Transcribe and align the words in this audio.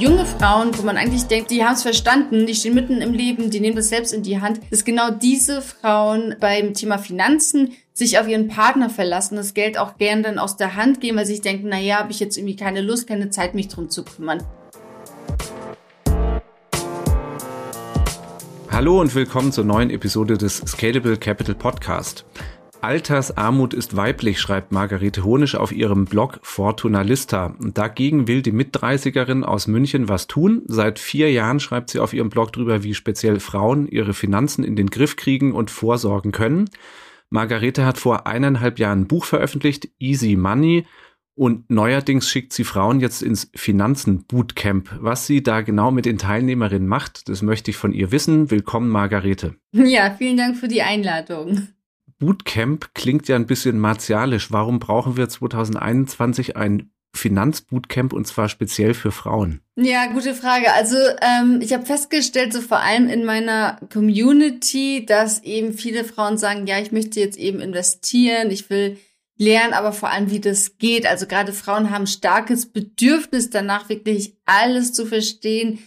junge 0.00 0.24
Frauen, 0.24 0.70
wo 0.78 0.82
man 0.82 0.96
eigentlich 0.96 1.24
denkt, 1.24 1.50
die 1.50 1.62
haben 1.62 1.74
es 1.74 1.82
verstanden, 1.82 2.46
die 2.46 2.54
stehen 2.54 2.74
mitten 2.74 3.02
im 3.02 3.12
Leben, 3.12 3.50
die 3.50 3.60
nehmen 3.60 3.76
das 3.76 3.90
selbst 3.90 4.14
in 4.14 4.22
die 4.22 4.40
Hand, 4.40 4.60
dass 4.70 4.86
genau 4.86 5.10
diese 5.10 5.60
Frauen 5.60 6.36
beim 6.40 6.72
Thema 6.72 6.96
Finanzen 6.96 7.72
sich 7.92 8.18
auf 8.18 8.26
ihren 8.26 8.48
Partner 8.48 8.88
verlassen, 8.88 9.36
das 9.36 9.52
Geld 9.52 9.76
auch 9.76 9.98
gern 9.98 10.22
dann 10.22 10.38
aus 10.38 10.56
der 10.56 10.74
Hand 10.74 11.02
geben, 11.02 11.18
weil 11.18 11.26
sie 11.26 11.34
sich 11.34 11.42
denken, 11.42 11.68
naja, 11.68 11.98
habe 11.98 12.12
ich 12.12 12.20
jetzt 12.20 12.38
irgendwie 12.38 12.56
keine 12.56 12.80
Lust, 12.80 13.06
keine 13.06 13.28
Zeit, 13.28 13.54
mich 13.54 13.68
drum 13.68 13.90
zu 13.90 14.02
kümmern. 14.02 14.42
Hallo 18.70 19.02
und 19.02 19.14
willkommen 19.14 19.52
zur 19.52 19.64
neuen 19.64 19.90
Episode 19.90 20.38
des 20.38 20.62
Scalable 20.66 21.18
Capital 21.18 21.54
Podcast. 21.54 22.24
Altersarmut 22.82 23.74
ist 23.74 23.94
weiblich, 23.94 24.40
schreibt 24.40 24.72
Margarete 24.72 25.22
Honisch 25.22 25.54
auf 25.54 25.70
ihrem 25.70 26.06
Blog 26.06 26.40
Fortuna 26.42 27.02
Lista. 27.02 27.54
Und 27.58 27.76
dagegen 27.76 28.26
will 28.26 28.40
die 28.40 28.52
Mitdreißigerin 28.52 29.44
aus 29.44 29.66
München 29.66 30.08
was 30.08 30.26
tun. 30.26 30.62
Seit 30.66 30.98
vier 30.98 31.30
Jahren 31.30 31.60
schreibt 31.60 31.90
sie 31.90 31.98
auf 31.98 32.14
ihrem 32.14 32.30
Blog 32.30 32.52
drüber, 32.52 32.82
wie 32.82 32.94
speziell 32.94 33.38
Frauen 33.38 33.86
ihre 33.86 34.14
Finanzen 34.14 34.64
in 34.64 34.76
den 34.76 34.88
Griff 34.88 35.16
kriegen 35.16 35.52
und 35.52 35.70
vorsorgen 35.70 36.32
können. 36.32 36.70
Margarete 37.28 37.84
hat 37.84 37.98
vor 37.98 38.26
eineinhalb 38.26 38.78
Jahren 38.78 39.02
ein 39.02 39.08
Buch 39.08 39.24
veröffentlicht, 39.24 39.88
Easy 39.98 40.36
Money. 40.36 40.86
Und 41.34 41.70
neuerdings 41.70 42.28
schickt 42.28 42.52
sie 42.52 42.64
Frauen 42.64 43.00
jetzt 43.00 43.22
ins 43.22 43.50
Finanzen-Bootcamp. 43.54 44.98
Was 45.00 45.26
sie 45.26 45.42
da 45.42 45.60
genau 45.60 45.90
mit 45.90 46.06
den 46.06 46.18
Teilnehmerinnen 46.18 46.88
macht, 46.88 47.28
das 47.28 47.40
möchte 47.42 47.70
ich 47.70 47.76
von 47.76 47.92
ihr 47.92 48.10
wissen. 48.10 48.50
Willkommen, 48.50 48.90
Margarete. 48.90 49.54
Ja, 49.72 50.10
vielen 50.10 50.36
Dank 50.36 50.56
für 50.56 50.68
die 50.68 50.82
Einladung. 50.82 51.68
Bootcamp 52.20 52.94
klingt 52.94 53.26
ja 53.28 53.36
ein 53.36 53.46
bisschen 53.46 53.78
martialisch. 53.80 54.52
Warum 54.52 54.78
brauchen 54.78 55.16
wir 55.16 55.28
2021 55.28 56.56
ein 56.56 56.92
Finanzbootcamp 57.12 58.12
und 58.12 58.26
zwar 58.26 58.48
speziell 58.48 58.94
für 58.94 59.10
Frauen? 59.10 59.62
Ja, 59.76 60.06
gute 60.12 60.34
Frage. 60.34 60.72
Also 60.72 60.96
ähm, 61.20 61.60
ich 61.60 61.72
habe 61.72 61.84
festgestellt, 61.84 62.52
so 62.52 62.60
vor 62.60 62.78
allem 62.78 63.08
in 63.08 63.24
meiner 63.24 63.80
Community, 63.92 65.04
dass 65.06 65.42
eben 65.42 65.72
viele 65.72 66.04
Frauen 66.04 66.38
sagen, 66.38 66.66
ja, 66.66 66.78
ich 66.78 66.92
möchte 66.92 67.18
jetzt 67.18 67.38
eben 67.38 67.60
investieren, 67.60 68.50
ich 68.50 68.70
will 68.70 68.98
lernen, 69.36 69.72
aber 69.72 69.92
vor 69.92 70.10
allem, 70.10 70.30
wie 70.30 70.40
das 70.40 70.76
geht. 70.78 71.06
Also 71.06 71.26
gerade 71.26 71.52
Frauen 71.52 71.90
haben 71.90 72.06
starkes 72.06 72.66
Bedürfnis 72.66 73.50
danach, 73.50 73.88
wirklich 73.88 74.36
alles 74.44 74.92
zu 74.92 75.06
verstehen, 75.06 75.80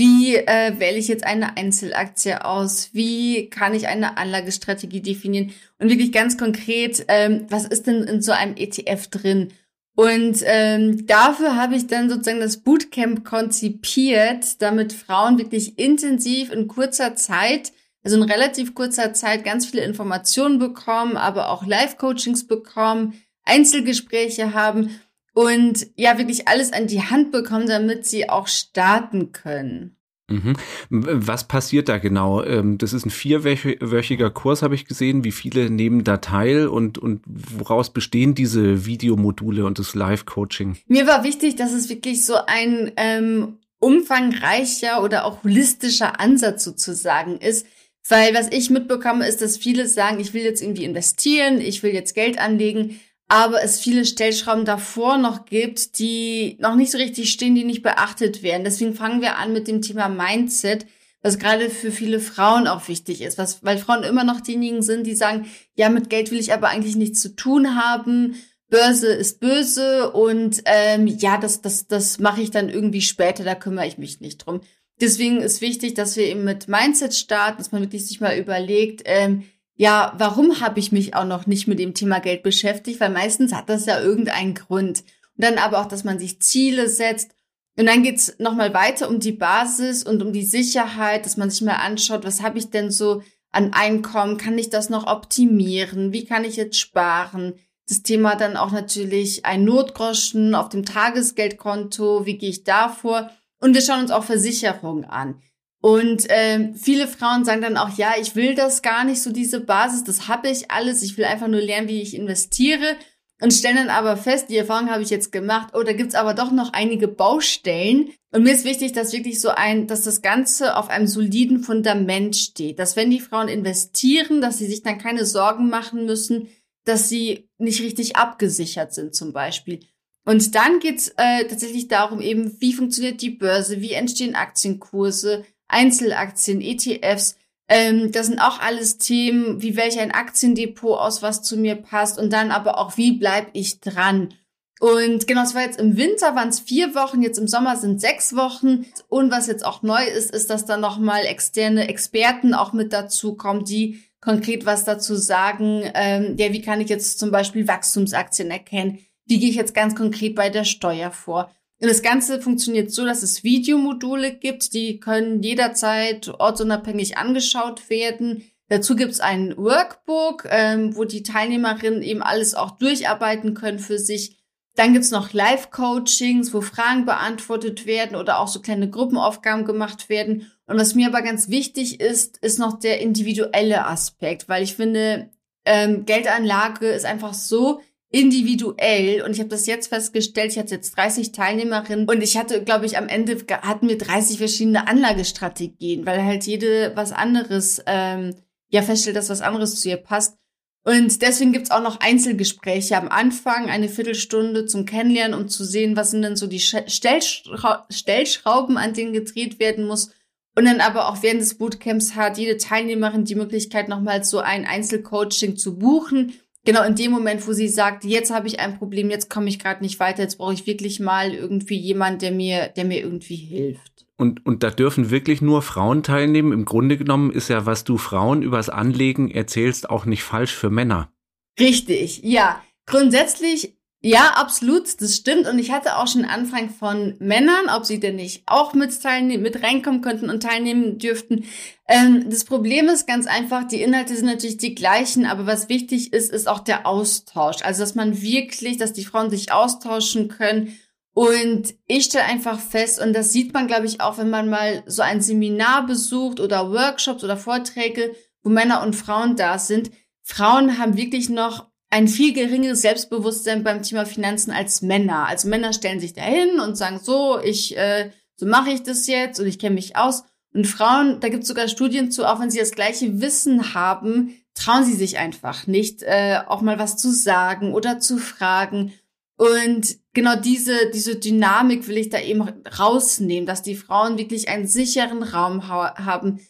wie 0.00 0.34
äh, 0.34 0.80
wähle 0.80 0.96
ich 0.96 1.08
jetzt 1.08 1.24
eine 1.24 1.58
Einzelaktie 1.58 2.42
aus? 2.42 2.88
Wie 2.94 3.50
kann 3.50 3.74
ich 3.74 3.86
eine 3.86 4.16
Anlagestrategie 4.16 5.02
definieren? 5.02 5.52
Und 5.78 5.90
wirklich 5.90 6.10
ganz 6.10 6.38
konkret, 6.38 7.04
ähm, 7.08 7.44
was 7.50 7.66
ist 7.66 7.86
denn 7.86 8.04
in 8.04 8.22
so 8.22 8.32
einem 8.32 8.56
ETF 8.56 9.08
drin? 9.08 9.52
Und 9.94 10.42
ähm, 10.46 11.06
dafür 11.06 11.54
habe 11.56 11.76
ich 11.76 11.86
dann 11.86 12.08
sozusagen 12.08 12.40
das 12.40 12.62
Bootcamp 12.62 13.26
konzipiert, 13.26 14.62
damit 14.62 14.94
Frauen 14.94 15.36
wirklich 15.36 15.78
intensiv 15.78 16.50
in 16.50 16.66
kurzer 16.66 17.14
Zeit, 17.14 17.72
also 18.02 18.16
in 18.16 18.22
relativ 18.22 18.74
kurzer 18.74 19.12
Zeit, 19.12 19.44
ganz 19.44 19.66
viele 19.66 19.84
Informationen 19.84 20.58
bekommen, 20.58 21.18
aber 21.18 21.50
auch 21.50 21.66
Live-Coachings 21.66 22.46
bekommen, 22.46 23.20
Einzelgespräche 23.44 24.54
haben 24.54 24.98
und 25.32 25.86
ja 25.96 26.18
wirklich 26.18 26.48
alles 26.48 26.72
an 26.72 26.86
die 26.86 27.02
Hand 27.02 27.32
bekommen, 27.32 27.66
damit 27.66 28.06
sie 28.06 28.28
auch 28.28 28.48
starten 28.48 29.32
können. 29.32 29.96
Mhm. 30.30 30.54
Was 30.88 31.48
passiert 31.48 31.88
da 31.88 31.98
genau? 31.98 32.42
Ähm, 32.44 32.78
das 32.78 32.92
ist 32.92 33.04
ein 33.04 33.10
vierwöchiger 33.10 34.30
Kurs, 34.30 34.62
habe 34.62 34.74
ich 34.74 34.86
gesehen. 34.86 35.24
Wie 35.24 35.32
viele 35.32 35.70
nehmen 35.70 36.04
da 36.04 36.18
teil 36.18 36.68
und, 36.68 36.98
und 36.98 37.22
woraus 37.26 37.92
bestehen 37.92 38.34
diese 38.34 38.86
Videomodule 38.86 39.64
und 39.64 39.78
das 39.78 39.94
Live-Coaching? 39.94 40.76
Mir 40.86 41.06
war 41.06 41.24
wichtig, 41.24 41.56
dass 41.56 41.72
es 41.72 41.88
wirklich 41.88 42.24
so 42.24 42.36
ein 42.46 42.92
ähm, 42.96 43.58
umfangreicher 43.80 45.02
oder 45.02 45.24
auch 45.24 45.42
holistischer 45.42 46.20
Ansatz 46.20 46.64
sozusagen 46.64 47.38
ist. 47.38 47.66
Weil 48.08 48.34
was 48.34 48.48
ich 48.50 48.70
mitbekomme, 48.70 49.26
ist, 49.26 49.42
dass 49.42 49.56
viele 49.56 49.86
sagen, 49.86 50.20
ich 50.20 50.32
will 50.32 50.42
jetzt 50.42 50.62
irgendwie 50.62 50.84
investieren, 50.84 51.60
ich 51.60 51.82
will 51.82 51.92
jetzt 51.92 52.14
Geld 52.14 52.38
anlegen, 52.38 52.98
aber 53.30 53.62
es 53.62 53.78
viele 53.78 54.04
Stellschrauben 54.04 54.64
davor 54.64 55.16
noch 55.16 55.44
gibt, 55.44 56.00
die 56.00 56.56
noch 56.58 56.74
nicht 56.74 56.90
so 56.90 56.98
richtig 56.98 57.30
stehen, 57.30 57.54
die 57.54 57.62
nicht 57.62 57.84
beachtet 57.84 58.42
werden. 58.42 58.64
Deswegen 58.64 58.92
fangen 58.92 59.20
wir 59.20 59.38
an 59.38 59.52
mit 59.52 59.68
dem 59.68 59.82
Thema 59.82 60.08
Mindset, 60.08 60.84
was 61.22 61.38
gerade 61.38 61.70
für 61.70 61.92
viele 61.92 62.18
Frauen 62.18 62.66
auch 62.66 62.88
wichtig 62.88 63.22
ist, 63.22 63.38
was, 63.38 63.62
weil 63.62 63.78
Frauen 63.78 64.02
immer 64.02 64.24
noch 64.24 64.40
diejenigen 64.40 64.82
sind, 64.82 65.06
die 65.06 65.14
sagen, 65.14 65.46
ja, 65.76 65.90
mit 65.90 66.10
Geld 66.10 66.32
will 66.32 66.40
ich 66.40 66.52
aber 66.52 66.70
eigentlich 66.70 66.96
nichts 66.96 67.20
zu 67.20 67.36
tun 67.36 67.76
haben. 67.76 68.34
Börse 68.68 69.06
ist 69.12 69.38
böse 69.38 70.10
und 70.10 70.62
ähm, 70.64 71.06
ja, 71.06 71.38
das, 71.38 71.60
das, 71.60 71.86
das 71.86 72.18
mache 72.18 72.40
ich 72.40 72.50
dann 72.50 72.68
irgendwie 72.68 73.02
später, 73.02 73.44
da 73.44 73.54
kümmere 73.54 73.86
ich 73.86 73.96
mich 73.96 74.20
nicht 74.20 74.38
drum. 74.38 74.60
Deswegen 75.00 75.40
ist 75.40 75.60
wichtig, 75.60 75.94
dass 75.94 76.16
wir 76.16 76.26
eben 76.26 76.42
mit 76.42 76.66
Mindset 76.66 77.14
starten, 77.14 77.58
dass 77.58 77.70
man 77.70 77.82
wirklich 77.82 78.08
sich 78.08 78.20
mal 78.20 78.36
überlegt, 78.36 79.02
ähm, 79.04 79.44
ja, 79.80 80.12
warum 80.18 80.60
habe 80.60 80.78
ich 80.78 80.92
mich 80.92 81.14
auch 81.14 81.24
noch 81.24 81.46
nicht 81.46 81.66
mit 81.66 81.78
dem 81.78 81.94
Thema 81.94 82.18
Geld 82.20 82.42
beschäftigt? 82.42 83.00
Weil 83.00 83.08
meistens 83.08 83.54
hat 83.54 83.70
das 83.70 83.86
ja 83.86 83.98
irgendeinen 83.98 84.54
Grund. 84.54 84.98
Und 84.98 85.44
dann 85.44 85.56
aber 85.56 85.80
auch, 85.80 85.86
dass 85.86 86.04
man 86.04 86.18
sich 86.18 86.42
Ziele 86.42 86.86
setzt. 86.86 87.30
Und 87.78 87.86
dann 87.86 88.02
geht's 88.02 88.34
nochmal 88.38 88.74
weiter 88.74 89.08
um 89.08 89.20
die 89.20 89.32
Basis 89.32 90.02
und 90.02 90.20
um 90.20 90.34
die 90.34 90.44
Sicherheit, 90.44 91.24
dass 91.24 91.38
man 91.38 91.48
sich 91.48 91.62
mal 91.62 91.76
anschaut, 91.76 92.24
was 92.24 92.42
habe 92.42 92.58
ich 92.58 92.68
denn 92.68 92.90
so 92.90 93.22
an 93.52 93.72
Einkommen? 93.72 94.36
Kann 94.36 94.58
ich 94.58 94.68
das 94.68 94.90
noch 94.90 95.06
optimieren? 95.06 96.12
Wie 96.12 96.26
kann 96.26 96.44
ich 96.44 96.56
jetzt 96.56 96.76
sparen? 96.76 97.54
Das 97.88 98.02
Thema 98.02 98.36
dann 98.36 98.58
auch 98.58 98.72
natürlich 98.72 99.46
ein 99.46 99.64
Notgroschen 99.64 100.54
auf 100.54 100.68
dem 100.68 100.84
Tagesgeldkonto. 100.84 102.26
Wie 102.26 102.36
gehe 102.36 102.50
ich 102.50 102.64
da 102.64 102.90
vor? 102.90 103.30
Und 103.60 103.72
wir 103.72 103.80
schauen 103.80 104.02
uns 104.02 104.10
auch 104.10 104.24
Versicherungen 104.24 105.06
an. 105.06 105.40
Und 105.80 106.26
ähm, 106.28 106.74
viele 106.74 107.08
Frauen 107.08 107.44
sagen 107.44 107.62
dann 107.62 107.78
auch, 107.78 107.96
ja, 107.96 108.12
ich 108.20 108.36
will 108.36 108.54
das 108.54 108.82
gar 108.82 109.04
nicht, 109.04 109.22
so 109.22 109.32
diese 109.32 109.60
Basis, 109.60 110.04
das 110.04 110.28
habe 110.28 110.48
ich 110.50 110.70
alles, 110.70 111.02
ich 111.02 111.16
will 111.16 111.24
einfach 111.24 111.48
nur 111.48 111.60
lernen, 111.60 111.88
wie 111.88 112.02
ich 112.02 112.14
investiere. 112.14 112.96
Und 113.42 113.54
stellen 113.54 113.76
dann 113.76 113.88
aber 113.88 114.18
fest, 114.18 114.50
die 114.50 114.58
Erfahrung 114.58 114.90
habe 114.90 115.02
ich 115.02 115.08
jetzt 115.08 115.32
gemacht, 115.32 115.72
oh, 115.74 115.82
da 115.82 115.94
gibt's 115.94 116.14
aber 116.14 116.34
doch 116.34 116.52
noch 116.52 116.74
einige 116.74 117.08
Baustellen. 117.08 118.10
Und 118.32 118.42
mir 118.42 118.52
ist 118.52 118.66
wichtig, 118.66 118.92
dass 118.92 119.14
wirklich 119.14 119.40
so 119.40 119.48
ein, 119.48 119.86
dass 119.86 120.02
das 120.02 120.20
Ganze 120.20 120.76
auf 120.76 120.90
einem 120.90 121.06
soliden 121.06 121.62
Fundament 121.62 122.36
steht. 122.36 122.78
Dass 122.78 122.96
wenn 122.96 123.10
die 123.10 123.20
Frauen 123.20 123.48
investieren, 123.48 124.42
dass 124.42 124.58
sie 124.58 124.66
sich 124.66 124.82
dann 124.82 124.98
keine 124.98 125.24
Sorgen 125.24 125.70
machen 125.70 126.04
müssen, 126.04 126.48
dass 126.84 127.08
sie 127.08 127.48
nicht 127.56 127.80
richtig 127.80 128.16
abgesichert 128.16 128.92
sind 128.92 129.14
zum 129.14 129.32
Beispiel. 129.32 129.80
Und 130.26 130.54
dann 130.54 130.78
geht's 130.78 131.08
äh, 131.16 131.44
tatsächlich 131.46 131.88
darum, 131.88 132.20
eben, 132.20 132.60
wie 132.60 132.74
funktioniert 132.74 133.22
die 133.22 133.30
Börse, 133.30 133.80
wie 133.80 133.92
entstehen 133.92 134.34
Aktienkurse, 134.34 135.46
Einzelaktien, 135.72 136.60
ETFs. 136.60 137.36
Ähm, 137.68 138.12
das 138.12 138.26
sind 138.26 138.40
auch 138.40 138.60
alles 138.60 138.98
Themen, 138.98 139.62
wie 139.62 139.76
welch 139.76 139.98
ein 140.00 140.10
Aktiendepot 140.10 140.98
aus, 140.98 141.22
was 141.22 141.42
zu 141.42 141.56
mir 141.56 141.76
passt 141.76 142.18
und 142.18 142.32
dann 142.32 142.50
aber 142.50 142.78
auch, 142.78 142.96
wie 142.96 143.12
bleib 143.12 143.48
ich 143.52 143.80
dran. 143.80 144.34
Und 144.80 145.26
genau, 145.26 145.42
es 145.42 145.54
war 145.54 145.62
jetzt 145.62 145.78
im 145.78 145.98
Winter, 145.98 146.34
waren 146.34 146.48
es 146.48 146.58
vier 146.58 146.94
Wochen, 146.94 147.22
jetzt 147.22 147.38
im 147.38 147.46
Sommer 147.46 147.76
sind 147.76 148.00
sechs 148.00 148.34
Wochen. 148.34 148.86
Und 149.08 149.30
was 149.30 149.46
jetzt 149.46 149.64
auch 149.64 149.82
neu 149.82 150.02
ist, 150.02 150.34
ist, 150.34 150.48
dass 150.48 150.64
dann 150.64 150.80
nochmal 150.80 151.26
externe 151.26 151.86
Experten 151.88 152.54
auch 152.54 152.72
mit 152.72 152.92
dazu 152.94 153.34
kommen, 153.34 153.66
die 153.66 154.02
konkret 154.22 154.64
was 154.64 154.84
dazu 154.84 155.14
sagen. 155.16 155.82
Ähm, 155.94 156.36
ja, 156.38 156.52
wie 156.52 156.62
kann 156.62 156.80
ich 156.80 156.88
jetzt 156.88 157.18
zum 157.18 157.30
Beispiel 157.30 157.68
Wachstumsaktien 157.68 158.50
erkennen? 158.50 158.98
Wie 159.26 159.38
gehe 159.38 159.50
ich 159.50 159.56
jetzt 159.56 159.74
ganz 159.74 159.94
konkret 159.94 160.34
bei 160.34 160.48
der 160.48 160.64
Steuer 160.64 161.10
vor? 161.10 161.50
Und 161.80 161.88
das 161.88 162.02
Ganze 162.02 162.42
funktioniert 162.42 162.92
so, 162.92 163.06
dass 163.06 163.22
es 163.22 163.42
Videomodule 163.42 164.34
gibt, 164.34 164.74
die 164.74 165.00
können 165.00 165.42
jederzeit 165.42 166.28
ortsunabhängig 166.28 167.16
angeschaut 167.16 167.88
werden. 167.88 168.44
Dazu 168.68 168.94
gibt 168.94 169.12
es 169.12 169.20
ein 169.20 169.56
Workbook, 169.56 170.46
ähm, 170.50 170.94
wo 170.94 171.04
die 171.04 171.22
Teilnehmerinnen 171.22 172.02
eben 172.02 172.22
alles 172.22 172.54
auch 172.54 172.72
durcharbeiten 172.72 173.54
können 173.54 173.78
für 173.78 173.98
sich. 173.98 174.36
Dann 174.76 174.92
gibt's 174.92 175.10
noch 175.10 175.32
Live-Coachings, 175.32 176.54
wo 176.54 176.60
Fragen 176.60 177.06
beantwortet 177.06 177.86
werden 177.86 178.14
oder 178.14 178.38
auch 178.38 178.48
so 178.48 178.60
kleine 178.60 178.88
Gruppenaufgaben 178.88 179.64
gemacht 179.64 180.08
werden. 180.08 180.52
Und 180.66 180.78
was 180.78 180.94
mir 180.94 181.08
aber 181.08 181.22
ganz 181.22 181.48
wichtig 181.48 182.00
ist, 182.00 182.38
ist 182.38 182.58
noch 182.58 182.78
der 182.78 183.00
individuelle 183.00 183.86
Aspekt, 183.86 184.48
weil 184.48 184.62
ich 184.62 184.76
finde, 184.76 185.30
ähm, 185.64 186.04
Geldanlage 186.04 186.86
ist 186.86 187.04
einfach 187.04 187.34
so 187.34 187.80
individuell 188.10 189.22
und 189.22 189.32
ich 189.32 189.38
habe 189.38 189.48
das 189.48 189.66
jetzt 189.66 189.86
festgestellt, 189.86 190.52
ich 190.52 190.58
hatte 190.58 190.74
jetzt 190.74 190.96
30 190.96 191.30
Teilnehmerinnen 191.30 192.08
und 192.08 192.22
ich 192.22 192.36
hatte, 192.36 192.64
glaube 192.64 192.84
ich, 192.86 192.98
am 192.98 193.08
Ende 193.08 193.38
hatten 193.62 193.88
wir 193.88 193.98
30 193.98 194.38
verschiedene 194.38 194.88
Anlagestrategien, 194.88 196.04
weil 196.06 196.24
halt 196.24 196.44
jede 196.44 196.92
was 196.96 197.12
anderes, 197.12 197.80
ähm, 197.86 198.34
ja, 198.68 198.82
feststellt, 198.82 199.16
dass 199.16 199.30
was 199.30 199.42
anderes 199.42 199.80
zu 199.80 199.88
ihr 199.88 199.96
passt. 199.96 200.36
Und 200.82 201.22
deswegen 201.22 201.52
gibt's 201.52 201.70
auch 201.70 201.82
noch 201.82 202.00
Einzelgespräche 202.00 202.96
am 202.96 203.08
Anfang, 203.08 203.68
eine 203.68 203.88
Viertelstunde 203.88 204.66
zum 204.66 204.86
Kennenlernen, 204.86 205.38
um 205.38 205.48
zu 205.48 205.64
sehen, 205.64 205.94
was 205.94 206.10
sind 206.10 206.22
denn 206.22 206.36
so 206.36 206.46
die 206.46 206.58
Stellschra 206.60 207.86
Stellschrauben, 207.90 208.76
an 208.76 208.94
denen 208.94 209.12
gedreht 209.12 209.60
werden 209.60 209.86
muss. 209.86 210.10
Und 210.56 210.64
dann 210.64 210.80
aber 210.80 211.08
auch 211.08 211.22
während 211.22 211.42
des 211.42 211.58
Bootcamps 211.58 212.16
hat 212.16 212.38
jede 212.38 212.56
Teilnehmerin 212.56 213.24
die 213.24 213.34
Möglichkeit, 213.34 213.88
nochmal 213.88 214.24
so 214.24 214.38
ein 214.38 214.64
Einzelcoaching 214.64 215.56
zu 215.56 215.78
buchen 215.78 216.32
genau 216.64 216.84
in 216.84 216.94
dem 216.94 217.10
Moment, 217.10 217.46
wo 217.46 217.52
sie 217.52 217.68
sagt, 217.68 218.04
jetzt 218.04 218.30
habe 218.30 218.46
ich 218.46 218.60
ein 218.60 218.78
Problem, 218.78 219.10
jetzt 219.10 219.30
komme 219.30 219.48
ich 219.48 219.58
gerade 219.58 219.82
nicht 219.82 220.00
weiter, 220.00 220.22
jetzt 220.22 220.38
brauche 220.38 220.54
ich 220.54 220.66
wirklich 220.66 221.00
mal 221.00 221.32
irgendwie 221.32 221.78
jemand, 221.78 222.22
der 222.22 222.32
mir, 222.32 222.68
der 222.68 222.84
mir 222.84 223.00
irgendwie 223.00 223.36
hilft. 223.36 224.06
Und, 224.16 224.44
und 224.44 224.62
da 224.62 224.70
dürfen 224.70 225.10
wirklich 225.10 225.40
nur 225.40 225.62
Frauen 225.62 226.02
teilnehmen. 226.02 226.52
Im 226.52 226.66
Grunde 226.66 226.98
genommen 226.98 227.30
ist 227.30 227.48
ja, 227.48 227.64
was 227.64 227.84
du 227.84 227.96
Frauen 227.96 228.42
übers 228.42 228.68
Anlegen 228.68 229.30
erzählst, 229.30 229.88
auch 229.88 230.04
nicht 230.04 230.22
falsch 230.22 230.54
für 230.54 230.68
Männer. 230.68 231.10
Richtig, 231.58 232.20
ja. 232.22 232.62
Grundsätzlich 232.84 233.79
ja, 234.02 234.32
absolut, 234.36 235.00
das 235.02 235.16
stimmt. 235.16 235.46
Und 235.46 235.58
ich 235.58 235.72
hatte 235.72 235.98
auch 235.98 236.08
schon 236.08 236.24
Anfragen 236.24 236.70
von 236.70 237.16
Männern, 237.18 237.68
ob 237.68 237.84
sie 237.84 238.00
denn 238.00 238.16
nicht 238.16 238.44
auch 238.46 238.72
mit, 238.72 239.02
teilnehmen, 239.02 239.42
mit 239.42 239.62
reinkommen 239.62 240.00
könnten 240.00 240.30
und 240.30 240.42
teilnehmen 240.42 240.98
dürften. 240.98 241.44
Ähm, 241.86 242.30
das 242.30 242.44
Problem 242.44 242.88
ist 242.88 243.06
ganz 243.06 243.26
einfach, 243.26 243.68
die 243.68 243.82
Inhalte 243.82 244.16
sind 244.16 244.24
natürlich 244.24 244.56
die 244.56 244.74
gleichen, 244.74 245.26
aber 245.26 245.46
was 245.46 245.68
wichtig 245.68 246.14
ist, 246.14 246.32
ist 246.32 246.48
auch 246.48 246.60
der 246.60 246.86
Austausch. 246.86 247.58
Also, 247.62 247.82
dass 247.82 247.94
man 247.94 248.22
wirklich, 248.22 248.78
dass 248.78 248.94
die 248.94 249.04
Frauen 249.04 249.28
sich 249.28 249.52
austauschen 249.52 250.28
können. 250.28 250.78
Und 251.12 251.74
ich 251.86 252.04
stelle 252.04 252.24
einfach 252.24 252.58
fest, 252.58 253.02
und 253.02 253.12
das 253.12 253.34
sieht 253.34 253.52
man, 253.52 253.66
glaube 253.66 253.84
ich, 253.84 254.00
auch, 254.00 254.16
wenn 254.16 254.30
man 254.30 254.48
mal 254.48 254.82
so 254.86 255.02
ein 255.02 255.20
Seminar 255.20 255.84
besucht 255.86 256.40
oder 256.40 256.70
Workshops 256.70 257.22
oder 257.22 257.36
Vorträge, 257.36 258.14
wo 258.42 258.48
Männer 258.48 258.82
und 258.82 258.96
Frauen 258.96 259.36
da 259.36 259.58
sind. 259.58 259.90
Frauen 260.22 260.78
haben 260.78 260.96
wirklich 260.96 261.28
noch 261.28 261.69
ein 261.90 262.08
viel 262.08 262.32
geringeres 262.32 262.82
Selbstbewusstsein 262.82 263.64
beim 263.64 263.82
Thema 263.82 264.06
Finanzen 264.06 264.52
als 264.52 264.80
Männer. 264.80 265.26
Also 265.26 265.48
Männer 265.48 265.72
stellen 265.72 266.00
sich 266.00 266.14
dahin 266.14 266.60
und 266.60 266.76
sagen 266.76 267.00
so, 267.02 267.40
ich, 267.40 267.76
äh, 267.76 268.10
so 268.36 268.46
mache 268.46 268.70
ich 268.70 268.84
das 268.84 269.06
jetzt 269.06 269.40
und 269.40 269.46
ich 269.46 269.58
kenne 269.58 269.74
mich 269.74 269.96
aus. 269.96 270.22
Und 270.54 270.66
Frauen, 270.66 271.20
da 271.20 271.28
gibt 271.28 271.42
es 271.42 271.48
sogar 271.48 271.68
Studien 271.68 272.10
zu, 272.10 272.24
auch 272.24 272.40
wenn 272.40 272.50
sie 272.50 272.58
das 272.58 272.72
gleiche 272.72 273.20
Wissen 273.20 273.74
haben, 273.74 274.36
trauen 274.54 274.84
sie 274.84 274.94
sich 274.94 275.18
einfach 275.18 275.66
nicht, 275.66 276.02
äh, 276.02 276.38
auch 276.46 276.60
mal 276.60 276.78
was 276.78 276.96
zu 276.96 277.12
sagen 277.12 277.72
oder 277.72 277.98
zu 277.98 278.18
fragen. 278.18 278.92
Und 279.36 279.96
genau 280.12 280.36
diese, 280.36 280.90
diese 280.92 281.16
Dynamik 281.16 281.88
will 281.88 281.96
ich 281.96 282.10
da 282.10 282.20
eben 282.20 282.42
rausnehmen, 282.78 283.46
dass 283.46 283.62
die 283.62 283.76
Frauen 283.76 284.18
wirklich 284.18 284.48
einen 284.48 284.66
sicheren 284.66 285.22
Raum 285.22 285.68
ha 285.68 285.94
haben. 286.04 286.40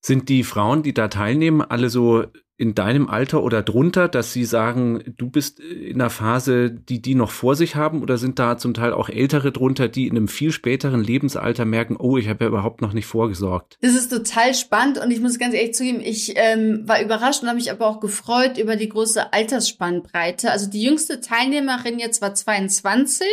Sind 0.00 0.28
die 0.28 0.44
Frauen, 0.44 0.82
die 0.82 0.94
da 0.94 1.08
teilnehmen, 1.08 1.62
alle 1.62 1.90
so 1.90 2.24
in 2.60 2.74
deinem 2.74 3.08
Alter 3.08 3.42
oder 3.42 3.62
drunter, 3.62 4.06
dass 4.06 4.34
sie 4.34 4.44
sagen, 4.44 5.14
du 5.16 5.30
bist 5.30 5.60
in 5.60 5.94
einer 5.94 6.10
Phase, 6.10 6.70
die 6.70 7.00
die 7.00 7.14
noch 7.14 7.30
vor 7.30 7.56
sich 7.56 7.74
haben 7.74 8.02
oder 8.02 8.18
sind 8.18 8.38
da 8.38 8.58
zum 8.58 8.74
Teil 8.74 8.92
auch 8.92 9.08
Ältere 9.08 9.50
drunter, 9.50 9.88
die 9.88 10.06
in 10.06 10.14
einem 10.14 10.28
viel 10.28 10.52
späteren 10.52 11.02
Lebensalter 11.02 11.64
merken, 11.64 11.96
oh, 11.98 12.18
ich 12.18 12.28
habe 12.28 12.44
ja 12.44 12.48
überhaupt 12.48 12.82
noch 12.82 12.92
nicht 12.92 13.06
vorgesorgt? 13.06 13.78
Das 13.80 13.94
ist 13.94 14.12
total 14.12 14.52
spannend 14.52 14.98
und 15.02 15.10
ich 15.10 15.20
muss 15.20 15.38
ganz 15.38 15.54
ehrlich 15.54 15.72
zugeben, 15.72 16.00
ich 16.02 16.34
ähm, 16.36 16.82
war 16.84 17.00
überrascht 17.00 17.40
und 17.40 17.48
habe 17.48 17.56
mich 17.56 17.70
aber 17.70 17.86
auch 17.86 17.98
gefreut 17.98 18.58
über 18.58 18.76
die 18.76 18.90
große 18.90 19.32
Altersspannbreite. 19.32 20.50
Also 20.50 20.68
die 20.68 20.82
jüngste 20.82 21.22
Teilnehmerin 21.22 21.98
jetzt 21.98 22.20
war 22.20 22.34
22 22.34 23.26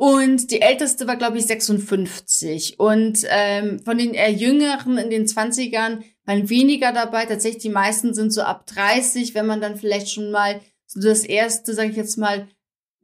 und 0.00 0.50
die 0.50 0.62
älteste 0.62 1.06
war, 1.06 1.16
glaube 1.16 1.36
ich, 1.36 1.44
56. 1.44 2.80
Und 2.80 3.18
ähm, 3.28 3.80
von 3.80 3.98
den 3.98 4.14
eher 4.14 4.32
Jüngeren 4.32 4.96
in 4.96 5.10
den 5.10 5.26
20ern 5.26 6.00
waren 6.24 6.48
weniger 6.48 6.92
dabei. 6.92 7.26
Tatsächlich, 7.26 7.64
die 7.64 7.68
meisten 7.68 8.14
sind 8.14 8.32
so 8.32 8.40
ab 8.40 8.66
30, 8.66 9.34
wenn 9.34 9.44
man 9.44 9.60
dann 9.60 9.76
vielleicht 9.76 10.10
schon 10.10 10.30
mal 10.30 10.62
so 10.86 11.02
das 11.02 11.22
erste, 11.22 11.74
sage 11.74 11.90
ich 11.90 11.98
jetzt 11.98 12.16
mal, 12.16 12.48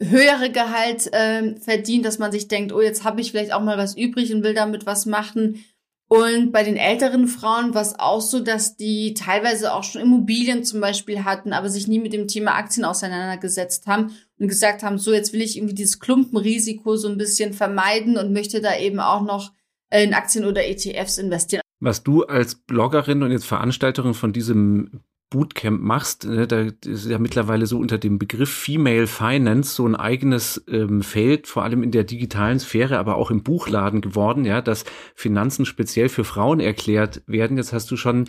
höhere 0.01 0.51
Gehalt 0.51 1.11
ähm, 1.13 1.59
verdient, 1.59 2.07
dass 2.07 2.19
man 2.19 2.33
sich 2.33 2.49
denkt, 2.49 2.73
oh, 2.73 2.81
jetzt 2.81 3.05
habe 3.05 3.21
ich 3.21 3.31
vielleicht 3.31 3.53
auch 3.53 3.63
mal 3.63 3.77
was 3.77 3.95
übrig 3.95 4.33
und 4.33 4.43
will 4.43 4.55
damit 4.55 4.87
was 4.87 5.05
machen. 5.05 5.63
Und 6.09 6.53
bei 6.53 6.63
den 6.63 6.77
älteren 6.77 7.27
Frauen 7.27 7.75
war 7.75 7.83
es 7.83 7.99
auch 7.99 8.21
so, 8.21 8.39
dass 8.39 8.77
die 8.77 9.15
teilweise 9.15 9.73
auch 9.73 9.83
schon 9.83 10.03
Immobilien 10.03 10.63
zum 10.63 10.81
Beispiel 10.81 11.25
hatten, 11.25 11.53
aber 11.53 11.69
sich 11.69 11.89
nie 11.89 11.99
mit 11.99 12.13
dem 12.13 12.29
Thema 12.29 12.55
Aktien 12.55 12.85
auseinandergesetzt 12.85 13.89
haben 13.89 14.13
und 14.39 14.47
gesagt 14.47 14.85
haben, 14.85 14.99
so 14.99 15.13
jetzt 15.13 15.33
will 15.33 15.43
ich 15.43 15.57
irgendwie 15.57 15.75
dieses 15.75 15.99
Klumpenrisiko 15.99 16.97
so 16.97 17.09
ein 17.09 17.19
bisschen 17.19 17.53
vermeiden 17.53 18.19
und 18.19 18.33
möchte 18.33 18.61
da 18.61 18.79
eben 18.79 19.01
auch 19.01 19.23
noch 19.23 19.53
in 19.91 20.15
Aktien 20.15 20.45
oder 20.45 20.65
ETFs 20.65 21.19
investieren. 21.19 21.63
Was 21.81 22.05
du 22.05 22.23
als 22.23 22.55
Bloggerin 22.55 23.23
und 23.23 23.33
jetzt 23.33 23.47
Veranstalterin 23.47 24.15
von 24.15 24.33
diesem 24.33 25.03
Bootcamp 25.31 25.83
machst, 25.83 26.25
ne, 26.25 26.47
da 26.47 26.67
ist 26.85 27.07
ja 27.07 27.19
mittlerweile 27.19 27.67
so 27.67 27.79
unter 27.79 27.99
dem 27.99 28.19
Begriff 28.19 28.51
Female 28.51 29.09
Finance 29.09 29.75
so 29.75 29.87
ein 29.87 29.97
eigenes 29.97 30.65
ähm, 30.69 31.03
Feld, 31.03 31.49
vor 31.49 31.65
allem 31.65 31.83
in 31.83 31.91
der 31.91 32.05
digitalen 32.05 32.61
Sphäre, 32.61 32.99
aber 32.99 33.17
auch 33.17 33.33
im 33.33 33.43
Buchladen 33.43 34.01
geworden, 34.01 34.45
ja, 34.45 34.63
dass 34.63 34.85
Finanzen 35.17 35.67
speziell 35.67 36.09
für 36.09 36.25
Frauen 36.25 36.61
erklärt 36.61 37.23
werden. 37.27 37.57
Jetzt 37.57 37.73
hast 37.73 37.91
du 37.91 37.97
schon 37.97 38.29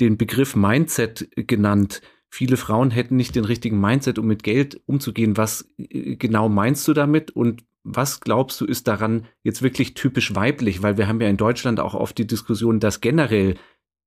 den 0.00 0.16
Begriff 0.16 0.56
Mindset 0.56 1.28
genannt. 1.34 2.00
Viele 2.30 2.56
Frauen 2.56 2.90
hätten 2.90 3.16
nicht 3.16 3.34
den 3.34 3.44
richtigen 3.44 3.80
Mindset, 3.80 4.18
um 4.18 4.26
mit 4.26 4.42
Geld 4.42 4.80
umzugehen. 4.86 5.36
Was 5.36 5.68
äh, 5.76 6.16
genau 6.16 6.48
meinst 6.48 6.88
du 6.88 6.94
damit 6.94 7.30
und 7.30 7.64
was 7.84 8.20
glaubst 8.20 8.60
du 8.60 8.66
ist 8.66 8.88
daran 8.88 9.26
jetzt 9.42 9.62
wirklich 9.62 9.94
typisch 9.94 10.34
weiblich? 10.34 10.82
Weil 10.82 10.98
wir 10.98 11.08
haben 11.08 11.20
ja 11.20 11.28
in 11.28 11.36
Deutschland 11.36 11.80
auch 11.80 11.94
oft 11.94 12.18
die 12.18 12.26
Diskussion, 12.26 12.80
dass 12.80 13.00
generell 13.00 13.54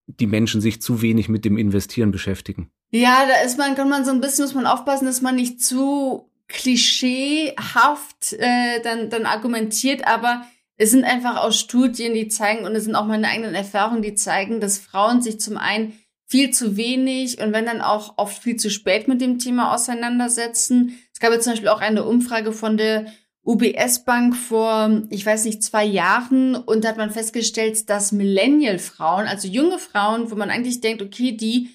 die 0.07 0.27
Menschen 0.27 0.62
sich 0.62 0.81
zu 0.81 1.01
wenig 1.01 1.30
mit 1.30 1.45
dem 1.45 1.57
Investieren 1.57 2.12
beschäftigen. 2.12 2.71
Ja, 2.92 3.25
da 3.25 3.45
ist 3.45 3.57
man, 3.57 3.75
kann 3.75 3.89
man 3.89 4.03
so 4.03 4.12
ein 4.12 4.21
bisschen, 4.21 4.45
muss 4.45 4.53
man 4.53 4.65
aufpassen, 4.65 5.06
dass 5.06 5.21
man 5.21 5.36
nicht 5.36 5.62
zu 5.62 6.30
klischeehaft 6.48 8.33
äh, 8.33 8.81
dann, 8.83 9.09
dann 9.09 9.25
argumentiert, 9.25 10.06
aber 10.06 10.45
es 10.75 10.92
sind 10.92 11.03
einfach 11.03 11.38
auch 11.38 11.53
Studien, 11.53 12.13
die 12.13 12.27
zeigen, 12.27 12.65
und 12.65 12.75
es 12.75 12.83
sind 12.83 12.95
auch 12.95 13.06
meine 13.06 13.27
eigenen 13.27 13.56
Erfahrungen, 13.56 14.01
die 14.01 14.15
zeigen, 14.15 14.59
dass 14.59 14.77
Frauen 14.77 15.21
sich 15.21 15.39
zum 15.39 15.57
einen 15.57 15.94
viel 16.25 16.51
zu 16.51 16.77
wenig 16.77 17.42
und 17.42 17.53
wenn 17.53 17.65
dann 17.65 17.81
auch 17.81 18.18
oft 18.18 18.42
viel 18.42 18.56
zu 18.56 18.69
spät 18.69 19.07
mit 19.07 19.21
dem 19.21 19.38
Thema 19.38 19.75
auseinandersetzen. 19.75 20.98
Es 21.13 21.19
gab 21.19 21.33
jetzt 21.33 21.44
zum 21.44 21.53
Beispiel 21.53 21.69
auch 21.69 21.81
eine 21.81 22.06
Umfrage 22.06 22.53
von 22.53 22.77
der 22.77 23.06
UBS 23.43 24.05
Bank 24.05 24.35
vor, 24.35 25.01
ich 25.09 25.25
weiß 25.25 25.45
nicht, 25.45 25.63
zwei 25.63 25.83
Jahren 25.83 26.55
und 26.55 26.83
da 26.83 26.89
hat 26.89 26.97
man 26.97 27.11
festgestellt, 27.11 27.89
dass 27.89 28.11
Millennial-Frauen, 28.11 29.25
also 29.25 29.47
junge 29.47 29.79
Frauen, 29.79 30.29
wo 30.29 30.35
man 30.35 30.51
eigentlich 30.51 30.79
denkt, 30.79 31.01
okay, 31.01 31.31
die, 31.31 31.69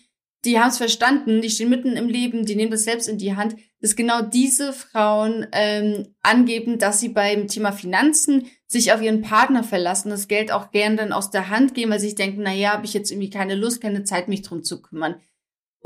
die 0.44 0.60
haben 0.60 0.68
es 0.68 0.78
verstanden, 0.78 1.42
die 1.42 1.50
stehen 1.50 1.68
mitten 1.68 1.96
im 1.96 2.08
Leben, 2.08 2.46
die 2.46 2.54
nehmen 2.54 2.70
das 2.70 2.84
selbst 2.84 3.08
in 3.08 3.18
die 3.18 3.34
Hand, 3.34 3.56
dass 3.80 3.96
genau 3.96 4.22
diese 4.22 4.72
Frauen 4.72 5.46
ähm, 5.52 6.14
angeben, 6.22 6.78
dass 6.78 7.00
sie 7.00 7.08
beim 7.08 7.48
Thema 7.48 7.72
Finanzen 7.72 8.46
sich 8.68 8.92
auf 8.92 9.02
ihren 9.02 9.22
Partner 9.22 9.64
verlassen, 9.64 10.10
das 10.10 10.28
Geld 10.28 10.52
auch 10.52 10.70
gern 10.70 10.96
dann 10.96 11.12
aus 11.12 11.30
der 11.30 11.50
Hand 11.50 11.74
geben, 11.74 11.90
weil 11.90 12.00
sie 12.00 12.06
sich 12.06 12.14
denken, 12.14 12.42
na 12.42 12.52
ja, 12.52 12.74
habe 12.74 12.86
ich 12.86 12.94
jetzt 12.94 13.10
irgendwie 13.10 13.30
keine 13.30 13.56
Lust, 13.56 13.80
keine 13.80 14.04
Zeit, 14.04 14.28
mich 14.28 14.42
drum 14.42 14.62
zu 14.62 14.80
kümmern. 14.80 15.16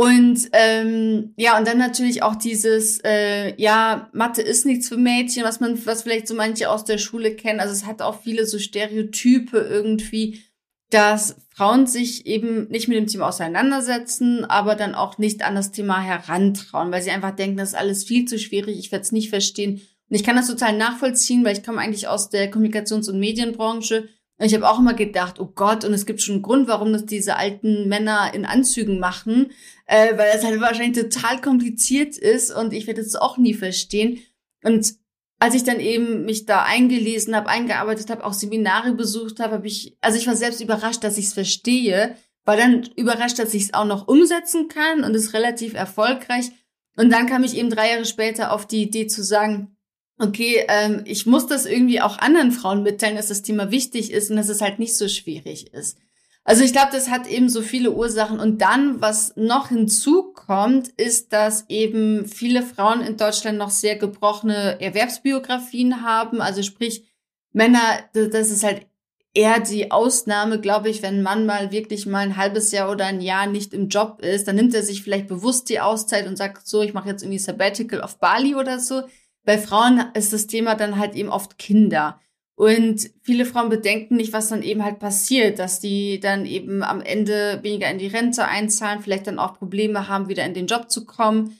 Und 0.00 0.48
ähm, 0.54 1.34
ja, 1.36 1.58
und 1.58 1.68
dann 1.68 1.76
natürlich 1.76 2.22
auch 2.22 2.34
dieses, 2.34 3.00
äh, 3.04 3.54
ja, 3.60 4.08
Mathe 4.14 4.40
ist 4.40 4.64
nichts 4.64 4.88
für 4.88 4.96
Mädchen, 4.96 5.44
was 5.44 5.60
man, 5.60 5.84
was 5.84 6.04
vielleicht 6.04 6.26
so 6.26 6.34
manche 6.34 6.70
aus 6.70 6.86
der 6.86 6.96
Schule 6.96 7.36
kennen. 7.36 7.60
Also 7.60 7.74
es 7.74 7.84
hat 7.84 8.00
auch 8.00 8.22
viele 8.22 8.46
so 8.46 8.58
Stereotype 8.58 9.58
irgendwie, 9.58 10.40
dass 10.88 11.36
Frauen 11.54 11.86
sich 11.86 12.24
eben 12.24 12.66
nicht 12.68 12.88
mit 12.88 12.96
dem 12.96 13.08
Thema 13.08 13.28
auseinandersetzen, 13.28 14.46
aber 14.46 14.74
dann 14.74 14.94
auch 14.94 15.18
nicht 15.18 15.42
an 15.42 15.54
das 15.54 15.70
Thema 15.70 16.00
herantrauen, 16.00 16.90
weil 16.90 17.02
sie 17.02 17.10
einfach 17.10 17.36
denken, 17.36 17.58
das 17.58 17.70
ist 17.70 17.78
alles 17.78 18.04
viel 18.04 18.24
zu 18.24 18.38
schwierig, 18.38 18.78
ich 18.78 18.92
werde 18.92 19.02
es 19.02 19.12
nicht 19.12 19.28
verstehen. 19.28 19.82
Und 20.08 20.16
ich 20.16 20.24
kann 20.24 20.34
das 20.34 20.46
total 20.46 20.78
nachvollziehen, 20.78 21.44
weil 21.44 21.58
ich 21.58 21.62
komme 21.62 21.78
eigentlich 21.78 22.08
aus 22.08 22.30
der 22.30 22.50
Kommunikations- 22.50 23.10
und 23.10 23.20
Medienbranche 23.20 24.08
und 24.40 24.46
ich 24.46 24.54
habe 24.54 24.66
auch 24.70 24.78
immer 24.78 24.94
gedacht, 24.94 25.38
oh 25.38 25.52
Gott, 25.54 25.84
und 25.84 25.92
es 25.92 26.06
gibt 26.06 26.22
schon 26.22 26.36
einen 26.36 26.42
Grund, 26.42 26.66
warum 26.66 26.94
das 26.94 27.04
diese 27.04 27.36
alten 27.36 27.88
Männer 27.88 28.32
in 28.32 28.46
Anzügen 28.46 28.98
machen, 28.98 29.50
äh, 29.90 30.16
weil 30.16 30.32
das 30.32 30.44
halt 30.44 30.60
wahrscheinlich 30.60 31.02
total 31.02 31.40
kompliziert 31.40 32.16
ist 32.16 32.52
und 32.52 32.72
ich 32.72 32.86
werde 32.86 33.00
es 33.00 33.16
auch 33.16 33.38
nie 33.38 33.54
verstehen. 33.54 34.20
Und 34.62 34.94
als 35.40 35.54
ich 35.56 35.64
dann 35.64 35.80
eben 35.80 36.24
mich 36.24 36.46
da 36.46 36.62
eingelesen 36.62 37.34
habe, 37.34 37.48
eingearbeitet 37.48 38.08
habe, 38.08 38.24
auch 38.24 38.32
Seminare 38.32 38.92
besucht 38.92 39.40
habe, 39.40 39.54
habe 39.54 39.66
ich, 39.66 39.96
also 40.00 40.16
ich 40.16 40.28
war 40.28 40.36
selbst 40.36 40.60
überrascht, 40.60 41.02
dass 41.02 41.18
ich 41.18 41.26
es 41.26 41.32
verstehe, 41.32 42.14
war 42.44 42.56
dann 42.56 42.88
überrascht, 42.94 43.40
dass 43.40 43.52
ich 43.52 43.64
es 43.64 43.74
auch 43.74 43.84
noch 43.84 44.06
umsetzen 44.06 44.68
kann 44.68 45.02
und 45.02 45.14
ist 45.16 45.34
relativ 45.34 45.74
erfolgreich. 45.74 46.52
Und 46.96 47.10
dann 47.10 47.26
kam 47.26 47.42
ich 47.42 47.56
eben 47.56 47.70
drei 47.70 47.90
Jahre 47.90 48.04
später 48.04 48.52
auf 48.52 48.66
die 48.66 48.82
Idee 48.82 49.08
zu 49.08 49.24
sagen, 49.24 49.76
okay, 50.18 50.66
ähm, 50.68 51.02
ich 51.04 51.26
muss 51.26 51.48
das 51.48 51.66
irgendwie 51.66 52.00
auch 52.00 52.18
anderen 52.18 52.52
Frauen 52.52 52.84
mitteilen, 52.84 53.16
dass 53.16 53.28
das 53.28 53.42
Thema 53.42 53.72
wichtig 53.72 54.12
ist 54.12 54.30
und 54.30 54.36
dass 54.36 54.48
es 54.48 54.60
halt 54.60 54.78
nicht 54.78 54.96
so 54.96 55.08
schwierig 55.08 55.72
ist. 55.72 55.98
Also 56.44 56.64
ich 56.64 56.72
glaube, 56.72 56.88
das 56.92 57.10
hat 57.10 57.26
eben 57.26 57.48
so 57.48 57.62
viele 57.62 57.92
Ursachen. 57.92 58.40
Und 58.40 58.62
dann, 58.62 59.00
was 59.00 59.36
noch 59.36 59.68
hinzukommt, 59.68 60.88
ist, 60.88 61.32
dass 61.32 61.68
eben 61.68 62.26
viele 62.26 62.62
Frauen 62.62 63.02
in 63.02 63.16
Deutschland 63.16 63.58
noch 63.58 63.70
sehr 63.70 63.96
gebrochene 63.96 64.80
Erwerbsbiografien 64.80 66.02
haben. 66.02 66.40
Also 66.40 66.62
sprich, 66.62 67.04
Männer, 67.52 67.80
das 68.14 68.50
ist 68.50 68.64
halt 68.64 68.86
eher 69.34 69.60
die 69.60 69.92
Ausnahme, 69.92 70.60
glaube 70.60 70.88
ich, 70.88 71.02
wenn 71.02 71.18
ein 71.18 71.22
Mann 71.22 71.46
mal 71.46 71.70
wirklich 71.70 72.06
mal 72.06 72.18
ein 72.20 72.36
halbes 72.36 72.72
Jahr 72.72 72.90
oder 72.90 73.06
ein 73.06 73.20
Jahr 73.20 73.46
nicht 73.46 73.72
im 73.72 73.88
Job 73.88 74.20
ist, 74.22 74.48
dann 74.48 74.56
nimmt 74.56 74.74
er 74.74 74.82
sich 74.82 75.02
vielleicht 75.02 75.28
bewusst 75.28 75.68
die 75.68 75.80
Auszeit 75.80 76.26
und 76.26 76.36
sagt 76.36 76.66
so, 76.66 76.82
ich 76.82 76.94
mache 76.94 77.08
jetzt 77.08 77.22
irgendwie 77.22 77.38
Sabbatical 77.38 78.02
auf 78.02 78.18
Bali 78.18 78.54
oder 78.54 78.80
so. 78.80 79.02
Bei 79.44 79.56
Frauen 79.56 80.04
ist 80.14 80.32
das 80.32 80.46
Thema 80.46 80.74
dann 80.74 80.98
halt 80.98 81.14
eben 81.14 81.28
oft 81.28 81.58
Kinder. 81.58 82.20
Und 82.60 83.08
viele 83.22 83.46
Frauen 83.46 83.70
bedenken 83.70 84.16
nicht, 84.16 84.34
was 84.34 84.48
dann 84.48 84.62
eben 84.62 84.84
halt 84.84 84.98
passiert, 84.98 85.58
dass 85.58 85.80
die 85.80 86.20
dann 86.20 86.44
eben 86.44 86.82
am 86.82 87.00
Ende 87.00 87.58
weniger 87.62 87.90
in 87.90 87.96
die 87.96 88.08
Rente 88.08 88.44
einzahlen, 88.44 89.00
vielleicht 89.00 89.28
dann 89.28 89.38
auch 89.38 89.56
Probleme 89.56 90.08
haben, 90.08 90.28
wieder 90.28 90.44
in 90.44 90.52
den 90.52 90.66
Job 90.66 90.90
zu 90.90 91.06
kommen. 91.06 91.58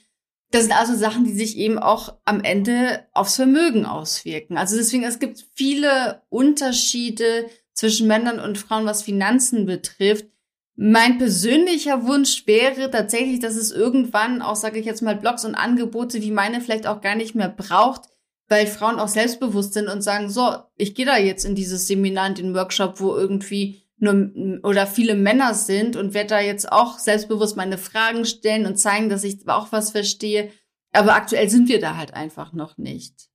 Das 0.51 0.61
sind 0.61 0.79
also 0.79 0.95
Sachen, 0.95 1.23
die 1.23 1.33
sich 1.33 1.57
eben 1.57 1.79
auch 1.79 2.17
am 2.23 2.43
Ende 2.43 3.07
aufs 3.13 3.37
Vermögen 3.37 3.87
auswirken. 3.87 4.59
Also 4.59 4.75
deswegen, 4.77 5.03
es 5.03 5.17
gibt 5.17 5.43
viele 5.55 6.21
Unterschiede 6.29 7.49
zwischen 7.73 8.05
Männern 8.05 8.39
und 8.39 8.59
Frauen, 8.59 8.85
was 8.85 9.01
Finanzen 9.01 9.65
betrifft. 9.65 10.27
Mein 10.75 11.17
persönlicher 11.17 12.05
Wunsch 12.05 12.45
wäre 12.45 12.91
tatsächlich, 12.91 13.39
dass 13.39 13.55
es 13.55 13.71
irgendwann 13.71 14.43
auch, 14.43 14.55
sage 14.55 14.77
ich 14.77 14.85
jetzt 14.85 15.01
mal, 15.01 15.15
Blogs 15.15 15.45
und 15.45 15.55
Angebote 15.55 16.21
wie 16.21 16.29
meine 16.29 16.61
vielleicht 16.61 16.85
auch 16.85 17.01
gar 17.01 17.15
nicht 17.15 17.33
mehr 17.33 17.49
braucht, 17.49 18.03
weil 18.51 18.67
Frauen 18.67 18.99
auch 18.99 19.07
selbstbewusst 19.07 19.73
sind 19.73 19.87
und 19.87 20.01
sagen, 20.01 20.29
so, 20.29 20.53
ich 20.75 20.93
gehe 20.93 21.05
da 21.05 21.17
jetzt 21.17 21.45
in 21.45 21.55
dieses 21.55 21.87
Seminar, 21.87 22.27
in 22.27 22.35
den 22.35 22.53
Workshop, 22.53 22.99
wo 22.99 23.15
irgendwie 23.15 23.81
nur 23.97 24.29
oder 24.63 24.87
viele 24.87 25.15
Männer 25.15 25.53
sind 25.53 25.95
und 25.95 26.13
werde 26.13 26.29
da 26.29 26.39
jetzt 26.41 26.69
auch 26.69 26.99
selbstbewusst 26.99 27.55
meine 27.55 27.77
Fragen 27.77 28.25
stellen 28.25 28.65
und 28.65 28.75
zeigen, 28.75 29.07
dass 29.07 29.23
ich 29.23 29.47
auch 29.47 29.71
was 29.71 29.91
verstehe. 29.91 30.51
Aber 30.91 31.15
aktuell 31.15 31.49
sind 31.49 31.69
wir 31.69 31.79
da 31.79 31.95
halt 31.95 32.13
einfach 32.13 32.51
noch 32.51 32.77
nicht. 32.77 33.30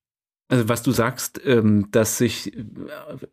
Also 0.48 0.68
was 0.68 0.84
du 0.84 0.92
sagst, 0.92 1.40
ähm, 1.44 1.88
dass 1.90 2.18
sich 2.18 2.56
äh, 2.56 2.62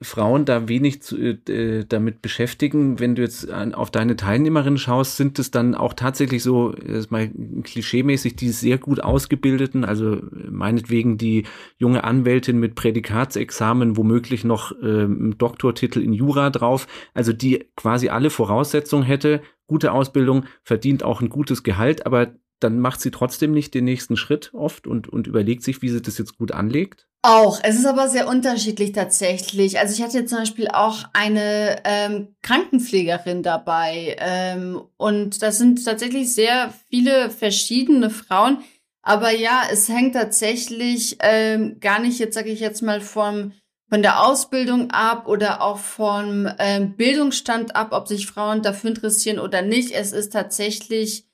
Frauen 0.02 0.46
da 0.46 0.68
wenig 0.68 1.04
zu, 1.04 1.16
äh, 1.18 1.86
damit 1.88 2.24
beschäftigen, 2.24 3.00
wenn 3.00 3.14
du 3.14 3.22
jetzt 3.22 3.52
an, 3.52 3.76
auf 3.76 3.92
deine 3.92 4.16
Teilnehmerinnen 4.16 4.80
schaust, 4.80 5.18
sind 5.18 5.38
es 5.38 5.52
dann 5.52 5.76
auch 5.76 5.94
tatsächlich 5.94 6.42
so, 6.42 6.74
äh, 6.74 7.04
mal 7.10 7.30
klischeemäßig, 7.64 8.36
die 8.36 8.50
sehr 8.50 8.80
gut 8.80 9.00
ausgebildeten, 9.00 9.86
also 9.86 10.22
meinetwegen 10.50 11.20
die 11.20 11.44
junge 11.78 12.04
Anwältin 12.04 12.60
mit 12.60 12.74
Prädikatsexamen, 12.74 13.96
womöglich 13.96 14.44
noch 14.44 14.72
ähm, 14.82 15.36
Doktortitel 15.38 16.02
in 16.02 16.14
Jura 16.14 16.50
drauf, 16.50 16.88
also 17.14 17.32
die 17.32 17.66
quasi 17.76 18.10
alle 18.10 18.32
Voraussetzungen 18.32 19.04
hätte, 19.04 19.44
gute 19.68 19.92
Ausbildung, 19.92 20.46
verdient 20.64 21.04
auch 21.04 21.22
ein 21.22 21.30
gutes 21.30 21.62
Gehalt, 21.62 22.08
aber 22.08 22.34
dann 22.64 22.80
macht 22.80 23.02
sie 23.02 23.12
trotzdem 23.12 23.52
nicht 23.52 23.74
den 23.74 23.86
nächsten 23.86 24.18
Schritt 24.18 24.54
oft 24.54 24.88
und, 24.88 25.10
und 25.10 25.28
überlegt 25.28 25.64
sich, 25.64 25.82
wie 25.82 25.90
sie 25.90 26.02
das 26.02 26.18
jetzt 26.18 26.38
gut 26.38 26.52
anlegt? 26.52 27.08
Auch. 27.22 27.60
Es 27.64 27.78
ist 27.78 27.86
aber 27.86 28.10
sehr 28.10 28.28
unterschiedlich 28.28 28.92
tatsächlich. 28.92 29.80
Also 29.80 29.94
ich 29.94 30.02
hatte 30.02 30.26
zum 30.26 30.40
Beispiel 30.40 30.68
auch 30.68 31.06
eine 31.14 31.78
ähm, 31.86 32.36
Krankenpflegerin 32.42 33.44
dabei 33.44 34.18
ähm, 34.20 34.82
und 34.98 35.42
das 35.42 35.58
sind 35.58 35.86
tatsächlich 35.86 36.34
sehr 36.34 36.74
viele 36.90 37.30
verschiedene 37.30 38.10
Frauen. 38.10 38.58
Aber 39.02 39.32
ja, 39.32 39.64
es 39.72 39.88
hängt 39.90 40.16
tatsächlich 40.16 41.18
ähm, 41.20 41.80
gar 41.80 42.00
nicht, 42.00 42.20
jetzt 42.20 42.36
sage 42.36 42.50
ich 42.50 42.60
jetzt 42.60 42.82
mal, 42.82 43.00
vom, 43.00 43.54
von 43.90 44.02
der 44.02 44.26
Ausbildung 44.26 44.92
ab 44.92 45.28
oder 45.28 45.62
auch 45.62 45.78
vom 45.78 46.50
ähm, 46.60 46.96
Bildungsstand 46.96 47.76
ab, 47.76 47.90
ob 47.92 48.08
sich 48.08 48.28
Frauen 48.28 48.62
dafür 48.62 48.90
interessieren 48.90 49.40
oder 49.40 49.62
nicht. 49.62 49.92
Es 49.92 50.14
ist 50.14 50.34
tatsächlich 50.34 51.26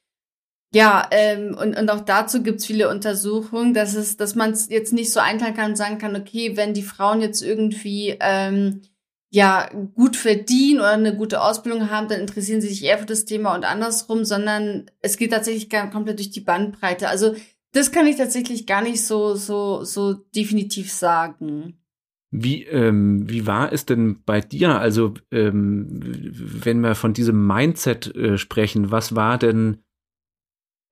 ja, 0.71 1.07
ähm, 1.11 1.57
und, 1.59 1.75
und 1.75 1.89
auch 1.89 2.01
dazu 2.01 2.43
gibt's 2.43 2.65
viele 2.65 2.89
Untersuchungen, 2.89 3.73
dass 3.73 3.95
es, 3.95 4.17
dass 4.17 4.35
man 4.35 4.51
es 4.51 4.69
jetzt 4.69 4.93
nicht 4.93 5.11
so 5.11 5.19
einteilen 5.19 5.55
kann 5.55 5.71
und 5.71 5.77
sagen 5.77 5.97
kann, 5.97 6.15
okay, 6.15 6.55
wenn 6.55 6.75
die 6.75 6.83
Frauen 6.83 7.21
jetzt 7.21 7.41
irgendwie 7.41 8.17
ähm, 8.19 8.81
ja 9.31 9.69
gut 9.95 10.15
verdienen 10.15 10.79
oder 10.79 10.91
eine 10.91 11.15
gute 11.15 11.41
Ausbildung 11.41 11.89
haben, 11.89 12.07
dann 12.07 12.21
interessieren 12.21 12.61
sie 12.61 12.67
sich 12.67 12.83
eher 12.83 12.99
für 12.99 13.05
das 13.05 13.25
Thema 13.25 13.55
und 13.55 13.63
andersrum, 13.63 14.25
sondern 14.25 14.89
es 15.01 15.17
geht 15.17 15.31
tatsächlich 15.31 15.69
komplett 15.69 16.19
durch 16.19 16.31
die 16.31 16.41
Bandbreite. 16.41 17.09
Also 17.09 17.35
das 17.71 17.91
kann 17.91 18.07
ich 18.07 18.17
tatsächlich 18.17 18.67
gar 18.67 18.81
nicht 18.83 19.03
so 19.03 19.35
so 19.35 19.83
so 19.83 20.13
definitiv 20.13 20.91
sagen. 20.91 21.79
Wie, 22.31 22.63
ähm, 22.65 23.27
wie 23.27 23.47
war 23.47 23.73
es 23.73 23.87
denn 23.87 24.21
bei 24.23 24.39
dir? 24.39 24.77
Also, 24.77 25.15
ähm, 25.31 25.87
wenn 26.31 26.79
wir 26.81 26.93
von 26.93 27.13
diesem 27.13 27.47
Mindset 27.47 28.15
äh, 28.15 28.37
sprechen, 28.37 28.91
was 28.91 29.15
war 29.15 29.39
denn 29.39 29.79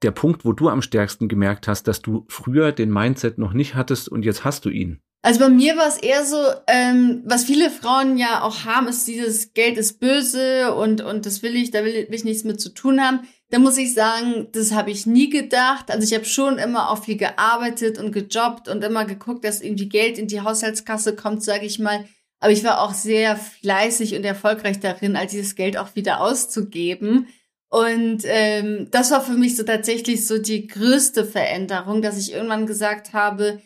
der 0.03 0.11
Punkt, 0.11 0.45
wo 0.45 0.53
du 0.53 0.69
am 0.69 0.81
stärksten 0.81 1.27
gemerkt 1.27 1.67
hast, 1.67 1.83
dass 1.87 2.01
du 2.01 2.25
früher 2.29 2.71
den 2.71 2.91
Mindset 2.91 3.37
noch 3.37 3.53
nicht 3.53 3.75
hattest 3.75 4.09
und 4.09 4.23
jetzt 4.23 4.43
hast 4.43 4.65
du 4.65 4.69
ihn? 4.69 4.99
Also 5.23 5.39
bei 5.39 5.49
mir 5.49 5.75
war 5.75 5.87
es 5.87 5.97
eher 5.97 6.23
so, 6.23 6.37
ähm, 6.67 7.23
was 7.25 7.43
viele 7.43 7.69
Frauen 7.69 8.17
ja 8.17 8.43
auch 8.43 8.65
haben, 8.65 8.87
ist 8.87 9.07
dieses 9.07 9.53
Geld 9.53 9.77
ist 9.77 9.99
böse 9.99 10.73
und, 10.73 11.01
und 11.01 11.25
das 11.25 11.41
will 11.41 11.55
ich, 11.55 11.71
da 11.71 11.83
will, 11.83 12.07
ich 12.09 12.23
nichts 12.23 12.43
mit 12.43 12.61
zu 12.61 12.69
tun 12.69 13.01
haben. 13.01 13.21
Da 13.49 13.59
muss 13.59 13.77
ich 13.77 13.93
sagen, 13.93 14.47
das 14.51 14.73
habe 14.73 14.91
ich 14.91 15.05
nie 15.05 15.29
gedacht. 15.29 15.89
Also 15.89 16.05
ich 16.05 16.13
habe 16.13 16.25
schon 16.25 16.57
immer 16.57 16.89
auch 16.89 17.03
viel 17.03 17.17
gearbeitet 17.17 17.97
und 17.97 18.11
gejobbt 18.11 18.67
und 18.67 18.83
immer 18.83 19.05
geguckt, 19.05 19.43
dass 19.43 19.61
irgendwie 19.61 19.89
Geld 19.89 20.17
in 20.17 20.27
die 20.27 20.41
Haushaltskasse 20.41 21.15
kommt, 21.15 21.43
sage 21.43 21.65
ich 21.65 21.79
mal. 21.79 22.05
Aber 22.39 22.51
ich 22.51 22.63
war 22.63 22.81
auch 22.81 22.93
sehr 22.93 23.35
fleißig 23.35 24.15
und 24.15 24.23
erfolgreich 24.23 24.79
darin, 24.79 25.15
all 25.15 25.27
dieses 25.27 25.55
Geld 25.55 25.77
auch 25.77 25.95
wieder 25.95 26.21
auszugeben. 26.21 27.27
Und 27.69 28.19
ähm, 28.23 28.87
das 28.91 29.11
war 29.11 29.21
für 29.21 29.33
mich 29.33 29.57
so 29.57 29.63
tatsächlich 29.63 30.25
so 30.25 30.37
die 30.37 30.67
größte 30.67 31.25
Veränderung, 31.25 32.01
dass 32.01 32.17
ich 32.17 32.31
irgendwann 32.31 32.65
gesagt 32.65 33.13
habe, 33.13 33.61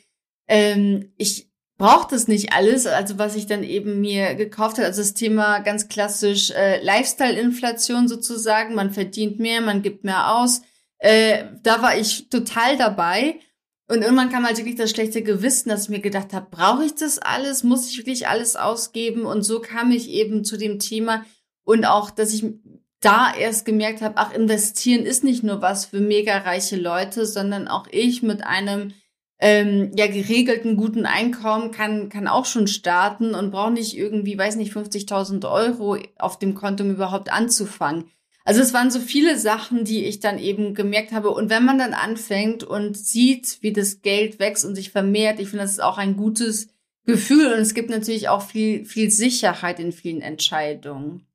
ähm, 0.48 1.14
ich 1.18 1.52
brauche 1.78 2.08
das 2.10 2.28
nicht 2.28 2.54
alles, 2.54 2.86
also 2.86 3.18
was 3.18 3.36
ich 3.36 3.48
dann 3.48 3.64
eben 3.64 4.02
mir 4.02 4.36
gekauft 4.36 4.78
habe, 4.78 4.88
also 4.88 5.02
das 5.02 5.14
Thema 5.14 5.60
ganz 5.60 5.88
klassisch 5.88 6.52
äh, 6.52 6.84
Lifestyle-Inflation 6.84 8.08
sozusagen, 8.08 8.76
man 8.76 8.92
verdient 8.92 9.40
mehr, 9.40 9.62
man 9.62 9.82
gibt 9.82 10.04
mehr 10.04 10.36
aus, 10.36 10.62
äh, 11.00 11.46
da 11.64 11.82
war 11.82 11.98
ich 11.98 12.30
total 12.30 12.78
dabei. 12.78 13.40
Und 13.88 14.04
irgendwann 14.04 14.30
kam 14.30 14.46
halt 14.46 14.58
wirklich 14.58 14.78
das 14.78 14.92
schlechte 14.92 15.22
Gewissen, 15.22 15.70
dass 15.70 15.84
ich 15.84 15.90
mir 15.90 16.00
gedacht 16.00 16.34
habe, 16.34 16.48
brauche 16.50 16.86
ich 16.86 16.96
das 16.96 17.18
alles? 17.20 17.64
Muss 17.64 17.90
ich 17.90 17.98
wirklich 17.98 18.28
alles 18.28 18.56
ausgeben? 18.56 19.26
Und 19.26 19.42
so 19.42 19.60
kam 19.60 19.92
ich 19.92 20.10
eben 20.10 20.46
zu 20.46 20.58
dem 20.58 20.80
Thema 20.80 21.26
und 21.66 21.84
auch, 21.86 22.10
dass 22.10 22.34
ich 22.34 22.46
da 23.02 23.34
erst 23.34 23.66
gemerkt 23.66 24.02
habe, 24.02 24.16
ach, 24.18 24.34
investieren 24.34 25.06
ist 25.06 25.24
nicht 25.24 25.44
nur 25.44 25.62
was 25.62 25.86
für 25.86 26.00
mega 26.00 26.38
reiche 26.38 26.78
Leute, 26.78 27.26
sondern 27.26 27.68
auch 27.68 27.88
ich 27.92 28.24
mit 28.24 28.46
einem 28.46 28.94
ähm, 29.40 29.92
ja 29.96 30.06
geregelten 30.06 30.78
guten 30.78 31.08
Einkommen 31.08 31.72
kann 31.72 32.10
kann 32.10 32.28
auch 32.28 32.46
schon 32.46 32.68
starten 32.68 33.34
und 33.34 33.50
brauche 33.50 33.72
nicht 33.72 33.98
irgendwie, 33.98 34.38
weiß 34.38 34.56
nicht, 34.56 34.72
50.000 34.72 35.50
Euro 35.52 35.98
auf 36.20 36.38
dem 36.38 36.54
Konto, 36.54 36.84
um 36.84 36.92
überhaupt 36.92 37.34
anzufangen. 37.34 38.06
Also 38.44 38.62
es 38.62 38.74
waren 38.74 38.92
so 38.92 39.00
viele 39.00 39.38
Sachen, 39.38 39.84
die 39.84 40.06
ich 40.06 40.20
dann 40.20 40.40
eben 40.40 40.74
gemerkt 40.74 41.12
habe. 41.12 41.30
Und 41.30 41.50
wenn 41.50 41.66
man 41.66 41.78
dann 41.78 41.94
anfängt 41.94 42.64
und 42.64 42.98
sieht, 42.98 43.60
wie 43.62 43.74
das 43.74 44.02
Geld 44.02 44.40
wächst 44.40 44.66
und 44.66 44.76
sich 44.76 44.92
vermehrt, 44.92 45.40
ich 45.40 45.50
finde, 45.50 45.64
das 45.64 45.74
ist 45.74 45.84
auch 45.84 45.98
ein 45.98 46.16
gutes 46.16 46.70
Gefühl 47.06 47.54
und 47.54 47.60
es 47.60 47.74
gibt 47.74 47.90
natürlich 47.90 48.30
auch 48.30 48.44
viel, 48.44 48.86
viel 48.86 49.10
Sicherheit 49.10 49.80
in 49.80 49.92
vielen 49.92 50.22
Entscheidungen. 50.22 51.26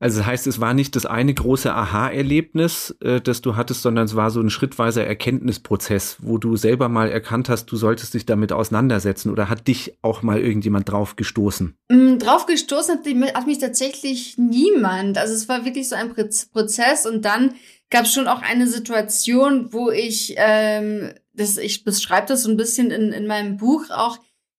Also 0.00 0.18
das 0.18 0.26
heißt, 0.26 0.46
es 0.46 0.60
war 0.60 0.74
nicht 0.74 0.94
das 0.94 1.06
eine 1.06 1.34
große 1.34 1.72
Aha-Erlebnis, 1.74 2.96
äh, 3.00 3.20
das 3.20 3.42
du 3.42 3.56
hattest, 3.56 3.82
sondern 3.82 4.04
es 4.04 4.14
war 4.14 4.30
so 4.30 4.40
ein 4.40 4.50
schrittweiser 4.50 5.04
Erkenntnisprozess, 5.04 6.18
wo 6.20 6.38
du 6.38 6.56
selber 6.56 6.88
mal 6.88 7.10
erkannt 7.10 7.48
hast, 7.48 7.66
du 7.66 7.76
solltest 7.76 8.14
dich 8.14 8.24
damit 8.24 8.52
auseinandersetzen 8.52 9.30
oder 9.30 9.48
hat 9.48 9.66
dich 9.66 9.98
auch 10.02 10.22
mal 10.22 10.40
irgendjemand 10.40 10.88
drauf 10.88 11.16
gestoßen? 11.16 11.76
Mm, 11.88 12.18
drauf 12.18 12.46
gestoßen 12.46 12.98
hat, 12.98 13.34
hat 13.34 13.46
mich 13.46 13.58
tatsächlich 13.58 14.38
niemand. 14.38 15.18
Also 15.18 15.34
es 15.34 15.48
war 15.48 15.64
wirklich 15.64 15.88
so 15.88 15.96
ein 15.96 16.14
Prozess 16.52 17.04
und 17.04 17.24
dann 17.24 17.54
gab 17.90 18.04
es 18.04 18.12
schon 18.12 18.28
auch 18.28 18.42
eine 18.42 18.68
Situation, 18.68 19.72
wo 19.72 19.90
ich, 19.90 20.34
ähm, 20.36 21.12
das, 21.32 21.56
ich 21.56 21.84
beschreibe 21.84 22.28
das 22.28 22.44
so 22.44 22.50
ein 22.50 22.56
bisschen 22.56 22.90
in, 22.90 23.12
in 23.12 23.26
meinem 23.26 23.56
Buch 23.56 23.90
auch, 23.90 24.18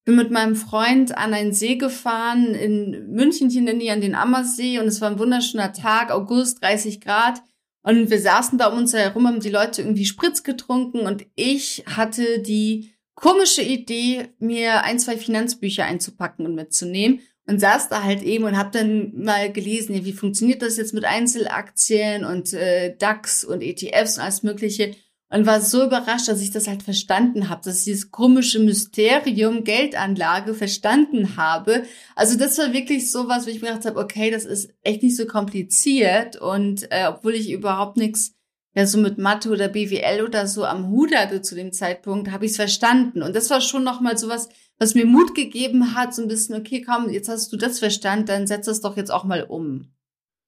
bin 0.10 0.16
mit 0.16 0.32
meinem 0.32 0.56
Freund 0.56 1.16
an 1.16 1.36
einen 1.36 1.54
See 1.54 1.76
gefahren, 1.76 2.56
in 2.56 3.12
München 3.12 3.52
in 3.52 3.68
der 3.68 3.76
Nähe 3.76 3.94
an 3.94 4.02
den 4.02 4.16
Ammersee 4.16 4.80
und 4.80 4.88
es 4.88 5.02
war 5.02 5.12
ein 5.12 5.20
wunderschöner 5.20 5.72
Tag, 5.72 6.10
August, 6.10 6.64
30 6.64 7.00
Grad. 7.00 7.44
Und 7.84 8.10
wir 8.10 8.20
saßen 8.20 8.58
da 8.58 8.70
um 8.70 8.80
uns 8.80 8.94
herum, 8.94 9.28
haben 9.28 9.40
die 9.40 9.52
Leute 9.52 9.84
irgendwie 9.84 10.06
Spritz 10.06 10.42
getrunken 10.42 11.02
und 11.02 11.28
ich 11.36 11.84
hatte 11.86 12.40
die 12.40 12.92
komische 13.14 13.62
Idee, 13.62 14.30
mir 14.40 14.84
ein, 14.84 14.98
zwei 14.98 15.16
Finanzbücher 15.16 15.86
einzupacken 15.86 16.48
und 16.48 16.56
mitzunehmen 16.56 17.20
und 17.46 17.60
saß 17.60 17.90
da 17.90 18.02
halt 18.04 18.24
eben 18.24 18.46
und 18.46 18.58
habe 18.58 18.72
dann 18.76 19.12
mal 19.16 19.52
gelesen, 19.52 19.94
ja, 19.94 20.06
wie 20.06 20.14
funktioniert 20.14 20.64
das 20.64 20.78
jetzt 20.78 20.96
mit 20.96 21.06
Einzelaktien 21.06 22.26
und 22.26 22.52
äh, 22.54 22.96
DAX 22.98 23.44
und 23.44 23.62
ETFs 23.62 24.18
und 24.18 24.24
alles 24.24 24.42
Mögliche 24.42 24.96
und 25.30 25.46
war 25.46 25.62
so 25.62 25.86
überrascht, 25.86 26.28
dass 26.28 26.42
ich 26.42 26.52
das 26.52 26.68
halt 26.68 26.84
verstanden 26.84 27.50
habe, 27.50 27.62
dass 27.64 27.80
ich 27.80 27.84
dieses 27.86 28.12
komische 28.12 28.60
Mysterium 28.60 29.64
Geldanlage 29.64 30.54
verstanden 30.54 31.38
habe. 31.38 31.84
Also 32.16 32.38
das 32.38 32.58
war 32.58 32.74
wirklich 32.74 33.12
so 33.12 33.28
was, 33.28 33.46
wo 33.46 33.52
ich 33.52 33.62
mir 33.62 33.70
gedacht 33.70 33.86
habe, 33.86 34.00
okay, 34.00 34.32
das 34.32 34.46
ist 34.46 34.72
echt 34.82 35.04
nicht 35.04 35.16
so 35.16 35.26
kompliziert 35.26 36.36
und 36.36 36.92
äh, 36.92 37.06
obwohl 37.08 37.36
ich 37.36 37.52
überhaupt 37.52 37.98
nichts 37.98 38.34
ja 38.76 38.86
so 38.86 38.98
mit 38.98 39.18
Mathe 39.18 39.50
oder 39.50 39.68
BWL 39.68 40.24
oder 40.24 40.48
so 40.48 40.64
am 40.64 40.90
Hut 40.90 41.16
hatte 41.16 41.42
zu 41.42 41.56
dem 41.56 41.72
Zeitpunkt, 41.72 42.32
habe 42.32 42.46
ich 42.46 42.52
es 42.52 42.58
verstanden 42.58 43.24
und 43.24 43.36
das 43.36 43.50
war 43.50 43.62
schon 43.62 43.84
noch 43.84 44.00
mal 44.00 44.18
so 44.18 44.30
was, 44.30 44.50
was 44.78 44.96
mir 44.96 45.06
Mut 45.06 45.36
gegeben 45.36 45.96
hat, 45.96 46.14
so 46.14 46.22
ein 46.22 46.28
bisschen, 46.28 46.56
okay, 46.56 46.82
komm, 46.82 47.10
jetzt 47.10 47.30
hast 47.30 47.52
du 47.52 47.58
das 47.58 47.80
verstanden, 47.80 48.26
dann 48.28 48.48
setz 48.48 48.68
es 48.68 48.82
doch 48.82 48.96
jetzt 48.96 49.12
auch 49.12 49.24
mal 49.24 49.44
um. 49.44 49.92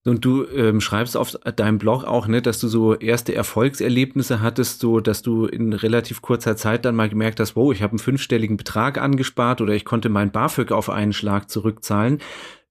Und 0.03 0.25
du 0.25 0.46
ähm, 0.48 0.81
schreibst 0.81 1.15
auf 1.15 1.38
deinem 1.55 1.77
Blog 1.77 2.05
auch, 2.05 2.27
ne, 2.27 2.41
dass 2.41 2.60
du 2.60 2.67
so 2.67 2.96
erste 2.96 3.36
Erfolgserlebnisse 3.36 4.41
hattest, 4.41 4.79
so 4.79 5.00
dass 5.00 5.22
du 5.22 5.46
in 5.46 5.74
relativ 5.74 6.24
kurzer 6.24 6.58
Zeit 6.58 6.86
dann 6.86 6.96
mal 6.96 7.10
gemerkt 7.10 7.39
hast, 7.39 7.55
wow, 7.55 7.72
ich 7.72 7.84
habe 7.84 7.91
einen 7.91 8.00
fünfstelligen 8.00 8.58
Betrag 8.58 8.98
angespart 8.98 9.62
oder 9.62 9.74
ich 9.74 9.86
konnte 9.86 10.10
mein 10.10 10.31
BAföG 10.31 10.72
auf 10.72 10.89
einen 10.89 11.13
Schlag 11.13 11.51
zurückzahlen. 11.51 12.17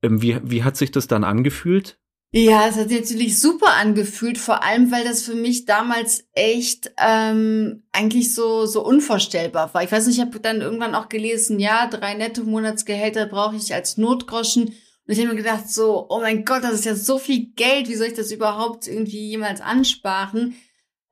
Ähm, 0.03 0.23
wie, 0.23 0.39
wie 0.43 0.65
hat 0.65 0.77
sich 0.77 0.91
das 0.91 1.07
dann 1.07 1.23
angefühlt? 1.23 1.99
Ja, 2.33 2.69
es 2.69 2.77
hat 2.77 2.91
sich 2.91 3.01
natürlich 3.01 3.41
super 3.41 3.75
angefühlt, 3.75 4.39
vor 4.39 4.63
allem 4.63 4.93
weil 4.93 5.03
das 5.03 5.23
für 5.23 5.35
mich 5.35 5.65
damals 5.65 6.29
echt 6.33 6.93
ähm, 6.97 7.83
eigentlich 7.91 8.35
so 8.35 8.67
so 8.67 8.85
unvorstellbar 8.85 9.75
war. 9.75 9.83
Ich 9.83 9.91
weiß 9.91 10.07
nicht, 10.07 10.19
ich 10.19 10.25
habe 10.25 10.39
dann 10.39 10.61
irgendwann 10.61 10.95
auch 10.95 11.09
gelesen, 11.09 11.59
ja, 11.59 11.89
drei 11.89 12.15
Netto-Monatsgehälter 12.15 13.27
brauche 13.27 13.57
ich 13.57 13.75
als 13.75 13.97
Notgroschen. 13.99 14.75
Und 15.11 15.15
ich 15.15 15.25
habe 15.25 15.35
mir 15.35 15.43
gedacht 15.43 15.69
so, 15.69 16.07
oh 16.09 16.21
mein 16.21 16.45
Gott, 16.45 16.63
das 16.63 16.75
ist 16.75 16.85
ja 16.85 16.95
so 16.95 17.19
viel 17.19 17.47
Geld, 17.57 17.89
wie 17.89 17.97
soll 17.97 18.07
ich 18.07 18.15
das 18.15 18.31
überhaupt 18.31 18.87
irgendwie 18.87 19.31
jemals 19.31 19.61
ansparen? 19.61 20.55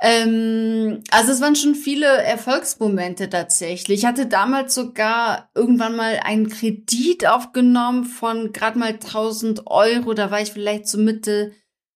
Ähm, 0.01 1.03
also 1.11 1.33
es 1.33 1.41
waren 1.41 1.57
schon 1.57 1.75
viele 1.75 2.07
Erfolgsmomente 2.07 3.29
tatsächlich. 3.29 3.99
Ich 3.99 4.07
hatte 4.07 4.27
damals 4.27 4.77
sogar 4.77 5.51
irgendwann 5.57 5.97
mal 5.97 6.21
einen 6.23 6.49
Kredit 6.49 7.27
aufgenommen 7.27 8.05
von 8.05 8.53
gerade 8.53 8.79
mal 8.79 8.93
1000 8.93 9.67
Euro. 9.67 10.15
Da 10.15 10.31
war 10.31 10.41
ich 10.41 10.53
vielleicht 10.53 10.87
so 10.87 10.97
Mitte, 10.99 11.51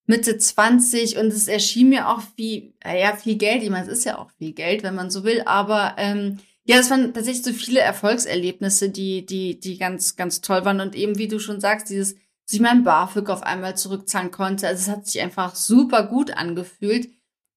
Mitte 0.04 0.38
20 0.38 1.18
und 1.18 1.28
es 1.28 1.46
erschien 1.46 1.88
mir 1.88 2.08
auch 2.08 2.22
wie, 2.34 2.74
ja, 2.84 3.14
viel 3.14 3.36
Geld. 3.36 3.62
Ich 3.62 3.70
meine, 3.70 3.86
es 3.86 3.98
ist 3.98 4.04
ja 4.06 4.18
auch 4.18 4.32
viel 4.38 4.54
Geld, 4.54 4.82
wenn 4.82 4.96
man 4.96 5.08
so 5.08 5.22
will. 5.22 5.42
Aber 5.46 5.94
ähm, 5.98 6.40
ja, 6.64 6.76
es 6.76 6.90
waren 6.90 7.12
tatsächlich 7.12 7.44
so 7.44 7.52
viele 7.52 7.80
Erfolgserlebnisse, 7.80 8.90
die, 8.90 9.26
die, 9.26 9.58
die 9.58 9.78
ganz, 9.78 10.16
ganz 10.16 10.40
toll 10.40 10.64
waren. 10.64 10.80
Und 10.80 10.94
eben, 10.94 11.18
wie 11.18 11.28
du 11.28 11.40
schon 11.40 11.60
sagst, 11.60 11.90
dieses, 11.90 12.14
dass 12.14 12.54
ich 12.54 12.60
meinen 12.60 12.84
BAföG 12.84 13.30
auf 13.30 13.42
einmal 13.42 13.76
zurückzahlen 13.76 14.30
konnte. 14.30 14.68
Also 14.68 14.82
es 14.82 14.96
hat 14.96 15.06
sich 15.06 15.20
einfach 15.20 15.56
super 15.56 16.04
gut 16.04 16.36
angefühlt. 16.36 17.10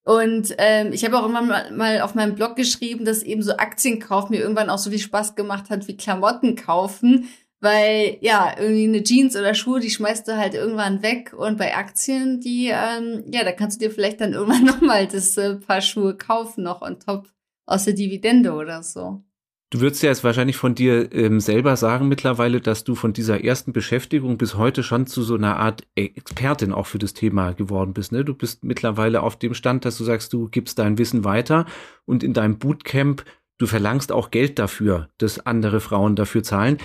Und 0.04 0.56
ähm, 0.60 0.92
ich 0.94 1.04
habe 1.04 1.18
auch 1.18 1.24
irgendwann 1.24 1.48
mal, 1.48 1.72
mal 1.72 2.02
auf 2.02 2.16
meinem 2.16 2.36
Blog 2.36 2.56
geschrieben, 2.56 3.06
dass 3.06 3.24
eben 3.24 3.42
so 3.42 3.58
Aktienkauf 3.58 4.30
mir 4.30 4.40
irgendwann 4.40 4.70
auch 4.70 4.78
so 4.78 4.92
viel 4.92 5.00
Spaß 5.00 5.36
gemacht 5.36 5.70
hat 5.70 5.88
wie 5.88 5.98
Klamotten 5.98 6.56
kaufen. 6.56 7.30
Weil 7.60 8.18
ja, 8.22 8.56
irgendwie 8.58 8.86
eine 8.86 9.04
Jeans 9.04 9.36
oder 9.36 9.56
Schuhe, 9.56 9.80
die 9.80 9.90
schmeißt 9.90 10.28
du 10.28 10.38
halt 10.38 10.56
irgendwann 10.56 11.04
weg. 11.04 11.34
Und 11.38 11.58
bei 11.58 11.76
Aktien, 11.76 12.40
die, 12.40 12.68
ähm, 12.68 13.24
ja, 13.32 13.44
da 13.44 13.52
kannst 13.52 13.82
du 13.82 13.86
dir 13.88 13.94
vielleicht 13.94 14.22
dann 14.22 14.34
irgendwann 14.34 14.66
nochmal 14.66 15.08
das 15.08 15.38
äh, 15.38 15.56
Paar 15.56 15.82
Schuhe 15.82 16.16
kaufen, 16.18 16.64
noch 16.64 16.82
on 16.82 17.00
top 17.00 17.28
aus 17.66 17.86
der 17.86 17.94
Dividende 17.94 18.54
oder 18.54 18.84
so. 18.84 19.24
Du 19.72 19.82
würdest 19.82 20.04
ja 20.04 20.10
jetzt 20.10 20.24
wahrscheinlich 20.24 20.58
von 20.58 20.76
dir 20.76 21.12
ähm, 21.12 21.40
selber 21.40 21.76
sagen 21.76 22.08
mittlerweile, 22.08 22.62
dass 22.62 22.84
du 22.84 22.94
von 22.94 23.14
dieser 23.14 23.44
ersten 23.44 23.74
Beschäftigung 23.74 24.38
bis 24.38 24.56
heute 24.56 24.84
schon 24.84 25.08
zu 25.08 25.24
so 25.24 25.36
einer 25.36 25.58
Art 25.58 25.84
Expertin 25.96 26.72
auch 26.72 26.86
für 26.86 27.00
das 27.00 27.14
Thema 27.14 27.52
geworden 27.54 27.94
bist. 27.94 28.12
Ne? 28.12 28.24
Du 28.24 28.36
bist 28.36 28.64
mittlerweile 28.64 29.24
auf 29.24 29.38
dem 29.38 29.54
Stand, 29.56 29.84
dass 29.84 29.98
du 29.98 30.04
sagst, 30.04 30.32
du 30.34 30.50
gibst 30.50 30.78
dein 30.78 30.98
Wissen 31.00 31.24
weiter 31.24 31.66
und 32.06 32.24
in 32.24 32.34
deinem 32.34 32.60
Bootcamp, 32.60 33.26
du 33.58 33.66
verlangst 33.66 34.12
auch 34.12 34.30
Geld 34.30 34.60
dafür, 34.60 35.10
dass 35.18 35.46
andere 35.46 35.80
Frauen 35.80 36.16
dafür 36.16 36.44
zahlen. 36.44 36.78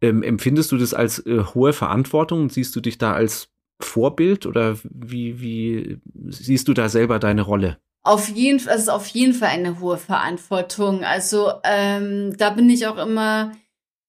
Ähm, 0.00 0.22
empfindest 0.22 0.70
du 0.70 0.78
das 0.78 0.94
als 0.94 1.18
äh, 1.26 1.42
hohe 1.42 1.72
Verantwortung? 1.72 2.50
Siehst 2.50 2.74
du 2.76 2.80
dich 2.80 2.98
da 2.98 3.12
als 3.12 3.50
Vorbild 3.80 4.46
oder 4.46 4.76
wie, 4.84 5.40
wie 5.40 6.00
siehst 6.28 6.68
du 6.68 6.72
da 6.72 6.88
selber 6.88 7.18
deine 7.18 7.42
Rolle? 7.42 7.78
Auf 8.08 8.30
jeden 8.30 8.58
Fall, 8.58 8.74
es 8.74 8.84
ist 8.84 8.88
auf 8.88 9.06
jeden 9.08 9.34
Fall 9.34 9.50
eine 9.50 9.80
hohe 9.80 9.98
Verantwortung. 9.98 11.04
Also 11.04 11.52
ähm, 11.62 12.34
da 12.38 12.48
bin 12.48 12.70
ich 12.70 12.86
auch 12.86 12.96
immer, 12.96 13.52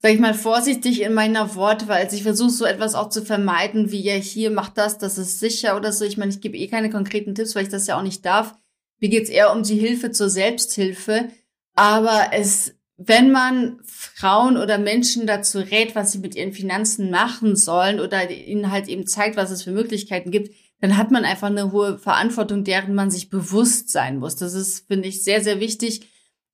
sag 0.01 0.13
ich 0.13 0.21
mal, 0.21 0.33
vorsichtig 0.33 1.01
in 1.01 1.13
meiner 1.13 1.53
Wortwahl. 1.55 1.97
Also 1.97 2.15
ich 2.15 2.23
versuche 2.23 2.49
so 2.49 2.63
etwas 2.63 2.95
auch 2.95 3.09
zu 3.09 3.25
vermeiden, 3.25 3.91
wie 3.91 3.99
ja 3.99 4.13
hier 4.13 4.51
macht 4.51 4.77
das, 4.77 4.99
das 4.99 5.17
ist 5.17 5.41
sicher 5.41 5.75
oder 5.75 5.91
so. 5.91 6.05
Ich 6.05 6.15
meine, 6.15 6.31
ich 6.31 6.39
gebe 6.39 6.55
eh 6.55 6.67
keine 6.67 6.89
konkreten 6.89 7.35
Tipps, 7.35 7.55
weil 7.55 7.63
ich 7.63 7.69
das 7.69 7.87
ja 7.87 7.97
auch 7.97 8.01
nicht 8.01 8.23
darf. 8.25 8.55
Mir 9.01 9.09
geht's 9.09 9.29
eher 9.29 9.51
um 9.51 9.63
die 9.63 9.77
Hilfe 9.77 10.11
zur 10.11 10.29
Selbsthilfe. 10.29 11.27
Aber 11.75 12.29
es, 12.31 12.75
wenn 12.95 13.31
man 13.31 13.81
Frauen 13.83 14.55
oder 14.55 14.77
Menschen 14.77 15.27
dazu 15.27 15.59
rät, 15.59 15.93
was 15.93 16.13
sie 16.13 16.19
mit 16.19 16.35
ihren 16.35 16.53
Finanzen 16.53 17.11
machen 17.11 17.57
sollen 17.57 17.99
oder 17.99 18.29
ihnen 18.31 18.71
halt 18.71 18.87
eben 18.87 19.05
zeigt, 19.05 19.35
was 19.35 19.51
es 19.51 19.63
für 19.63 19.71
Möglichkeiten 19.71 20.31
gibt, 20.31 20.55
dann 20.81 20.97
hat 20.97 21.11
man 21.11 21.25
einfach 21.25 21.47
eine 21.47 21.71
hohe 21.71 21.97
Verantwortung, 21.97 22.63
deren 22.63 22.95
man 22.95 23.11
sich 23.11 23.29
bewusst 23.29 23.89
sein 23.89 24.17
muss. 24.17 24.35
Das 24.35 24.53
ist, 24.53 24.87
finde 24.87 25.07
ich, 25.09 25.23
sehr, 25.23 25.41
sehr 25.43 25.59
wichtig. 25.59 26.09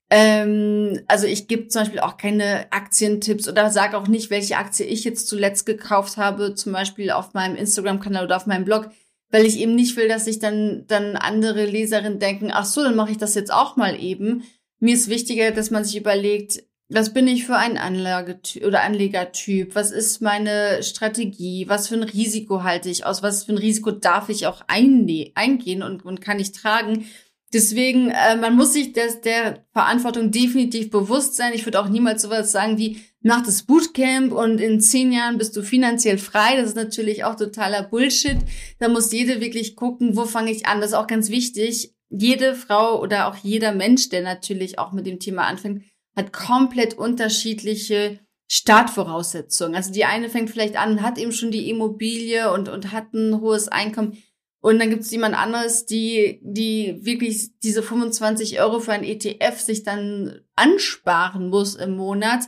Ähm, 0.09 0.99
also 1.07 1.25
ich 1.25 1.47
gebe 1.47 1.67
zum 1.67 1.81
Beispiel 1.81 1.99
auch 1.99 2.17
keine 2.17 2.71
Aktientipps 2.71 3.47
oder 3.47 3.69
sage 3.71 3.97
auch 3.97 4.07
nicht, 4.07 4.29
welche 4.29 4.57
Aktie 4.57 4.85
ich 4.85 5.03
jetzt 5.03 5.27
zuletzt 5.27 5.65
gekauft 5.65 6.17
habe, 6.17 6.53
zum 6.53 6.73
Beispiel 6.73 7.11
auf 7.11 7.33
meinem 7.33 7.55
Instagram-Kanal 7.55 8.25
oder 8.25 8.37
auf 8.37 8.45
meinem 8.45 8.65
Blog, 8.65 8.89
weil 9.29 9.45
ich 9.45 9.57
eben 9.59 9.75
nicht 9.75 9.97
will, 9.97 10.07
dass 10.07 10.25
sich 10.25 10.39
dann, 10.39 10.85
dann 10.87 11.15
andere 11.15 11.65
Leserinnen 11.65 12.19
denken, 12.19 12.51
ach 12.51 12.65
so, 12.65 12.83
dann 12.83 12.95
mache 12.95 13.11
ich 13.11 13.17
das 13.17 13.35
jetzt 13.35 13.51
auch 13.51 13.77
mal 13.77 13.99
eben. 13.99 14.43
Mir 14.79 14.93
ist 14.93 15.09
wichtiger, 15.09 15.51
dass 15.51 15.71
man 15.71 15.83
sich 15.83 15.97
überlegt, 15.97 16.63
was 16.87 17.13
bin 17.13 17.27
ich 17.27 17.45
für 17.45 17.55
ein 17.55 17.77
Anlagetyp 17.77 18.63
oder 18.63 18.83
Anlegertyp? 18.83 19.73
Was 19.73 19.91
ist 19.91 20.21
meine 20.21 20.83
Strategie? 20.83 21.67
Was 21.67 21.87
für 21.87 21.95
ein 21.95 22.03
Risiko 22.03 22.63
halte 22.63 22.89
ich 22.89 23.05
aus? 23.05 23.23
Was 23.23 23.45
für 23.45 23.53
ein 23.53 23.57
Risiko 23.57 23.91
darf 23.91 24.29
ich 24.29 24.45
auch 24.45 24.61
eingehen 24.67 25.81
und, 25.81 26.05
und 26.05 26.21
kann 26.21 26.39
ich 26.39 26.51
tragen? 26.51 27.05
Deswegen, 27.53 28.09
äh, 28.09 28.35
man 28.35 28.55
muss 28.55 28.73
sich 28.73 28.93
des, 28.93 29.21
der 29.21 29.65
Verantwortung 29.71 30.29
definitiv 30.29 30.91
bewusst 30.91 31.35
sein. 31.35 31.53
Ich 31.53 31.65
würde 31.65 31.79
auch 31.79 31.89
niemals 31.89 32.21
sowas 32.21 32.51
sagen 32.51 32.77
wie, 32.77 32.99
mach 33.21 33.43
das 33.43 33.63
Bootcamp 33.63 34.31
und 34.31 34.59
in 34.59 34.79
zehn 34.81 35.11
Jahren 35.11 35.37
bist 35.37 35.55
du 35.55 35.63
finanziell 35.63 36.17
frei. 36.17 36.57
Das 36.57 36.69
ist 36.69 36.75
natürlich 36.75 37.23
auch 37.23 37.35
totaler 37.35 37.83
Bullshit. 37.83 38.37
Da 38.77 38.89
muss 38.89 39.11
jede 39.11 39.41
wirklich 39.41 39.75
gucken, 39.75 40.15
wo 40.17 40.25
fange 40.25 40.51
ich 40.51 40.67
an. 40.67 40.81
Das 40.81 40.91
ist 40.91 40.95
auch 40.95 41.07
ganz 41.07 41.29
wichtig. 41.29 41.95
Jede 42.09 42.53
Frau 42.53 43.01
oder 43.01 43.27
auch 43.27 43.37
jeder 43.37 43.73
Mensch, 43.73 44.09
der 44.09 44.21
natürlich 44.21 44.77
auch 44.77 44.91
mit 44.91 45.07
dem 45.07 45.19
Thema 45.19 45.47
anfängt, 45.47 45.83
hat 46.15 46.33
komplett 46.33 46.95
unterschiedliche 46.95 48.19
Startvoraussetzungen. 48.47 49.75
Also 49.75 49.91
die 49.91 50.05
eine 50.05 50.29
fängt 50.29 50.49
vielleicht 50.49 50.77
an, 50.77 51.01
hat 51.01 51.17
eben 51.17 51.31
schon 51.31 51.51
die 51.51 51.69
Immobilie 51.69 52.51
und, 52.51 52.69
und 52.69 52.91
hat 52.91 53.13
ein 53.13 53.41
hohes 53.41 53.67
Einkommen. 53.67 54.17
Und 54.61 54.79
dann 54.79 54.89
gibt 54.89 55.03
es 55.03 55.11
jemand 55.11 55.35
anderes, 55.35 55.85
die, 55.85 56.39
die 56.41 56.97
wirklich 57.05 57.59
diese 57.59 57.83
25 57.83 58.59
Euro 58.61 58.79
für 58.79 58.93
ein 58.93 59.03
ETF 59.03 59.59
sich 59.59 59.83
dann 59.83 60.41
ansparen 60.55 61.49
muss 61.49 61.75
im 61.75 61.95
Monat. 61.95 62.45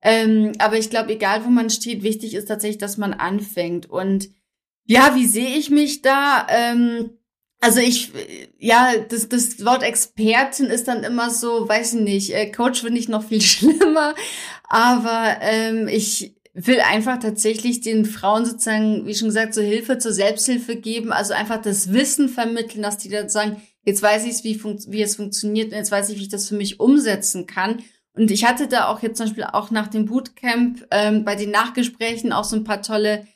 Ähm, 0.00 0.52
aber 0.58 0.78
ich 0.78 0.90
glaube, 0.90 1.12
egal 1.12 1.44
wo 1.44 1.50
man 1.50 1.70
steht, 1.70 2.02
wichtig 2.02 2.34
ist 2.34 2.46
tatsächlich, 2.46 2.78
dass 2.78 2.96
man 2.96 3.12
anfängt. 3.12 3.84
Und 3.90 4.30
ja, 4.86 5.14
wie 5.14 5.26
sehe 5.26 5.56
ich 5.56 5.70
mich 5.70 6.00
da? 6.00 6.46
Ähm, 6.48 7.17
also 7.60 7.80
ich, 7.80 8.12
ja, 8.58 8.92
das, 9.08 9.28
das 9.28 9.64
Wort 9.64 9.82
Expertin 9.82 10.66
ist 10.66 10.86
dann 10.86 11.02
immer 11.02 11.30
so, 11.30 11.68
weiß 11.68 11.94
ich 11.94 12.00
nicht, 12.00 12.34
äh, 12.34 12.50
Coach 12.50 12.82
finde 12.82 13.00
ich 13.00 13.08
noch 13.08 13.24
viel 13.24 13.40
schlimmer, 13.42 14.14
aber 14.68 15.36
ähm, 15.40 15.88
ich 15.88 16.34
will 16.54 16.80
einfach 16.80 17.18
tatsächlich 17.18 17.80
den 17.80 18.04
Frauen 18.04 18.44
sozusagen, 18.44 19.06
wie 19.06 19.14
schon 19.14 19.28
gesagt, 19.28 19.54
so 19.54 19.60
Hilfe 19.60 19.98
zur 19.98 20.12
Selbsthilfe 20.12 20.76
geben, 20.76 21.12
also 21.12 21.34
einfach 21.34 21.60
das 21.60 21.92
Wissen 21.92 22.28
vermitteln, 22.28 22.82
dass 22.82 22.98
die 22.98 23.08
dann 23.08 23.28
sagen, 23.28 23.62
jetzt 23.84 24.02
weiß 24.02 24.26
ich, 24.26 24.44
wie, 24.44 24.60
wie 24.92 25.02
es 25.02 25.16
funktioniert 25.16 25.72
und 25.72 25.78
jetzt 25.78 25.92
weiß 25.92 26.10
ich, 26.10 26.18
wie 26.18 26.22
ich 26.22 26.28
das 26.28 26.48
für 26.48 26.56
mich 26.56 26.80
umsetzen 26.80 27.46
kann. 27.46 27.82
Und 28.14 28.32
ich 28.32 28.44
hatte 28.44 28.66
da 28.66 28.88
auch 28.88 29.02
jetzt 29.02 29.18
zum 29.18 29.26
Beispiel 29.26 29.44
auch 29.44 29.70
nach 29.70 29.86
dem 29.86 30.06
Bootcamp 30.06 30.86
ähm, 30.90 31.24
bei 31.24 31.36
den 31.36 31.52
Nachgesprächen 31.52 32.32
auch 32.32 32.44
so 32.44 32.56
ein 32.56 32.64
paar 32.64 32.82
tolle 32.82 33.26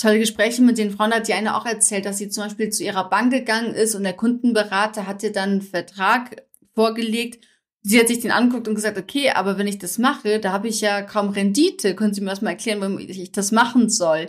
tolle 0.00 0.18
Gespräche 0.18 0.62
mit 0.62 0.78
den 0.78 0.90
Frauen 0.90 1.12
hat 1.12 1.28
die 1.28 1.34
eine 1.34 1.56
auch 1.56 1.66
erzählt, 1.66 2.06
dass 2.06 2.18
sie 2.18 2.28
zum 2.28 2.44
Beispiel 2.44 2.70
zu 2.70 2.82
ihrer 2.84 3.08
Bank 3.08 3.32
gegangen 3.32 3.74
ist 3.74 3.94
und 3.94 4.02
der 4.04 4.14
Kundenberater 4.14 5.06
hat 5.06 5.22
ihr 5.22 5.32
dann 5.32 5.50
einen 5.50 5.62
Vertrag 5.62 6.44
vorgelegt. 6.74 7.44
Sie 7.82 7.98
hat 7.98 8.08
sich 8.08 8.20
den 8.20 8.30
angeguckt 8.30 8.68
und 8.68 8.74
gesagt, 8.74 8.98
okay, 8.98 9.30
aber 9.30 9.58
wenn 9.58 9.66
ich 9.66 9.78
das 9.78 9.98
mache, 9.98 10.38
da 10.38 10.52
habe 10.52 10.68
ich 10.68 10.80
ja 10.80 11.02
kaum 11.02 11.30
Rendite. 11.30 11.94
Können 11.94 12.12
Sie 12.12 12.20
mir 12.20 12.30
erstmal 12.30 12.52
erklären, 12.52 12.80
warum 12.80 12.98
ich 12.98 13.32
das 13.32 13.52
machen 13.52 13.88
soll? 13.88 14.28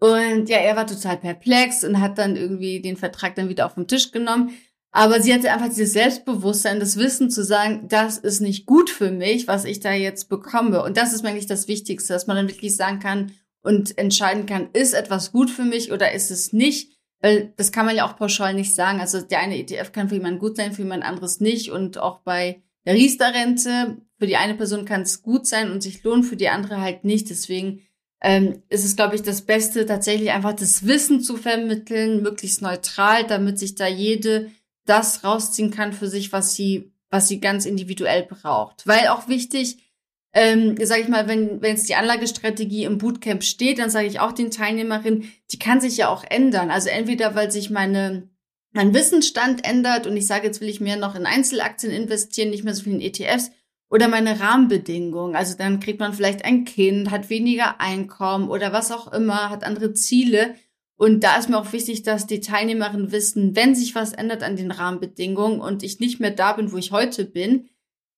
Und 0.00 0.48
ja, 0.48 0.58
er 0.58 0.76
war 0.76 0.86
total 0.86 1.16
perplex 1.16 1.84
und 1.84 2.00
hat 2.00 2.18
dann 2.18 2.36
irgendwie 2.36 2.80
den 2.80 2.96
Vertrag 2.96 3.34
dann 3.34 3.48
wieder 3.48 3.66
auf 3.66 3.74
den 3.74 3.88
Tisch 3.88 4.10
genommen. 4.12 4.52
Aber 4.90 5.20
sie 5.20 5.34
hatte 5.34 5.52
einfach 5.52 5.68
dieses 5.68 5.92
Selbstbewusstsein, 5.92 6.80
das 6.80 6.96
Wissen 6.96 7.30
zu 7.30 7.44
sagen, 7.44 7.88
das 7.88 8.16
ist 8.16 8.40
nicht 8.40 8.64
gut 8.64 8.88
für 8.88 9.10
mich, 9.10 9.46
was 9.46 9.64
ich 9.64 9.80
da 9.80 9.92
jetzt 9.92 10.28
bekomme. 10.28 10.82
Und 10.82 10.96
das 10.96 11.12
ist 11.12 11.24
eigentlich 11.26 11.46
das 11.46 11.68
Wichtigste, 11.68 12.14
dass 12.14 12.26
man 12.26 12.36
dann 12.36 12.48
wirklich 12.48 12.74
sagen 12.74 13.00
kann, 13.00 13.32
und 13.68 13.98
entscheiden 13.98 14.46
kann, 14.46 14.70
ist 14.72 14.94
etwas 14.94 15.30
gut 15.30 15.50
für 15.50 15.64
mich 15.64 15.92
oder 15.92 16.12
ist 16.12 16.30
es 16.30 16.54
nicht. 16.54 16.90
Weil 17.20 17.52
das 17.58 17.70
kann 17.70 17.84
man 17.84 17.94
ja 17.94 18.08
auch 18.08 18.16
pauschal 18.16 18.54
nicht 18.54 18.74
sagen. 18.74 18.98
Also 18.98 19.20
der 19.20 19.40
eine 19.40 19.58
ETF 19.58 19.92
kann 19.92 20.08
für 20.08 20.14
jemanden 20.14 20.38
gut 20.38 20.56
sein, 20.56 20.72
für 20.72 20.82
jemand 20.82 21.04
anderes 21.04 21.38
nicht. 21.40 21.70
Und 21.70 21.98
auch 21.98 22.20
bei 22.20 22.62
der 22.86 22.94
Riester-Rente, 22.94 23.98
für 24.18 24.26
die 24.26 24.36
eine 24.36 24.54
Person 24.54 24.86
kann 24.86 25.02
es 25.02 25.20
gut 25.20 25.46
sein 25.46 25.70
und 25.70 25.82
sich 25.82 26.02
lohnen, 26.02 26.22
für 26.22 26.36
die 26.36 26.48
andere 26.48 26.80
halt 26.80 27.04
nicht. 27.04 27.28
Deswegen 27.28 27.82
ähm, 28.22 28.62
ist 28.70 28.86
es, 28.86 28.96
glaube 28.96 29.16
ich, 29.16 29.22
das 29.22 29.42
Beste, 29.42 29.84
tatsächlich 29.84 30.30
einfach 30.30 30.54
das 30.54 30.86
Wissen 30.86 31.20
zu 31.20 31.36
vermitteln, 31.36 32.22
möglichst 32.22 32.62
neutral, 32.62 33.26
damit 33.26 33.58
sich 33.58 33.74
da 33.74 33.86
jede 33.86 34.50
das 34.86 35.24
rausziehen 35.24 35.70
kann 35.70 35.92
für 35.92 36.08
sich, 36.08 36.32
was 36.32 36.54
sie, 36.54 36.94
was 37.10 37.28
sie 37.28 37.38
ganz 37.38 37.66
individuell 37.66 38.22
braucht. 38.22 38.86
Weil 38.86 39.08
auch 39.08 39.28
wichtig, 39.28 39.87
ähm, 40.32 40.76
sage 40.82 41.02
ich 41.02 41.08
mal, 41.08 41.26
wenn, 41.28 41.62
wenn 41.62 41.76
jetzt 41.76 41.88
die 41.88 41.94
Anlagestrategie 41.94 42.84
im 42.84 42.98
Bootcamp 42.98 43.42
steht, 43.42 43.78
dann 43.78 43.90
sage 43.90 44.06
ich 44.06 44.20
auch 44.20 44.32
den 44.32 44.50
Teilnehmerinnen, 44.50 45.30
die 45.50 45.58
kann 45.58 45.80
sich 45.80 45.96
ja 45.96 46.08
auch 46.08 46.24
ändern. 46.28 46.70
Also 46.70 46.88
entweder, 46.88 47.34
weil 47.34 47.50
sich 47.50 47.70
meine 47.70 48.28
mein 48.72 48.94
Wissensstand 48.94 49.64
ändert 49.66 50.06
und 50.06 50.16
ich 50.16 50.26
sage, 50.26 50.46
jetzt 50.46 50.60
will 50.60 50.68
ich 50.68 50.80
mehr 50.80 50.96
noch 50.96 51.14
in 51.14 51.26
Einzelaktien 51.26 51.92
investieren, 51.92 52.50
nicht 52.50 52.64
mehr 52.64 52.74
so 52.74 52.84
viel 52.84 52.94
in 52.94 53.00
ETFs 53.00 53.50
oder 53.90 54.08
meine 54.08 54.40
Rahmenbedingungen. 54.40 55.34
Also 55.34 55.56
dann 55.56 55.80
kriegt 55.80 56.00
man 56.00 56.12
vielleicht 56.12 56.44
ein 56.44 56.64
Kind, 56.64 57.10
hat 57.10 57.30
weniger 57.30 57.80
Einkommen 57.80 58.48
oder 58.48 58.72
was 58.72 58.92
auch 58.92 59.12
immer, 59.12 59.50
hat 59.50 59.64
andere 59.64 59.94
Ziele. 59.94 60.54
Und 60.96 61.24
da 61.24 61.36
ist 61.38 61.48
mir 61.48 61.58
auch 61.58 61.72
wichtig, 61.72 62.02
dass 62.02 62.26
die 62.26 62.40
Teilnehmerinnen 62.40 63.12
wissen, 63.12 63.56
wenn 63.56 63.74
sich 63.74 63.94
was 63.94 64.12
ändert 64.12 64.42
an 64.42 64.56
den 64.56 64.70
Rahmenbedingungen 64.70 65.60
und 65.60 65.82
ich 65.82 66.00
nicht 66.00 66.20
mehr 66.20 66.32
da 66.32 66.52
bin, 66.52 66.72
wo 66.72 66.76
ich 66.76 66.92
heute 66.92 67.24
bin, 67.24 67.68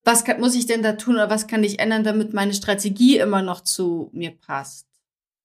was 0.04 0.24
kann, 0.24 0.40
muss 0.40 0.54
ich 0.54 0.66
denn 0.66 0.82
da 0.82 0.92
tun 0.92 1.14
oder 1.14 1.30
was 1.30 1.46
kann 1.46 1.64
ich 1.64 1.78
ändern, 1.78 2.04
damit 2.04 2.32
meine 2.32 2.54
Strategie 2.54 3.18
immer 3.18 3.42
noch 3.42 3.62
zu 3.62 4.10
mir 4.12 4.30
passt? 4.30 4.86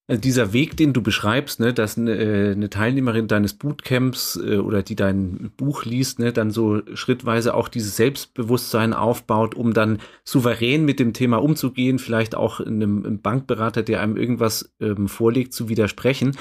Also 0.08 0.20
dieser 0.20 0.52
Weg, 0.52 0.76
den 0.76 0.92
du 0.92 1.02
beschreibst, 1.02 1.58
ne, 1.58 1.74
dass 1.74 1.98
eine, 1.98 2.14
äh, 2.14 2.52
eine 2.52 2.70
Teilnehmerin 2.70 3.26
deines 3.26 3.54
Bootcamps 3.54 4.36
äh, 4.36 4.58
oder 4.58 4.84
die 4.84 4.94
dein 4.94 5.50
Buch 5.56 5.84
liest, 5.84 6.20
ne, 6.20 6.32
dann 6.32 6.52
so 6.52 6.80
schrittweise 6.94 7.54
auch 7.54 7.66
dieses 7.66 7.96
Selbstbewusstsein 7.96 8.92
aufbaut, 8.92 9.56
um 9.56 9.74
dann 9.74 9.98
souverän 10.22 10.84
mit 10.84 11.00
dem 11.00 11.12
Thema 11.12 11.38
umzugehen, 11.42 11.98
vielleicht 11.98 12.36
auch 12.36 12.60
einem, 12.60 13.04
einem 13.04 13.20
Bankberater, 13.20 13.82
der 13.82 14.00
einem 14.00 14.16
irgendwas 14.16 14.72
ähm, 14.80 15.08
vorlegt, 15.08 15.52
zu 15.52 15.68
widersprechen. 15.68 16.36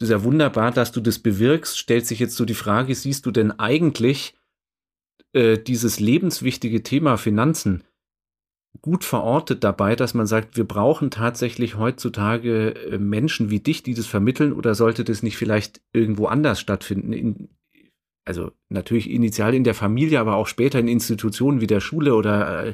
Das 0.00 0.08
ist 0.08 0.12
ja 0.12 0.24
wunderbar, 0.24 0.72
dass 0.72 0.90
du 0.90 1.00
das 1.00 1.20
bewirkst. 1.20 1.78
Stellt 1.78 2.08
sich 2.08 2.18
jetzt 2.18 2.34
so 2.34 2.44
die 2.44 2.54
Frage, 2.54 2.96
siehst 2.96 3.26
du 3.26 3.30
denn 3.30 3.52
eigentlich 3.60 4.34
äh, 5.34 5.58
dieses 5.58 6.00
lebenswichtige 6.00 6.82
Thema 6.82 7.16
Finanzen 7.16 7.84
gut 8.82 9.04
verortet 9.04 9.64
dabei, 9.64 9.96
dass 9.96 10.14
man 10.14 10.26
sagt, 10.26 10.56
wir 10.56 10.64
brauchen 10.64 11.10
tatsächlich 11.10 11.76
heutzutage 11.76 12.74
äh, 12.74 12.98
Menschen 12.98 13.50
wie 13.50 13.60
dich, 13.60 13.82
die 13.82 13.94
das 13.94 14.06
vermitteln, 14.06 14.52
oder 14.52 14.74
sollte 14.74 15.04
das 15.04 15.22
nicht 15.22 15.36
vielleicht 15.36 15.80
irgendwo 15.92 16.26
anders 16.26 16.60
stattfinden? 16.60 17.12
In, 17.12 17.48
also 18.26 18.52
natürlich 18.68 19.10
initial 19.10 19.54
in 19.54 19.64
der 19.64 19.74
Familie, 19.74 20.18
aber 20.18 20.36
auch 20.36 20.46
später 20.46 20.78
in 20.78 20.88
Institutionen 20.88 21.60
wie 21.60 21.66
der 21.66 21.80
Schule 21.80 22.14
oder 22.14 22.66
äh, 22.66 22.72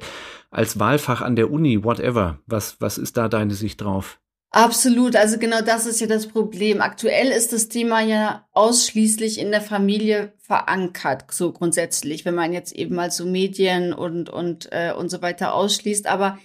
als 0.51 0.79
Wahlfach 0.79 1.23
an 1.23 1.37
der 1.37 1.51
Uni, 1.51 1.83
whatever. 1.83 2.39
Was, 2.47 2.81
was 2.81 2.99
ist 2.99 3.17
da 3.17 3.29
deine 3.29 3.55
Sicht 3.55 3.81
drauf? 3.81 4.20
Absolut, 4.53 5.15
also 5.15 5.39
genau 5.39 5.61
das 5.61 5.87
ist 5.87 6.01
ja 6.01 6.09
das 6.09 6.27
Problem. 6.27 6.81
Aktuell 6.81 7.29
ist 7.29 7.53
das 7.53 7.69
Thema 7.69 8.01
ja 8.01 8.49
ausschließlich 8.53 9.39
in 9.39 9.53
der 9.53 9.61
Familie 9.61 10.33
verankert, 10.39 11.33
so 11.33 11.53
grundsätzlich, 11.53 12.25
wenn 12.25 12.35
man 12.35 12.53
jetzt 12.53 12.73
eben 12.73 12.97
mal 12.97 13.13
so 13.13 13.27
Medien 13.27 13.93
und 13.93 14.29
und 14.29 14.69
äh, 14.73 14.93
und 14.93 15.09
so 15.09 15.23
weiter 15.23 15.55
ausschließt. 15.55 16.09
Aber 16.09 16.37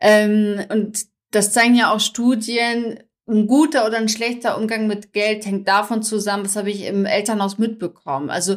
ähm, 0.00 0.64
und 0.70 1.04
das 1.32 1.52
zeigen 1.52 1.74
ja 1.74 1.92
auch 1.92 2.00
Studien. 2.00 2.98
Ein 3.28 3.46
guter 3.46 3.86
oder 3.86 3.98
ein 3.98 4.08
schlechter 4.08 4.56
Umgang 4.58 4.86
mit 4.86 5.12
Geld 5.12 5.44
hängt 5.46 5.68
davon 5.68 6.02
zusammen, 6.02 6.46
was 6.46 6.56
habe 6.56 6.70
ich 6.70 6.84
im 6.86 7.04
Elternhaus 7.04 7.58
mitbekommen. 7.58 8.30
Also 8.30 8.56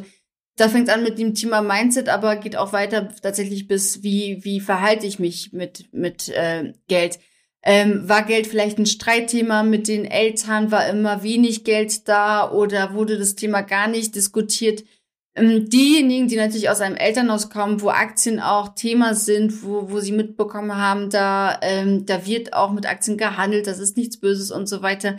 da 0.55 0.69
fängt 0.69 0.89
an 0.89 1.03
mit 1.03 1.19
dem 1.19 1.35
Thema 1.35 1.61
Mindset, 1.61 2.07
aber 2.09 2.37
geht 2.37 2.55
auch 2.55 2.71
weiter 2.73 3.09
tatsächlich 3.21 3.67
bis 3.67 4.01
wie 4.01 4.39
wie 4.43 4.61
verhalte 4.61 5.05
ich 5.05 5.19
mich 5.19 5.51
mit 5.51 5.89
mit 5.91 6.29
äh, 6.29 6.73
Geld 6.87 7.19
ähm, 7.63 8.07
war 8.07 8.23
Geld 8.23 8.47
vielleicht 8.47 8.77
ein 8.77 8.85
Streitthema 8.85 9.63
mit 9.63 9.87
den 9.87 10.05
Eltern? 10.05 10.71
War 10.71 10.87
immer 10.87 11.23
wenig 11.23 11.63
Geld 11.63 12.07
da 12.07 12.51
oder 12.51 12.93
wurde 12.93 13.17
das 13.17 13.35
Thema 13.35 13.61
gar 13.61 13.87
nicht 13.87 14.15
diskutiert? 14.15 14.83
Ähm, 15.35 15.67
diejenigen, 15.69 16.27
die 16.27 16.35
natürlich 16.35 16.69
aus 16.69 16.81
einem 16.81 16.95
Elternhaus 16.95 17.49
kommen, 17.49 17.81
wo 17.81 17.89
Aktien 17.89 18.39
auch 18.39 18.75
Thema 18.75 19.15
sind, 19.15 19.63
wo, 19.63 19.89
wo 19.89 19.99
sie 19.99 20.11
mitbekommen 20.11 20.77
haben, 20.77 21.09
da, 21.09 21.57
ähm, 21.63 22.05
da 22.05 22.25
wird 22.27 22.53
auch 22.53 22.71
mit 22.71 22.85
Aktien 22.85 23.17
gehandelt, 23.17 23.65
das 23.65 23.79
ist 23.79 23.97
nichts 23.97 24.19
Böses 24.19 24.51
und 24.51 24.67
so 24.67 24.83
weiter, 24.83 25.17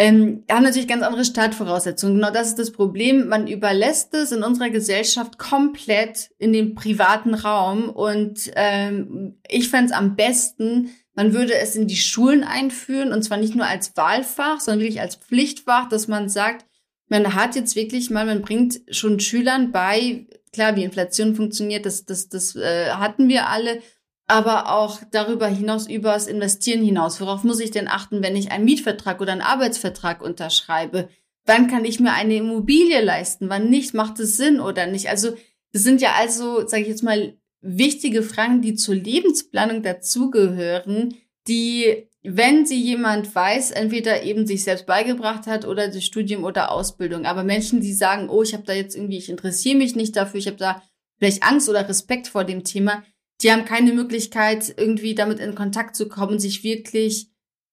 ähm, 0.00 0.44
haben 0.48 0.62
natürlich 0.62 0.86
ganz 0.86 1.02
andere 1.02 1.24
Startvoraussetzungen. 1.24 2.14
Genau 2.14 2.30
das 2.30 2.50
ist 2.50 2.58
das 2.60 2.70
Problem. 2.70 3.26
Man 3.26 3.48
überlässt 3.48 4.14
es 4.14 4.30
in 4.30 4.44
unserer 4.44 4.70
Gesellschaft 4.70 5.38
komplett 5.38 6.30
in 6.38 6.52
den 6.52 6.76
privaten 6.76 7.34
Raum. 7.34 7.90
Und 7.90 8.48
ähm, 8.54 9.40
ich 9.48 9.68
fände 9.68 9.86
es 9.86 9.92
am 9.92 10.14
besten, 10.14 10.90
man 11.18 11.34
würde 11.34 11.56
es 11.56 11.74
in 11.74 11.88
die 11.88 11.96
Schulen 11.96 12.44
einführen 12.44 13.12
und 13.12 13.24
zwar 13.24 13.38
nicht 13.38 13.56
nur 13.56 13.66
als 13.66 13.96
Wahlfach, 13.96 14.60
sondern 14.60 14.82
wirklich 14.82 15.00
als 15.00 15.16
Pflichtfach, 15.16 15.88
dass 15.88 16.06
man 16.06 16.28
sagt, 16.28 16.64
man 17.08 17.34
hat 17.34 17.56
jetzt 17.56 17.74
wirklich 17.74 18.08
mal, 18.08 18.24
man 18.24 18.40
bringt 18.40 18.82
schon 18.92 19.18
Schülern 19.18 19.72
bei, 19.72 20.28
klar, 20.52 20.76
wie 20.76 20.84
Inflation 20.84 21.34
funktioniert, 21.34 21.86
das, 21.86 22.04
das, 22.04 22.28
das 22.28 22.54
äh, 22.54 22.90
hatten 22.90 23.26
wir 23.26 23.48
alle, 23.48 23.82
aber 24.28 24.72
auch 24.72 25.00
darüber 25.10 25.48
hinaus, 25.48 25.88
über 25.88 26.12
das 26.12 26.28
Investieren 26.28 26.84
hinaus. 26.84 27.20
Worauf 27.20 27.42
muss 27.42 27.58
ich 27.58 27.72
denn 27.72 27.88
achten, 27.88 28.22
wenn 28.22 28.36
ich 28.36 28.52
einen 28.52 28.64
Mietvertrag 28.64 29.20
oder 29.20 29.32
einen 29.32 29.40
Arbeitsvertrag 29.40 30.22
unterschreibe? 30.22 31.08
Wann 31.46 31.66
kann 31.66 31.84
ich 31.84 31.98
mir 31.98 32.12
eine 32.12 32.36
Immobilie 32.36 33.00
leisten? 33.00 33.48
Wann 33.48 33.70
nicht? 33.70 33.92
Macht 33.92 34.20
es 34.20 34.36
Sinn 34.36 34.60
oder 34.60 34.86
nicht? 34.86 35.08
Also, 35.08 35.32
das 35.72 35.82
sind 35.82 36.00
ja 36.00 36.12
also, 36.16 36.64
sage 36.68 36.82
ich 36.82 36.88
jetzt 36.88 37.02
mal, 37.02 37.34
wichtige 37.60 38.22
Fragen, 38.22 38.62
die 38.62 38.74
zur 38.74 38.94
Lebensplanung 38.94 39.82
dazugehören, 39.82 41.14
die, 41.48 42.08
wenn 42.22 42.66
sie 42.66 42.80
jemand 42.80 43.34
weiß, 43.34 43.70
entweder 43.72 44.22
eben 44.22 44.46
sich 44.46 44.64
selbst 44.64 44.86
beigebracht 44.86 45.46
hat 45.46 45.66
oder 45.66 45.88
das 45.88 46.04
Studium 46.04 46.44
oder 46.44 46.70
Ausbildung. 46.70 47.24
Aber 47.24 47.42
Menschen, 47.42 47.80
die 47.80 47.92
sagen, 47.92 48.28
oh, 48.28 48.42
ich 48.42 48.54
habe 48.54 48.64
da 48.64 48.72
jetzt 48.72 48.94
irgendwie, 48.94 49.18
ich 49.18 49.28
interessiere 49.28 49.78
mich 49.78 49.96
nicht 49.96 50.16
dafür, 50.16 50.38
ich 50.38 50.46
habe 50.46 50.56
da 50.56 50.82
vielleicht 51.18 51.42
Angst 51.42 51.68
oder 51.68 51.88
Respekt 51.88 52.28
vor 52.28 52.44
dem 52.44 52.64
Thema, 52.64 53.02
die 53.42 53.52
haben 53.52 53.64
keine 53.64 53.92
Möglichkeit, 53.92 54.74
irgendwie 54.76 55.14
damit 55.14 55.38
in 55.38 55.54
Kontakt 55.54 55.96
zu 55.96 56.08
kommen, 56.08 56.38
sich 56.38 56.64
wirklich 56.64 57.28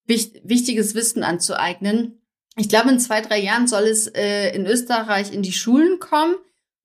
wichtiges 0.08 0.94
Wissen 0.94 1.24
anzueignen. 1.24 2.22
Ich 2.58 2.70
glaube, 2.70 2.90
in 2.90 3.00
zwei, 3.00 3.22
drei 3.22 3.40
Jahren 3.40 3.68
soll 3.68 3.84
es 3.84 4.08
äh, 4.08 4.56
in 4.56 4.66
Österreich 4.66 5.34
in 5.34 5.42
die 5.42 5.52
Schulen 5.52 6.00
kommen. 6.00 6.36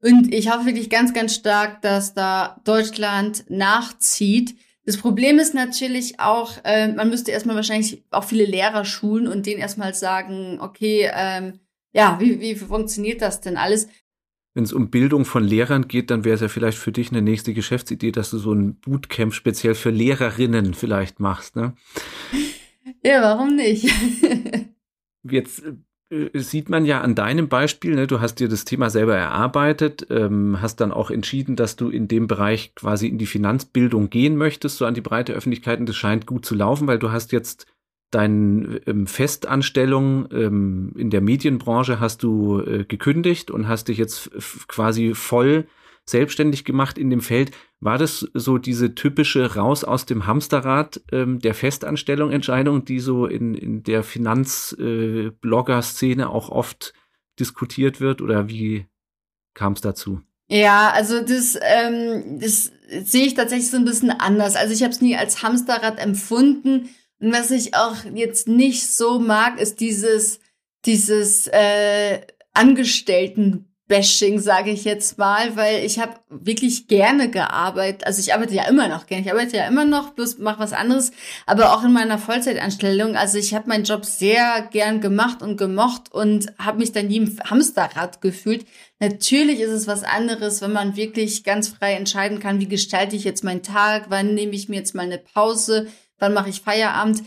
Und 0.03 0.33
ich 0.33 0.51
hoffe 0.51 0.67
wirklich 0.67 0.89
ganz, 0.89 1.13
ganz 1.13 1.35
stark, 1.35 1.83
dass 1.83 2.15
da 2.15 2.61
Deutschland 2.65 3.45
nachzieht. 3.49 4.57
Das 4.87 4.97
Problem 4.97 5.39
ist 5.39 5.55
natürlich 5.55 6.21
auch, 6.21 6.53
äh, 6.65 6.93
man 6.93 7.11
müsste 7.11 7.31
erstmal 7.31 7.57
wahrscheinlich 7.57 8.03
auch 8.11 8.25
viele 8.25 8.47
Lehrer 8.47 8.85
schulen 8.85 9.29
und 9.29 9.47
denen 9.47 9.61
erstmal 9.61 9.95
sagen, 9.95 10.59
okay, 10.61 11.11
ähm, 11.15 11.61
ja, 11.93 12.19
wie, 12.21 12.41
wie 12.41 12.55
funktioniert 12.55 13.21
das 13.21 13.41
denn 13.41 13.57
alles? 13.57 13.89
Wenn 14.55 14.65
es 14.65 14.73
um 14.73 14.91
Bildung 14.91 15.25
von 15.25 15.45
Lehrern 15.45 15.87
geht, 15.87 16.11
dann 16.11 16.25
wäre 16.25 16.35
es 16.35 16.41
ja 16.41 16.49
vielleicht 16.49 16.79
für 16.79 16.93
dich 16.93 17.11
eine 17.11 17.23
nächste 17.23 17.55
Geschäftsidee, 17.55 18.11
dass 18.11 18.31
du 18.31 18.39
so 18.39 18.53
ein 18.53 18.81
Bootcamp 18.81 19.33
speziell 19.33 19.75
für 19.75 19.91
Lehrerinnen 19.91 20.75
vielleicht 20.75 21.21
machst, 21.21 21.57
ne? 21.57 21.75
Ja, 23.05 23.23
warum 23.23 23.55
nicht? 23.55 23.89
Jetzt 25.23 25.63
äh, 25.65 25.75
sieht 26.35 26.68
man 26.68 26.85
ja 26.85 27.01
an 27.01 27.14
deinem 27.14 27.49
Beispiel, 27.49 27.94
ne, 27.94 28.07
du 28.07 28.20
hast 28.20 28.40
dir 28.40 28.49
das 28.49 28.64
Thema 28.64 28.90
selber 28.90 29.16
erarbeitet, 29.16 30.09
ähm, 30.11 30.61
hast 30.61 30.81
dann 30.81 30.90
auch 30.90 31.11
entschieden, 31.11 31.55
dass 31.55 31.77
du 31.77 31.88
in 31.88 32.09
dem 32.09 32.27
Bereich 32.27 32.75
quasi 32.75 33.07
in 33.07 33.18
die 33.18 33.27
Finanzbildung 33.27 34.11
gehen 34.11 34.37
möchtest, 34.37 34.79
so 34.79 34.87
an 34.87 34.94
die 34.94 35.01
breite 35.01 35.33
Öffentlichkeit. 35.33 35.79
Und 35.79 35.88
das 35.88 35.96
scheint 35.96 36.27
gut 36.27 36.44
zu 36.44 36.57
laufen, 36.57 36.88
weil 36.88 36.99
du 36.99 37.12
hast 37.12 37.31
jetzt 37.31 37.66
deine 38.11 38.81
ähm, 38.87 39.07
Festanstellung 39.07 40.29
ähm, 40.33 40.92
in 40.96 41.11
der 41.11 41.20
Medienbranche 41.20 42.01
hast 42.01 42.25
du 42.25 42.61
äh, 42.61 42.85
gekündigt 42.85 43.53
und 43.53 43.68
hast 43.68 43.87
dich 43.87 43.99
jetzt 43.99 44.31
quasi 44.66 45.14
voll 45.14 45.66
selbstständig 46.11 46.64
gemacht 46.64 46.99
in 46.99 47.11
dem 47.11 47.20
Feld. 47.20 47.53
War 47.81 47.99
das 47.99 48.27
so 48.35 48.59
diese 48.59 48.94
typische 48.94 49.55
Raus 49.55 49.85
aus 49.85 50.07
dem 50.07 50.27
Hamsterrad 50.27 51.01
ähm, 51.12 51.38
der 51.38 51.55
Festanstellung 51.55 52.31
Entscheidung, 52.31 52.85
die 52.85 53.01
so 53.01 53.27
in, 53.27 53.55
in 53.55 53.83
der 53.83 54.03
Finanzblogger-Szene 54.03 56.23
äh, 56.23 56.27
auch 56.27 56.51
oft 56.51 56.94
diskutiert 57.38 58.01
wird? 58.01 58.20
Oder 58.20 58.49
wie 58.49 58.87
kam 59.55 59.75
es 59.75 59.81
dazu? 59.81 60.20
Ja, 60.49 60.90
also 60.90 61.20
das, 61.20 61.57
ähm, 61.62 62.40
das 62.40 62.73
sehe 63.05 63.27
ich 63.27 63.35
tatsächlich 63.35 63.70
so 63.70 63.77
ein 63.77 63.85
bisschen 63.85 64.11
anders. 64.11 64.57
Also 64.57 64.75
ich 64.75 64.83
habe 64.83 64.92
es 64.92 65.01
nie 65.01 65.16
als 65.16 65.42
Hamsterrad 65.42 66.01
empfunden. 66.01 66.90
Und 67.20 67.33
was 67.33 67.53
ich 67.53 67.75
auch 67.75 67.96
jetzt 68.14 68.49
nicht 68.49 68.88
so 68.88 69.20
mag, 69.20 69.61
ist 69.61 69.81
dieses, 69.81 70.40
dieses 70.85 71.46
äh, 71.46 72.23
Angestellten 72.53 73.69
Bashing, 73.90 74.38
sage 74.38 74.70
ich 74.70 74.85
jetzt 74.85 75.18
mal, 75.18 75.57
weil 75.57 75.85
ich 75.85 75.98
habe 75.98 76.14
wirklich 76.29 76.87
gerne 76.87 77.29
gearbeitet. 77.29 78.07
Also 78.07 78.20
ich 78.20 78.33
arbeite 78.33 78.55
ja 78.55 78.68
immer 78.68 78.87
noch 78.87 79.07
gerne. 79.07 79.24
Ich 79.24 79.33
arbeite 79.33 79.57
ja 79.57 79.66
immer 79.66 79.85
noch, 79.85 80.11
bloß 80.11 80.38
mache 80.38 80.61
was 80.61 80.72
anderes, 80.72 81.11
aber 81.44 81.74
auch 81.74 81.83
in 81.83 81.92
meiner 81.92 82.16
Vollzeitanstellung. 82.16 83.16
Also 83.16 83.37
ich 83.37 83.53
habe 83.53 83.68
meinen 83.68 83.83
Job 83.83 84.05
sehr 84.05 84.62
gern 84.70 85.00
gemacht 85.00 85.42
und 85.42 85.57
gemocht 85.57 86.12
und 86.12 86.53
habe 86.57 86.79
mich 86.79 86.92
dann 86.92 87.09
nie 87.09 87.16
im 87.16 87.37
Hamsterrad 87.42 88.20
gefühlt. 88.20 88.64
Natürlich 89.00 89.59
ist 89.59 89.72
es 89.72 89.88
was 89.88 90.05
anderes, 90.05 90.62
wenn 90.62 90.72
man 90.72 90.94
wirklich 90.94 91.42
ganz 91.42 91.66
frei 91.66 91.94
entscheiden 91.94 92.38
kann, 92.38 92.61
wie 92.61 92.68
gestalte 92.68 93.16
ich 93.16 93.24
jetzt 93.24 93.42
meinen 93.42 93.64
Tag, 93.64 94.05
wann 94.09 94.35
nehme 94.35 94.53
ich 94.53 94.68
mir 94.68 94.76
jetzt 94.76 94.94
mal 94.94 95.03
eine 95.03 95.18
Pause, 95.18 95.88
wann 96.20 96.33
mache 96.33 96.50
ich 96.50 96.61
Feierabend. 96.61 97.24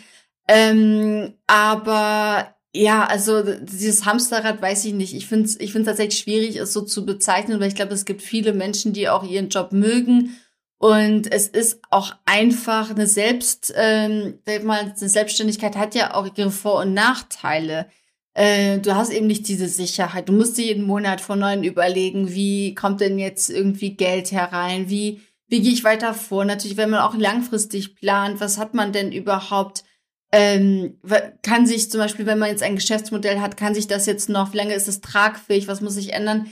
Ähm, 0.48 1.34
aber 1.46 2.53
ja, 2.76 3.06
also 3.06 3.44
dieses 3.44 4.06
Hamsterrad 4.06 4.62
weiß 4.62 4.86
ich 4.86 4.94
nicht. 4.94 5.14
Ich 5.14 5.28
finde 5.28 5.46
es 5.46 5.60
ich 5.60 5.72
find's 5.72 5.88
tatsächlich 5.88 6.20
schwierig, 6.20 6.56
es 6.58 6.74
so 6.74 6.82
zu 6.82 7.06
bezeichnen, 7.06 7.60
weil 7.60 7.68
ich 7.68 7.76
glaube, 7.76 7.94
es 7.94 8.06
gibt 8.06 8.22
viele 8.22 8.54
Menschen, 8.54 8.94
die 8.94 9.10
auch 9.10 9.24
ihren 9.24 9.50
Job 9.50 9.72
mögen 9.74 10.36
Und 10.84 11.32
es 11.32 11.48
ist 11.48 11.80
auch 11.92 12.14
einfach 12.26 12.90
eine 12.90 13.08
Selbst, 13.08 13.74
ähm, 13.78 14.40
mal, 14.64 14.82
eine 14.82 15.10
Selbstständigkeit 15.10 15.78
hat 15.78 15.96
ja 15.96 16.14
auch 16.14 16.28
ihre 16.36 16.52
Vor- 16.52 16.82
und 16.82 16.94
Nachteile. 16.94 17.88
Äh, 18.34 18.80
du 18.80 18.94
hast 18.96 19.12
eben 19.12 19.28
nicht 19.28 19.48
diese 19.48 19.70
Sicherheit. 19.70 20.28
Du 20.28 20.34
musst 20.34 20.58
dir 20.58 20.66
jeden 20.66 20.86
Monat 20.86 21.22
von 21.22 21.40
neuem 21.40 21.64
überlegen, 21.64 22.34
wie 22.34 22.76
kommt 22.76 23.00
denn 23.00 23.18
jetzt 23.20 23.50
irgendwie 23.50 23.96
Geld 23.96 24.34
herein? 24.34 24.90
Wie, 24.90 25.22
wie 25.48 25.62
gehe 25.62 25.72
ich 25.72 25.86
weiter 25.86 26.14
vor? 26.14 26.44
Natürlich, 26.44 26.76
wenn 26.76 26.90
man 26.90 27.02
auch 27.02 27.16
langfristig 27.16 27.96
plant, 27.96 28.42
was 28.42 28.58
hat 28.58 28.74
man 28.74 28.92
denn 28.92 29.14
überhaupt? 29.14 29.86
Ähm, 30.36 30.98
kann 31.44 31.66
sich 31.68 31.92
zum 31.92 32.00
Beispiel, 32.00 32.26
wenn 32.26 32.40
man 32.40 32.50
jetzt 32.50 32.64
ein 32.64 32.76
Geschäftsmodell 32.76 33.40
hat, 33.40 33.56
kann 33.56 33.76
sich 33.76 33.88
das 33.88 34.08
jetzt 34.08 34.30
noch, 34.30 34.52
wie 34.52 34.58
lange 34.58 34.74
ist 34.74 34.88
es 34.88 35.00
tragfähig? 35.00 35.68
Was 35.68 35.82
muss 35.82 35.94
sich 35.94 36.12
ändern? 36.12 36.48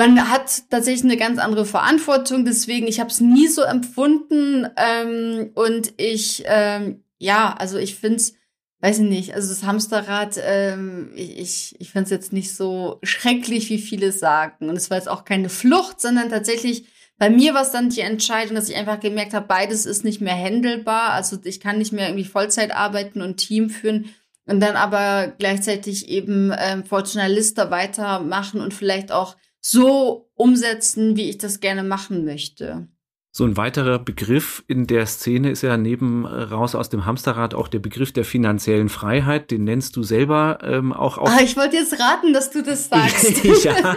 man 0.00 0.30
hat 0.30 0.70
tatsächlich 0.70 1.04
eine 1.04 1.18
ganz 1.18 1.38
andere 1.38 1.66
Verantwortung. 1.66 2.46
Deswegen, 2.46 2.86
ich 2.86 3.00
habe 3.00 3.10
es 3.10 3.20
nie 3.20 3.48
so 3.48 3.62
empfunden. 3.62 4.66
Ähm, 4.76 5.50
und 5.54 5.92
ich, 5.98 6.42
ähm, 6.46 7.04
ja, 7.18 7.54
also 7.58 7.76
ich 7.76 7.96
finde 7.96 8.16
es, 8.16 8.34
weiß 8.80 9.00
ich 9.00 9.08
nicht, 9.08 9.34
also 9.34 9.50
das 9.50 9.64
Hamsterrad, 9.64 10.40
ähm, 10.42 11.10
ich, 11.14 11.38
ich, 11.38 11.76
ich 11.80 11.90
finde 11.90 12.04
es 12.04 12.10
jetzt 12.10 12.32
nicht 12.32 12.56
so 12.56 12.98
schrecklich, 13.02 13.68
wie 13.68 13.78
viele 13.78 14.10
sagen. 14.10 14.70
Und 14.70 14.76
es 14.76 14.88
war 14.88 14.96
jetzt 14.96 15.08
auch 15.08 15.26
keine 15.26 15.50
Flucht, 15.50 16.00
sondern 16.00 16.30
tatsächlich, 16.30 16.86
bei 17.20 17.28
mir 17.28 17.52
war 17.52 17.60
es 17.60 17.70
dann 17.70 17.90
die 17.90 18.00
Entscheidung, 18.00 18.54
dass 18.54 18.70
ich 18.70 18.76
einfach 18.76 18.98
gemerkt 18.98 19.34
habe, 19.34 19.46
beides 19.46 19.84
ist 19.84 20.04
nicht 20.04 20.22
mehr 20.22 20.34
händelbar. 20.34 21.10
Also 21.10 21.36
ich 21.44 21.60
kann 21.60 21.76
nicht 21.76 21.92
mehr 21.92 22.08
irgendwie 22.08 22.24
Vollzeit 22.24 22.74
arbeiten 22.74 23.20
und 23.20 23.36
Team 23.36 23.68
führen 23.68 24.06
und 24.46 24.60
dann 24.60 24.74
aber 24.74 25.34
gleichzeitig 25.38 26.08
eben 26.08 26.50
ähm, 26.58 26.82
Fortuna 26.86 27.26
Lista 27.26 27.70
weitermachen 27.70 28.62
und 28.62 28.72
vielleicht 28.72 29.12
auch 29.12 29.36
so 29.60 30.30
umsetzen, 30.34 31.14
wie 31.14 31.28
ich 31.28 31.36
das 31.36 31.60
gerne 31.60 31.82
machen 31.82 32.24
möchte. 32.24 32.88
So 33.32 33.44
ein 33.44 33.56
weiterer 33.56 34.00
Begriff 34.00 34.64
in 34.66 34.88
der 34.88 35.06
Szene 35.06 35.52
ist 35.52 35.62
ja 35.62 35.76
neben 35.76 36.24
äh, 36.24 36.28
raus 36.28 36.74
aus 36.74 36.88
dem 36.88 37.06
Hamsterrad 37.06 37.54
auch 37.54 37.68
der 37.68 37.78
Begriff 37.78 38.10
der 38.10 38.24
finanziellen 38.24 38.88
Freiheit. 38.88 39.52
Den 39.52 39.62
nennst 39.62 39.94
du 39.94 40.02
selber 40.02 40.58
ähm, 40.62 40.92
auch. 40.92 41.16
Auf 41.16 41.28
ah, 41.28 41.38
ich 41.40 41.56
wollte 41.56 41.76
jetzt 41.76 41.92
raten, 42.00 42.32
dass 42.32 42.50
du 42.50 42.60
das 42.64 42.88
sagst. 42.90 43.44
ja, 43.62 43.96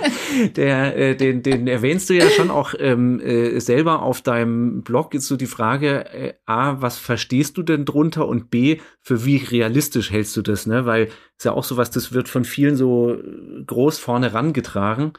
der, 0.56 0.96
äh, 0.96 1.16
den, 1.16 1.42
den 1.42 1.68
erwähnst 1.68 2.12
du 2.12 2.14
ja 2.14 2.30
schon 2.30 2.52
auch 2.52 2.76
ähm, 2.78 3.20
äh, 3.22 3.60
selber 3.60 4.04
auf 4.04 4.22
deinem 4.22 4.84
Blog. 4.84 5.16
Ist 5.16 5.28
so 5.28 5.36
die 5.36 5.48
Frage: 5.48 6.14
äh, 6.14 6.34
a, 6.46 6.80
was 6.84 7.00
verstehst 7.00 7.58
du 7.58 7.64
denn 7.64 7.86
drunter 7.86 8.28
und 8.28 8.52
b, 8.52 8.82
für 9.02 9.26
wie 9.26 9.38
realistisch 9.38 10.12
hältst 10.12 10.38
du 10.38 10.44
das? 10.44 10.68
Ne, 10.68 10.86
weil 10.86 11.10
ist 11.38 11.46
ja 11.46 11.54
auch 11.54 11.64
sowas, 11.64 11.90
das 11.90 12.14
wird 12.14 12.30
von 12.30 12.46
vielen 12.46 12.76
so 12.76 13.18
groß 13.66 13.98
vorne 13.98 14.36
rangetragen. 14.36 15.14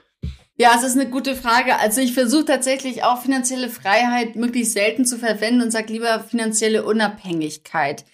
Ja, 0.57 0.75
es 0.77 0.85
ist 0.85 0.99
eine 0.99 1.11
gute 1.11 1.35
Frage. 1.35 1.79
Also 1.81 2.01
ich 2.01 2.13
versuche 2.13 2.45
tatsächlich 2.45 3.03
auch 3.03 3.21
finanzielle 3.21 3.69
Freiheit 3.69 4.37
möglichst 4.37 4.75
selten 4.75 5.05
zu 5.05 5.19
verwenden 5.19 5.63
und 5.63 5.73
sage 5.73 5.93
lieber 5.93 6.21
finanzielle 6.21 6.85
Unabhängigkeit. 6.85 8.05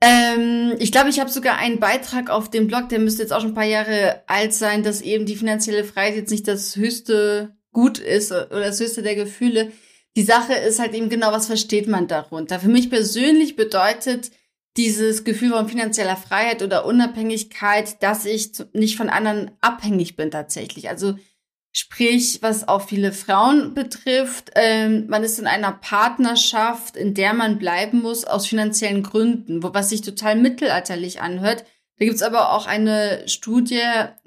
Ähm, 0.00 0.74
ich 0.78 0.92
glaube, 0.92 1.10
ich 1.10 1.20
habe 1.20 1.30
sogar 1.30 1.58
einen 1.58 1.80
Beitrag 1.80 2.30
auf 2.30 2.50
dem 2.50 2.68
Blog, 2.68 2.88
der 2.88 2.98
müsste 2.98 3.22
jetzt 3.22 3.32
auch 3.32 3.40
schon 3.40 3.50
ein 3.50 3.54
paar 3.54 3.64
Jahre 3.64 4.22
alt 4.26 4.54
sein, 4.54 4.82
dass 4.82 5.02
eben 5.02 5.26
die 5.26 5.36
finanzielle 5.36 5.84
Freiheit 5.84 6.16
jetzt 6.16 6.30
nicht 6.30 6.48
das 6.48 6.76
höchste 6.76 7.54
Gut 7.72 7.98
ist 7.98 8.30
oder 8.30 8.60
das 8.60 8.80
höchste 8.80 9.02
der 9.02 9.14
Gefühle. 9.14 9.72
Die 10.16 10.22
Sache 10.22 10.54
ist 10.54 10.78
halt 10.78 10.94
eben 10.94 11.08
genau, 11.08 11.32
was 11.32 11.46
versteht 11.46 11.88
man 11.88 12.06
darunter. 12.06 12.60
Für 12.60 12.68
mich 12.68 12.88
persönlich 12.88 13.56
bedeutet 13.56 14.30
dieses 14.76 15.24
Gefühl 15.24 15.50
von 15.50 15.68
finanzieller 15.68 16.16
Freiheit 16.16 16.62
oder 16.62 16.86
Unabhängigkeit, 16.86 18.02
dass 18.02 18.24
ich 18.24 18.52
nicht 18.72 18.96
von 18.96 19.08
anderen 19.08 19.50
abhängig 19.60 20.16
bin 20.16 20.30
tatsächlich. 20.30 20.88
Also 20.88 21.16
Sprich, 21.76 22.38
was 22.40 22.68
auch 22.68 22.86
viele 22.86 23.10
Frauen 23.10 23.74
betrifft, 23.74 24.52
ähm, 24.54 25.08
man 25.08 25.24
ist 25.24 25.40
in 25.40 25.48
einer 25.48 25.72
Partnerschaft, 25.72 26.96
in 26.96 27.14
der 27.14 27.34
man 27.34 27.58
bleiben 27.58 28.00
muss 28.00 28.24
aus 28.24 28.46
finanziellen 28.46 29.02
Gründen, 29.02 29.60
wo, 29.64 29.74
was 29.74 29.88
sich 29.88 30.00
total 30.00 30.36
mittelalterlich 30.36 31.20
anhört. 31.20 31.64
Da 31.98 32.04
gibt's 32.04 32.22
aber 32.22 32.52
auch 32.52 32.66
eine 32.66 33.24
Studie 33.26 33.82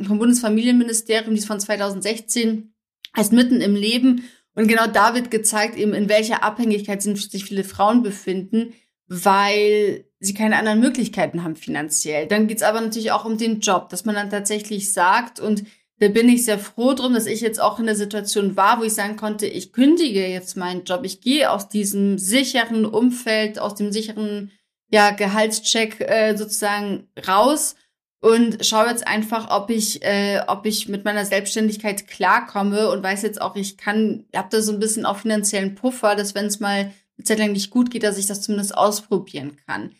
vom 0.06 0.20
Bundesfamilienministerium, 0.20 1.34
die 1.34 1.40
ist 1.40 1.48
von 1.48 1.62
2016, 1.62 2.74
heißt 3.16 3.32
Mitten 3.32 3.62
im 3.62 3.78
Leben. 3.78 4.26
Und 4.54 4.68
genau 4.68 4.88
da 4.88 5.16
wird 5.16 5.32
gezeigt, 5.32 5.78
eben 5.78 5.94
in 5.94 6.10
welcher 6.10 6.44
Abhängigkeit 6.44 7.02
sich 7.02 7.46
viele 7.46 7.64
Frauen 7.64 8.04
befinden, 8.04 8.74
weil 9.08 10.04
sie 10.20 10.34
keine 10.34 10.58
anderen 10.58 10.82
Möglichkeiten 10.82 11.46
haben 11.46 11.56
finanziell. 11.56 12.28
Dann 12.28 12.48
geht's 12.48 12.64
aber 12.64 12.82
natürlich 12.82 13.14
auch 13.14 13.24
um 13.24 13.38
den 13.38 13.62
Job, 13.62 13.88
dass 13.88 14.04
man 14.04 14.16
dann 14.16 14.30
tatsächlich 14.30 14.92
sagt 14.92 15.40
und 15.40 15.64
da 16.00 16.10
bin 16.10 16.30
ich 16.30 16.46
sehr 16.46 16.60
froh 16.60 16.94
drum, 16.94 17.14
dass 17.14 17.26
ich 17.26 17.42
jetzt 17.42 17.60
auch 17.60 17.80
in 17.80 17.88
der 17.88 17.96
Situation 17.96 18.56
war, 18.56 18.80
wo 18.80 18.84
ich 18.84 18.94
sagen 18.94 19.16
konnte, 19.16 19.48
ich 19.48 19.74
kündige 19.74 20.28
jetzt 20.28 20.56
meinen 20.56 20.84
Job. 20.84 21.02
Ich 21.04 21.22
gehe 21.22 21.52
aus 21.52 21.70
diesem 21.70 22.20
sicheren 22.20 22.86
Umfeld, 22.86 23.58
aus 23.58 23.74
dem 23.76 23.92
sicheren 23.92 24.52
ja, 24.90 25.12
Gehaltscheck 25.12 26.00
äh, 26.02 26.38
sozusagen 26.38 27.08
raus 27.28 27.76
und 28.20 28.66
schaue 28.66 28.88
jetzt 28.88 29.08
einfach, 29.08 29.50
ob 29.50 29.70
ich, 29.70 30.04
äh, 30.04 30.42
ob 30.48 30.66
ich 30.66 30.88
mit 30.88 31.04
meiner 31.04 31.26
Selbstständigkeit 31.26 32.08
klarkomme 32.08 32.90
und 32.90 33.04
weiß 33.04 33.24
jetzt 33.24 33.42
auch, 33.42 33.56
ich 33.56 33.78
kann, 33.78 34.26
habe 34.36 34.50
da 34.52 34.62
so 34.62 34.74
ein 34.74 34.80
bisschen 34.80 35.06
auch 35.06 35.18
finanziellen 35.18 35.76
Puffer, 35.76 36.16
dass 36.16 36.36
wenn 36.36 36.46
es 36.46 36.60
mal 36.60 36.92
eine 37.18 37.24
Zeit 37.24 37.40
lang 37.40 37.52
nicht 37.52 37.72
gut 37.72 37.90
geht, 37.90 38.04
dass 38.04 38.18
ich 38.18 38.28
das 38.28 38.42
zumindest 38.42 38.78
ausprobieren 38.78 39.58
kann. 39.66 39.92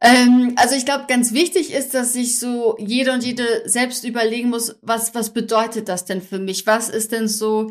Ähm, 0.00 0.54
also 0.56 0.74
ich 0.74 0.86
glaube, 0.86 1.04
ganz 1.08 1.32
wichtig 1.32 1.72
ist, 1.72 1.92
dass 1.94 2.14
sich 2.14 2.38
so 2.38 2.76
jede 2.78 3.12
und 3.12 3.24
jede 3.24 3.68
selbst 3.68 4.04
überlegen 4.04 4.48
muss, 4.48 4.76
was, 4.80 5.14
was 5.14 5.30
bedeutet 5.30 5.88
das 5.88 6.06
denn 6.06 6.22
für 6.22 6.38
mich? 6.38 6.66
Was 6.66 6.88
ist 6.88 7.12
denn 7.12 7.28
so 7.28 7.70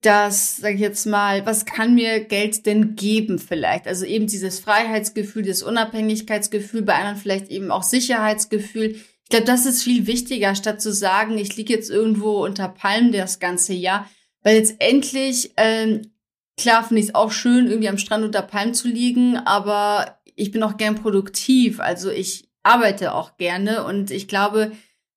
das, 0.00 0.56
sag 0.58 0.74
ich 0.74 0.80
jetzt 0.80 1.06
mal, 1.06 1.44
was 1.44 1.64
kann 1.66 1.94
mir 1.94 2.20
Geld 2.20 2.64
denn 2.64 2.96
geben 2.96 3.38
vielleicht? 3.38 3.86
Also 3.86 4.06
eben 4.06 4.26
dieses 4.26 4.60
Freiheitsgefühl, 4.60 5.42
dieses 5.42 5.62
Unabhängigkeitsgefühl, 5.62 6.82
bei 6.82 6.94
anderen 6.94 7.16
vielleicht 7.16 7.48
eben 7.48 7.70
auch 7.70 7.82
Sicherheitsgefühl. 7.82 8.92
Ich 8.94 9.30
glaube, 9.30 9.46
das 9.46 9.66
ist 9.66 9.82
viel 9.82 10.06
wichtiger, 10.06 10.54
statt 10.54 10.80
zu 10.80 10.92
sagen, 10.92 11.36
ich 11.36 11.56
liege 11.56 11.74
jetzt 11.74 11.90
irgendwo 11.90 12.44
unter 12.44 12.68
Palmen 12.68 13.12
das 13.12 13.38
ganze 13.38 13.74
Jahr. 13.74 14.08
Weil 14.42 14.56
jetzt 14.56 14.76
endlich, 14.78 15.52
ähm, 15.56 16.12
klar 16.56 16.84
finde 16.84 17.02
ich 17.02 17.08
es 17.08 17.14
auch 17.14 17.32
schön, 17.32 17.66
irgendwie 17.66 17.88
am 17.88 17.98
Strand 17.98 18.24
unter 18.24 18.42
Palmen 18.42 18.74
zu 18.74 18.86
liegen, 18.86 19.36
aber 19.36 20.15
ich 20.36 20.52
bin 20.52 20.62
auch 20.62 20.76
gern 20.76 20.94
produktiv, 20.94 21.80
also 21.80 22.10
ich 22.10 22.48
arbeite 22.62 23.14
auch 23.14 23.36
gerne 23.36 23.84
und 23.84 24.10
ich 24.10 24.28
glaube, 24.28 24.72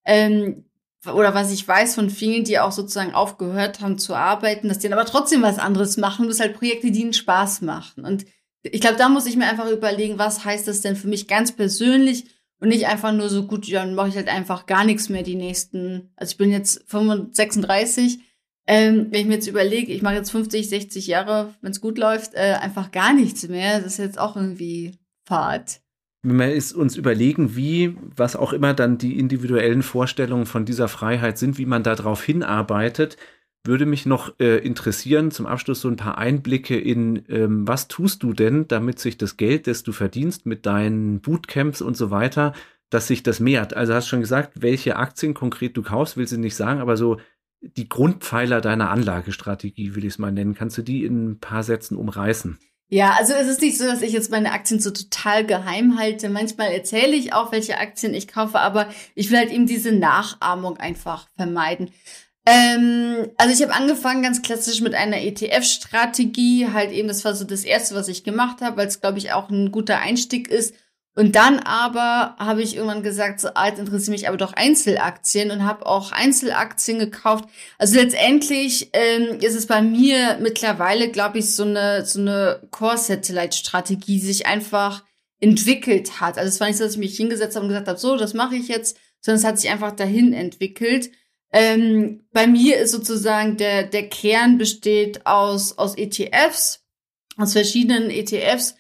ähm, 0.06 0.66
oder 1.06 1.34
was 1.34 1.52
ich 1.52 1.66
weiß 1.66 1.96
von 1.96 2.10
vielen, 2.10 2.44
die 2.44 2.60
auch 2.60 2.72
sozusagen 2.72 3.14
aufgehört 3.14 3.80
haben 3.82 3.98
zu 3.98 4.16
arbeiten, 4.16 4.68
dass 4.68 4.80
die 4.80 4.90
dann 4.90 5.00
aber 5.00 5.08
trotzdem 5.08 5.42
was 5.42 5.58
anderes 5.58 5.98
machen, 5.98 6.28
das 6.28 6.40
halt 6.40 6.58
Projekte, 6.58 6.92
die 6.92 7.02
ihnen 7.02 7.14
Spaß 7.14 7.62
machen. 7.62 8.04
Und 8.04 8.26
ich 8.64 8.82
glaube, 8.82 8.98
da 8.98 9.08
muss 9.08 9.26
ich 9.26 9.38
mir 9.38 9.46
einfach 9.46 9.70
überlegen, 9.70 10.18
was 10.18 10.44
heißt 10.44 10.68
das 10.68 10.82
denn 10.82 10.98
für 10.98 11.08
mich 11.08 11.28
ganz 11.28 11.54
persönlich 11.54 12.26
und 12.60 12.70
nicht 12.70 12.88
einfach 12.88 13.14
nur 13.14 13.30
so 13.30 13.46
gut, 13.46 13.66
ja, 13.68 13.86
dann 13.86 13.96
mache 13.96 14.10
ich 14.10 14.16
halt 14.16 14.28
einfach 14.28 14.66
gar 14.66 14.84
nichts 14.84 15.08
mehr 15.08 15.24
die 15.24 15.36
nächsten, 15.36 16.12
also 16.18 16.32
ich 16.32 16.38
bin 16.38 16.52
jetzt 16.52 16.84
35, 16.88 18.20
ähm, 18.68 19.08
wenn 19.10 19.22
ich 19.22 19.28
mir 19.28 19.36
jetzt 19.36 19.48
überlege, 19.48 19.94
ich 19.94 20.02
mache 20.02 20.16
jetzt 20.16 20.32
50, 20.32 20.68
60 20.68 21.08
Jahre, 21.08 21.56
wenn 21.62 21.72
es 21.72 21.82
gut 21.82 21.98
läuft, 21.98 22.34
äh, 22.34 22.58
einfach 22.60 22.92
gar 22.92 23.14
nichts 23.14 23.48
mehr, 23.48 23.80
das 23.80 23.94
ist 23.94 23.98
jetzt 23.98 24.20
auch 24.20 24.36
irgendwie 24.36 24.99
Pfad. 25.30 25.82
Wenn 26.24 26.40
wir 26.40 26.78
uns 26.78 26.98
überlegen, 26.98 27.56
wie, 27.56 27.96
was 28.16 28.36
auch 28.36 28.52
immer 28.52 28.74
dann 28.74 28.98
die 28.98 29.18
individuellen 29.18 29.84
Vorstellungen 29.84 30.46
von 30.46 30.66
dieser 30.66 30.90
Freiheit 30.90 31.38
sind, 31.38 31.58
wie 31.58 31.66
man 31.66 31.84
darauf 31.84 32.22
hinarbeitet, 32.24 33.16
würde 33.64 33.86
mich 33.86 34.06
noch 34.06 34.38
äh, 34.40 34.58
interessieren, 34.58 35.32
zum 35.32 35.46
Abschluss 35.46 35.82
so 35.82 35.88
ein 35.88 35.98
paar 35.98 36.18
Einblicke 36.18 36.78
in, 36.78 37.24
ähm, 37.30 37.68
was 37.68 37.88
tust 37.88 38.24
du 38.24 38.34
denn, 38.34 38.68
damit 38.68 39.00
sich 39.00 39.18
das 39.18 39.38
Geld, 39.38 39.68
das 39.68 39.84
du 39.84 39.92
verdienst 39.92 40.46
mit 40.46 40.66
deinen 40.66 41.22
Bootcamps 41.22 41.82
und 41.82 41.96
so 41.96 42.10
weiter, 42.10 42.54
dass 42.90 43.08
sich 43.08 43.22
das 43.22 43.40
mehrt. 43.40 43.76
Also 43.76 43.94
hast 43.94 44.08
schon 44.08 44.22
gesagt, 44.22 44.62
welche 44.62 44.96
Aktien 44.96 45.34
konkret 45.34 45.78
du 45.78 45.84
kaufst, 45.84 46.18
will 46.18 46.28
sie 46.28 46.38
nicht 46.38 46.56
sagen, 46.56 46.82
aber 46.82 46.98
so 46.98 47.18
die 47.62 47.88
Grundpfeiler 47.88 48.62
deiner 48.62 48.90
Anlagestrategie, 48.90 49.96
will 49.96 50.06
ich 50.06 50.14
es 50.14 50.20
mal 50.20 50.32
nennen. 50.32 50.56
Kannst 50.56 50.78
du 50.78 50.82
die 50.82 51.06
in 51.06 51.32
ein 51.32 51.40
paar 51.40 51.64
Sätzen 51.64 51.98
umreißen? 51.98 52.58
Ja, 52.92 53.14
also 53.20 53.34
es 53.34 53.48
ist 53.48 53.62
nicht 53.62 53.78
so, 53.78 53.86
dass 53.86 54.02
ich 54.02 54.14
jetzt 54.14 54.32
meine 54.32 54.52
Aktien 54.52 54.80
so 54.80 54.90
total 54.90 55.46
geheim 55.46 56.00
halte. 56.00 56.28
Manchmal 56.28 56.72
erzähle 56.72 57.16
ich 57.16 57.34
auch, 57.34 57.52
welche 57.52 57.78
Aktien 57.78 58.16
ich 58.16 58.28
kaufe, 58.28 58.60
aber 58.60 58.90
ich 59.14 59.30
will 59.30 59.38
halt 59.38 59.52
eben 59.52 59.68
diese 59.68 59.92
Nachahmung 59.92 60.78
einfach 60.78 61.28
vermeiden. 61.38 61.92
Ähm, 62.48 63.30
also 63.38 63.54
ich 63.54 63.62
habe 63.62 63.76
angefangen 63.76 64.24
ganz 64.24 64.42
klassisch 64.42 64.82
mit 64.82 64.96
einer 64.96 65.22
ETF-Strategie, 65.22 66.70
halt 66.74 66.92
eben, 66.92 67.08
das 67.08 67.24
war 67.24 67.36
so 67.36 67.46
das 67.46 67.64
Erste, 67.64 67.94
was 67.94 68.08
ich 68.08 68.24
gemacht 68.24 68.62
habe, 68.62 68.78
weil 68.78 68.88
es, 68.88 69.02
glaube 69.02 69.20
ich, 69.20 69.34
auch 69.34 69.50
ein 69.50 69.72
guter 69.72 70.00
Einstieg 70.00 70.48
ist. 70.48 70.74
Und 71.20 71.36
dann 71.36 71.60
aber 71.60 72.38
habe 72.40 72.62
ich 72.62 72.78
irgendwann 72.78 73.04
gesagt, 73.04 73.42
so, 73.42 73.50
ah, 73.54 73.68
jetzt 73.68 73.78
interessieren 73.78 74.14
mich 74.14 74.30
aber 74.30 74.38
doch 74.38 74.54
Einzelaktien 74.54 75.52
und 75.52 75.66
habe 75.66 75.86
auch 75.86 76.14
Einzelaktien 76.14 76.98
gekauft. 76.98 77.44
Also 77.78 78.00
letztendlich 78.00 78.92
ähm, 78.94 79.38
ist 79.42 79.54
es 79.54 79.68
bei 79.68 79.82
mir 79.82 80.38
mittlerweile, 80.40 81.12
glaube 81.12 81.40
ich, 81.40 81.54
so 81.54 81.64
eine, 81.64 82.06
so 82.06 82.22
eine 82.22 82.62
Core-Satellite-Strategie, 82.72 84.22
die 84.22 84.26
sich 84.26 84.46
einfach 84.46 85.04
entwickelt 85.42 86.22
hat. 86.22 86.38
Also 86.38 86.48
es 86.48 86.62
war 86.62 86.68
nicht 86.68 86.78
so, 86.78 86.86
dass 86.86 86.94
ich 86.94 87.00
mich 87.00 87.18
hingesetzt 87.18 87.58
habe 87.58 87.66
und 87.66 87.70
gesagt 87.70 87.90
habe, 87.90 88.00
so, 88.00 88.16
das 88.16 88.34
mache 88.34 88.56
ich 88.56 88.70
jetzt, 88.70 88.98
sondern 89.20 89.40
es 89.40 89.46
hat 89.46 89.60
sich 89.60 89.70
einfach 89.70 89.92
dahin 89.92 90.32
entwickelt. 90.32 91.12
Ähm, 91.52 92.28
bei 92.32 92.48
mir 92.48 92.78
ist 92.78 92.92
sozusagen 92.92 93.58
der, 93.58 93.84
der 93.84 94.08
Kern 94.08 94.58
besteht 94.58 95.26
aus, 95.26 95.78
aus 95.78 95.98
ETFs, 95.98 96.86
aus 97.36 97.52
verschiedenen 97.52 98.10
ETFs. 98.10 98.76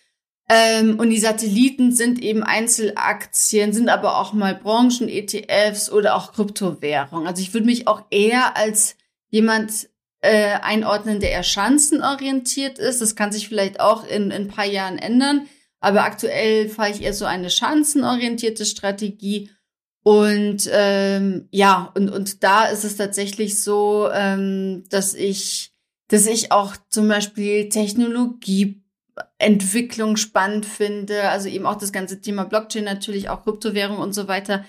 Ähm, 0.51 0.99
und 0.99 1.11
die 1.11 1.19
Satelliten 1.19 1.91
sind 1.91 2.19
eben 2.19 2.41
Einzelaktien, 2.41 3.71
sind 3.71 3.87
aber 3.87 4.17
auch 4.17 4.33
mal 4.33 4.55
Branchen-ETFs 4.55 5.91
oder 5.91 6.15
auch 6.15 6.33
Kryptowährungen. 6.33 7.27
Also 7.27 7.43
ich 7.43 7.53
würde 7.53 7.67
mich 7.67 7.87
auch 7.87 8.01
eher 8.09 8.57
als 8.57 8.95
jemand 9.29 9.89
äh, 10.21 10.55
einordnen, 10.61 11.19
der 11.19 11.31
eher 11.31 11.43
schanzenorientiert 11.43 12.79
ist. 12.79 12.99
Das 12.99 13.15
kann 13.15 13.31
sich 13.31 13.47
vielleicht 13.47 13.79
auch 13.79 14.05
in, 14.07 14.31
in 14.31 14.31
ein 14.31 14.47
paar 14.47 14.65
Jahren 14.65 14.97
ändern. 14.97 15.47
Aber 15.81 16.03
aktuell 16.03 16.67
fahre 16.67 16.91
ich 16.91 17.03
eher 17.03 17.13
so 17.13 17.25
eine 17.25 17.51
schanzenorientierte 17.51 18.65
Strategie. 18.65 19.51
Und 20.01 20.67
ähm, 20.71 21.47
ja, 21.51 21.91
und, 21.95 22.09
und 22.09 22.43
da 22.43 22.65
ist 22.65 22.83
es 22.83 22.97
tatsächlich 22.97 23.61
so, 23.61 24.09
ähm, 24.11 24.83
dass 24.89 25.13
ich, 25.13 25.73
dass 26.07 26.25
ich 26.25 26.51
auch 26.51 26.75
zum 26.89 27.07
Beispiel 27.07 27.69
Technologieentwicklung 29.39 30.17
spannend 30.17 30.65
finde, 30.65 31.29
also 31.29 31.49
eben 31.49 31.65
auch 31.65 31.77
das 31.77 31.91
ganze 31.91 32.21
Thema 32.21 32.45
Blockchain 32.45 32.83
natürlich, 32.83 33.29
auch 33.29 33.43
Kryptowährung 33.43 33.97
und 33.97 34.13
so 34.13 34.27
weiter. 34.27 34.65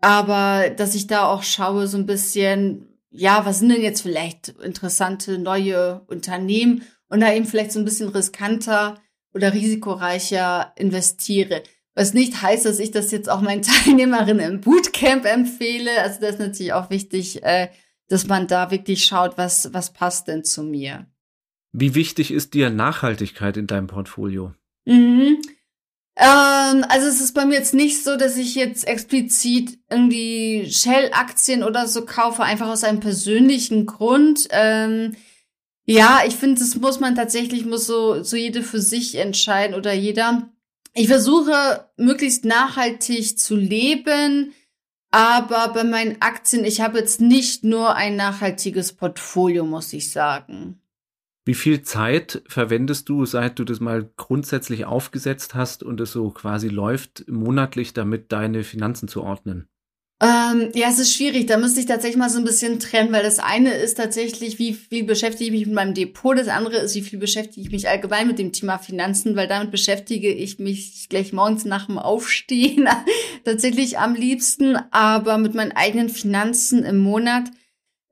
Aber 0.00 0.70
dass 0.70 0.94
ich 0.94 1.06
da 1.06 1.26
auch 1.26 1.42
schaue, 1.42 1.86
so 1.86 1.96
ein 1.96 2.06
bisschen, 2.06 2.88
ja, 3.10 3.46
was 3.46 3.60
sind 3.60 3.70
denn 3.70 3.82
jetzt 3.82 4.02
vielleicht 4.02 4.48
interessante 4.62 5.38
neue 5.38 6.02
Unternehmen 6.08 6.82
und 7.08 7.20
da 7.20 7.32
eben 7.32 7.46
vielleicht 7.46 7.72
so 7.72 7.78
ein 7.78 7.84
bisschen 7.84 8.08
riskanter 8.08 9.00
oder 9.32 9.52
risikoreicher 9.52 10.72
investiere. 10.76 11.62
Was 11.94 12.12
nicht 12.12 12.42
heißt, 12.42 12.66
dass 12.66 12.80
ich 12.80 12.90
das 12.90 13.10
jetzt 13.12 13.30
auch 13.30 13.40
meinen 13.40 13.62
Teilnehmerinnen 13.84 14.54
im 14.54 14.60
Bootcamp 14.60 15.24
empfehle. 15.24 15.90
Also 16.00 16.20
das 16.20 16.32
ist 16.32 16.40
natürlich 16.40 16.72
auch 16.72 16.90
wichtig, 16.90 17.42
äh, 17.42 17.68
dass 18.08 18.26
man 18.26 18.46
da 18.46 18.70
wirklich 18.70 19.04
schaut, 19.04 19.38
was, 19.38 19.72
was 19.72 19.92
passt 19.92 20.28
denn 20.28 20.44
zu 20.44 20.62
mir. 20.62 21.06
Wie 21.76 21.96
wichtig 21.96 22.30
ist 22.30 22.54
dir 22.54 22.70
Nachhaltigkeit 22.70 23.56
in 23.56 23.66
deinem 23.66 23.88
Portfolio? 23.88 24.54
Mhm. 24.84 25.42
Ähm, 26.16 26.84
also 26.88 27.08
es 27.08 27.20
ist 27.20 27.34
bei 27.34 27.44
mir 27.44 27.54
jetzt 27.54 27.74
nicht 27.74 28.04
so, 28.04 28.16
dass 28.16 28.36
ich 28.36 28.54
jetzt 28.54 28.86
explizit 28.86 29.80
irgendwie 29.90 30.70
Shell-Aktien 30.70 31.64
oder 31.64 31.88
so 31.88 32.04
kaufe, 32.04 32.44
einfach 32.44 32.68
aus 32.68 32.84
einem 32.84 33.00
persönlichen 33.00 33.86
Grund. 33.86 34.46
Ähm, 34.50 35.16
ja, 35.84 36.22
ich 36.24 36.36
finde, 36.36 36.60
das 36.60 36.76
muss 36.76 37.00
man 37.00 37.16
tatsächlich, 37.16 37.66
muss 37.66 37.88
so, 37.88 38.22
so 38.22 38.36
jede 38.36 38.62
für 38.62 38.80
sich 38.80 39.16
entscheiden 39.16 39.74
oder 39.74 39.92
jeder. 39.92 40.48
Ich 40.92 41.08
versuche 41.08 41.88
möglichst 41.96 42.44
nachhaltig 42.44 43.36
zu 43.36 43.56
leben, 43.56 44.54
aber 45.10 45.74
bei 45.74 45.82
meinen 45.82 46.22
Aktien, 46.22 46.64
ich 46.64 46.80
habe 46.80 46.98
jetzt 46.98 47.20
nicht 47.20 47.64
nur 47.64 47.96
ein 47.96 48.14
nachhaltiges 48.14 48.92
Portfolio, 48.92 49.64
muss 49.64 49.92
ich 49.92 50.12
sagen. 50.12 50.80
Wie 51.46 51.54
viel 51.54 51.82
Zeit 51.82 52.42
verwendest 52.46 53.08
du, 53.10 53.26
seit 53.26 53.58
du 53.58 53.64
das 53.64 53.78
mal 53.78 54.10
grundsätzlich 54.16 54.86
aufgesetzt 54.86 55.54
hast 55.54 55.82
und 55.82 56.00
es 56.00 56.12
so 56.12 56.30
quasi 56.30 56.68
läuft, 56.68 57.28
monatlich 57.28 57.92
damit 57.92 58.32
deine 58.32 58.64
Finanzen 58.64 59.08
zu 59.08 59.22
ordnen? 59.22 59.68
Ähm, 60.22 60.70
ja, 60.74 60.88
es 60.88 60.98
ist 60.98 61.14
schwierig. 61.14 61.46
Da 61.46 61.58
müsste 61.58 61.80
ich 61.80 61.86
tatsächlich 61.86 62.16
mal 62.16 62.30
so 62.30 62.38
ein 62.38 62.44
bisschen 62.44 62.78
trennen, 62.78 63.12
weil 63.12 63.22
das 63.22 63.40
eine 63.40 63.74
ist 63.74 63.96
tatsächlich, 63.96 64.58
wie 64.58 64.72
viel 64.72 65.04
beschäftige 65.04 65.44
ich 65.44 65.50
mich 65.50 65.66
mit 65.66 65.74
meinem 65.74 65.92
Depot. 65.92 66.38
Das 66.38 66.48
andere 66.48 66.78
ist, 66.78 66.94
wie 66.94 67.02
viel 67.02 67.18
beschäftige 67.18 67.60
ich 67.60 67.72
mich 67.72 67.88
allgemein 67.88 68.28
mit 68.28 68.38
dem 68.38 68.52
Thema 68.52 68.78
Finanzen, 68.78 69.36
weil 69.36 69.48
damit 69.48 69.70
beschäftige 69.70 70.32
ich 70.32 70.58
mich 70.58 71.08
gleich 71.10 71.34
morgens 71.34 71.66
nach 71.66 71.86
dem 71.86 71.98
Aufstehen 71.98 72.88
tatsächlich 73.44 73.98
am 73.98 74.14
liebsten. 74.14 74.76
Aber 74.92 75.36
mit 75.36 75.54
meinen 75.54 75.72
eigenen 75.72 76.08
Finanzen 76.08 76.84
im 76.84 76.98
Monat, 76.98 77.50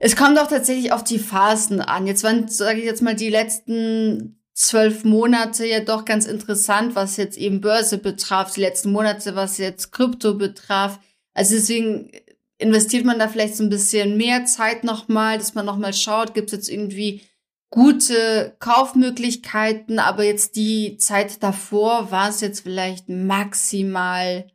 es 0.03 0.17
kommt 0.17 0.39
auch 0.39 0.49
tatsächlich 0.49 0.93
auf 0.93 1.05
die 1.05 1.19
Phasen 1.19 1.81
an. 1.81 2.07
Jetzt 2.07 2.25
waren, 2.25 2.49
sage 2.49 2.81
ich 2.81 2.85
jetzt 2.85 3.03
mal, 3.03 3.15
die 3.15 3.31
letzten 3.31 4.43
zwölf 4.55 5.05
Monate 5.05 5.67
ja 5.67 5.81
doch 5.81 6.05
ganz 6.05 6.27
interessant, 6.27 6.95
was 6.95 7.17
jetzt 7.17 7.39
eben 7.39 7.61
Börse 7.61 7.99
betraf, 7.99 8.53
die 8.53 8.61
letzten 8.61 8.93
Monate, 8.93 9.35
was 9.35 9.59
jetzt 9.59 9.93
Krypto 9.93 10.35
betraf 10.35 10.99
also 11.35 11.55
deswegen 11.55 12.11
investiert 12.59 13.05
man 13.05 13.19
da 13.19 13.29
vielleicht 13.29 13.57
so 13.57 13.65
ein 13.65 13.71
bisschen 13.71 14.17
mehr 14.17 14.45
Zeit 14.45 14.85
nochmal, 14.85 15.39
dass 15.39 15.55
man 15.55 15.67
nochmal 15.67 15.95
schaut, 15.95 16.35
gibt 16.35 16.49
es 16.49 16.53
jetzt 16.53 16.69
irgendwie 16.69 17.23
gute 17.71 18.55
Kaufmöglichkeiten, 18.59 19.99
aber 19.99 20.25
jetzt 20.25 20.57
die 20.57 20.99
Zeit 20.99 21.43
davor 21.43 22.11
war 22.11 22.29
es 22.29 22.41
jetzt 22.41 22.61
vielleicht 22.61 23.09
maximal 23.09 24.47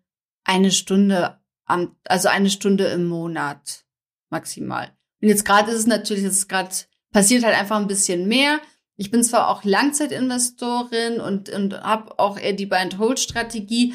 eine 0.43 0.71
Stunde 0.71 1.39
am, 1.65 1.95
also 2.05 2.29
eine 2.29 2.49
Stunde 2.49 2.85
im 2.85 3.07
Monat 3.07 3.85
maximal. 4.29 4.95
Und 5.21 5.29
jetzt 5.29 5.45
gerade 5.45 5.71
ist 5.71 5.79
es 5.79 5.87
natürlich, 5.87 6.23
es 6.23 6.37
ist 6.37 6.49
gerade 6.49 6.69
passiert 7.11 7.43
halt 7.43 7.57
einfach 7.57 7.77
ein 7.77 7.87
bisschen 7.87 8.27
mehr. 8.27 8.59
Ich 8.95 9.11
bin 9.11 9.23
zwar 9.23 9.49
auch 9.49 9.63
Langzeitinvestorin 9.63 11.19
und, 11.19 11.49
und 11.49 11.79
habe 11.81 12.17
auch 12.19 12.39
eher 12.39 12.53
die 12.53 12.65
Buy-and-Hold-Strategie, 12.65 13.93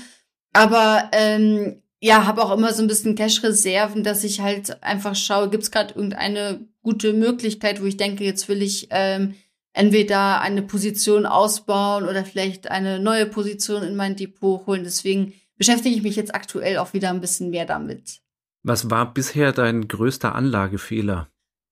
aber 0.52 1.10
ähm, 1.12 1.82
ja, 2.00 2.26
habe 2.26 2.44
auch 2.44 2.56
immer 2.56 2.72
so 2.72 2.82
ein 2.82 2.88
bisschen 2.88 3.14
Cash-Reserven, 3.14 4.02
dass 4.02 4.24
ich 4.24 4.40
halt 4.40 4.82
einfach 4.82 5.14
schaue, 5.14 5.50
gibt's 5.50 5.70
gerade 5.70 5.94
irgendeine 5.94 6.66
gute 6.82 7.12
Möglichkeit, 7.12 7.80
wo 7.80 7.86
ich 7.86 7.96
denke, 7.96 8.24
jetzt 8.24 8.48
will 8.48 8.60
ich 8.60 8.88
ähm, 8.90 9.34
entweder 9.72 10.40
eine 10.40 10.62
Position 10.62 11.26
ausbauen 11.26 12.04
oder 12.04 12.24
vielleicht 12.24 12.70
eine 12.70 12.98
neue 12.98 13.26
Position 13.26 13.82
in 13.82 13.94
mein 13.94 14.16
Depot 14.16 14.66
holen. 14.66 14.84
Deswegen 14.84 15.32
beschäftige 15.56 15.94
ich 15.94 16.02
mich 16.02 16.16
jetzt 16.16 16.34
aktuell 16.34 16.78
auch 16.78 16.92
wieder 16.92 17.10
ein 17.10 17.20
bisschen 17.20 17.50
mehr 17.50 17.66
damit. 17.66 18.20
Was 18.62 18.90
war 18.90 19.12
bisher 19.12 19.52
dein 19.52 19.88
größter 19.88 20.34
Anlagefehler? 20.34 21.28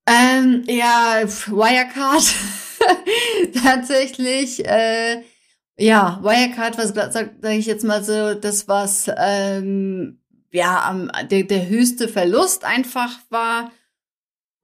Ähm, 0.07 0.65
ja, 0.67 1.23
Wirecard. 1.25 2.35
Tatsächlich. 3.65 4.65
Äh, 4.67 5.23
ja, 5.79 6.21
Wirecard, 6.23 6.79
was 6.79 6.89
sage 6.89 7.37
sag 7.41 7.53
ich 7.53 7.67
jetzt 7.67 7.85
mal 7.85 8.03
so, 8.03 8.35
das 8.35 8.67
was 8.69 9.11
ähm, 9.17 10.21
ja, 10.53 10.85
am, 10.85 11.11
der, 11.31 11.45
der 11.45 11.69
höchste 11.69 12.09
Verlust 12.09 12.65
einfach 12.65 13.19
war. 13.31 13.71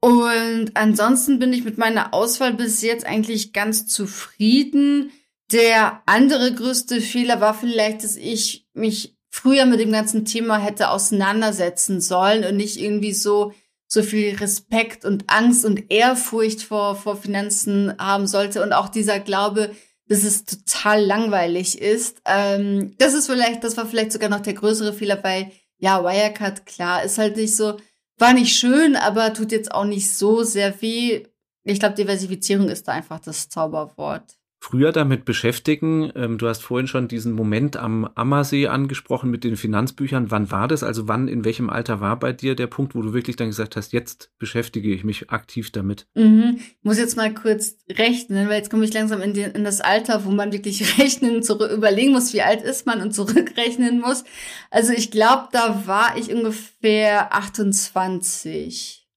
Und 0.01 0.71
ansonsten 0.75 1.39
bin 1.39 1.53
ich 1.53 1.63
mit 1.63 1.77
meiner 1.77 2.13
Auswahl 2.13 2.53
bis 2.53 2.81
jetzt 2.81 3.05
eigentlich 3.05 3.53
ganz 3.53 3.87
zufrieden. 3.87 5.11
Der 5.51 6.03
andere 6.05 6.53
größte 6.53 7.01
Fehler 7.01 7.41
war 7.41 7.53
vielleicht, 7.53 8.03
dass 8.03 8.15
ich 8.15 8.67
mich 8.73 9.16
früher 9.37 9.65
mit 9.65 9.79
dem 9.79 9.91
ganzen 9.91 10.25
Thema 10.25 10.57
hätte 10.57 10.89
auseinandersetzen 10.89 12.01
sollen 12.01 12.43
und 12.43 12.57
nicht 12.57 12.79
irgendwie 12.79 13.13
so 13.13 13.53
so 13.89 14.03
viel 14.03 14.35
Respekt 14.35 15.05
und 15.05 15.29
Angst 15.29 15.63
und 15.63 15.91
Ehrfurcht 15.91 16.61
vor 16.63 16.95
vor 16.95 17.15
Finanzen 17.15 17.93
haben 17.99 18.27
sollte 18.27 18.61
und 18.63 18.73
auch 18.73 18.89
dieser 18.89 19.19
Glaube, 19.19 19.71
dass 20.09 20.23
es 20.23 20.45
total 20.45 21.03
langweilig 21.03 21.79
ist. 21.79 22.21
Ähm, 22.25 22.95
das 22.97 23.13
ist 23.13 23.27
vielleicht, 23.27 23.63
das 23.63 23.77
war 23.77 23.85
vielleicht 23.85 24.11
sogar 24.11 24.29
noch 24.29 24.41
der 24.41 24.53
größere 24.53 24.93
Fehler, 24.93 25.23
weil 25.23 25.51
ja, 25.77 26.03
Wirecard, 26.03 26.65
klar, 26.65 27.03
ist 27.03 27.17
halt 27.17 27.37
nicht 27.37 27.55
so, 27.55 27.77
war 28.17 28.33
nicht 28.33 28.57
schön, 28.57 28.95
aber 28.95 29.33
tut 29.33 29.51
jetzt 29.51 29.71
auch 29.71 29.85
nicht 29.85 30.11
so 30.11 30.43
sehr 30.43 30.81
weh. 30.81 31.23
Ich 31.63 31.79
glaube, 31.79 31.95
Diversifizierung 31.95 32.69
ist 32.69 32.87
da 32.87 32.93
einfach 32.93 33.19
das 33.19 33.49
Zauberwort 33.49 34.36
früher 34.59 34.91
damit 34.91 35.25
beschäftigen? 35.25 36.11
Ähm, 36.15 36.37
du 36.37 36.47
hast 36.47 36.63
vorhin 36.63 36.87
schon 36.87 37.07
diesen 37.07 37.33
Moment 37.33 37.77
am 37.77 38.09
Ammersee 38.15 38.67
angesprochen 38.67 39.29
mit 39.29 39.43
den 39.43 39.55
Finanzbüchern. 39.55 40.31
Wann 40.31 40.51
war 40.51 40.67
das? 40.67 40.83
Also 40.83 41.07
wann, 41.07 41.27
in 41.27 41.45
welchem 41.45 41.69
Alter 41.69 42.01
war 42.01 42.17
bei 42.19 42.33
dir 42.33 42.55
der 42.55 42.67
Punkt, 42.67 42.95
wo 42.95 43.01
du 43.01 43.13
wirklich 43.13 43.35
dann 43.35 43.47
gesagt 43.47 43.75
hast, 43.75 43.93
jetzt 43.93 44.31
beschäftige 44.39 44.93
ich 44.93 45.03
mich 45.03 45.29
aktiv 45.29 45.71
damit? 45.71 46.07
Mhm. 46.15 46.57
Ich 46.57 46.83
muss 46.83 46.97
jetzt 46.97 47.17
mal 47.17 47.33
kurz 47.33 47.77
rechnen, 47.89 48.49
weil 48.49 48.57
jetzt 48.57 48.69
komme 48.69 48.85
ich 48.85 48.93
langsam 48.93 49.21
in, 49.21 49.33
den, 49.33 49.51
in 49.51 49.63
das 49.63 49.81
Alter, 49.81 50.25
wo 50.25 50.31
man 50.31 50.51
wirklich 50.51 50.97
rechnen, 50.99 51.43
zurück, 51.43 51.71
überlegen 51.71 52.11
muss, 52.11 52.33
wie 52.33 52.41
alt 52.41 52.61
ist 52.61 52.85
man 52.85 53.01
und 53.01 53.13
zurückrechnen 53.13 54.01
muss. 54.01 54.23
Also 54.71 54.91
ich 54.93 55.11
glaube, 55.11 55.49
da 55.51 55.83
war 55.85 56.17
ich 56.17 56.33
ungefähr 56.33 57.33
28. 57.33 59.07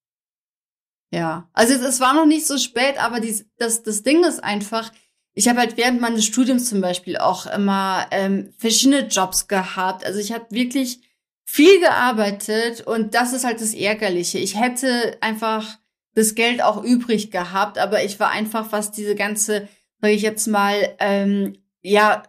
Ja, 1.13 1.49
also 1.53 1.75
es, 1.75 1.81
es 1.81 2.01
war 2.01 2.15
noch 2.15 2.27
nicht 2.27 2.47
so 2.47 2.57
spät, 2.57 3.03
aber 3.03 3.21
die, 3.21 3.35
das, 3.57 3.83
das 3.83 4.03
Ding 4.03 4.25
ist 4.25 4.43
einfach, 4.45 4.93
ich 5.41 5.49
habe 5.49 5.61
halt 5.61 5.79
während 5.79 6.03
meines 6.03 6.27
Studiums 6.27 6.69
zum 6.69 6.83
Beispiel 6.83 7.17
auch 7.17 7.47
immer 7.47 8.07
ähm, 8.11 8.53
verschiedene 8.59 9.07
Jobs 9.07 9.49
gehabt. 9.49 10.05
Also 10.05 10.19
ich 10.21 10.33
habe 10.33 10.45
wirklich 10.51 11.01
viel 11.47 11.81
gearbeitet 11.81 12.83
und 12.83 13.15
das 13.15 13.33
ist 13.33 13.47
halt 13.47 13.63
das 13.63 13.73
Ärgerliche. 13.73 14.37
Ich 14.37 14.61
hätte 14.61 15.17
einfach 15.23 15.79
das 16.15 16.35
Geld 16.35 16.63
auch 16.63 16.85
übrig 16.85 17.31
gehabt, 17.31 17.79
aber 17.79 18.05
ich 18.05 18.21
war 18.21 18.31
einfach, 18.31 18.71
was 18.71 18.93
diese 18.93 19.15
ganze, 19.15 19.67
sage 20.03 20.13
ich 20.13 20.21
jetzt 20.21 20.47
mal, 20.47 20.95
ähm, 20.99 21.57
ja, 21.81 22.23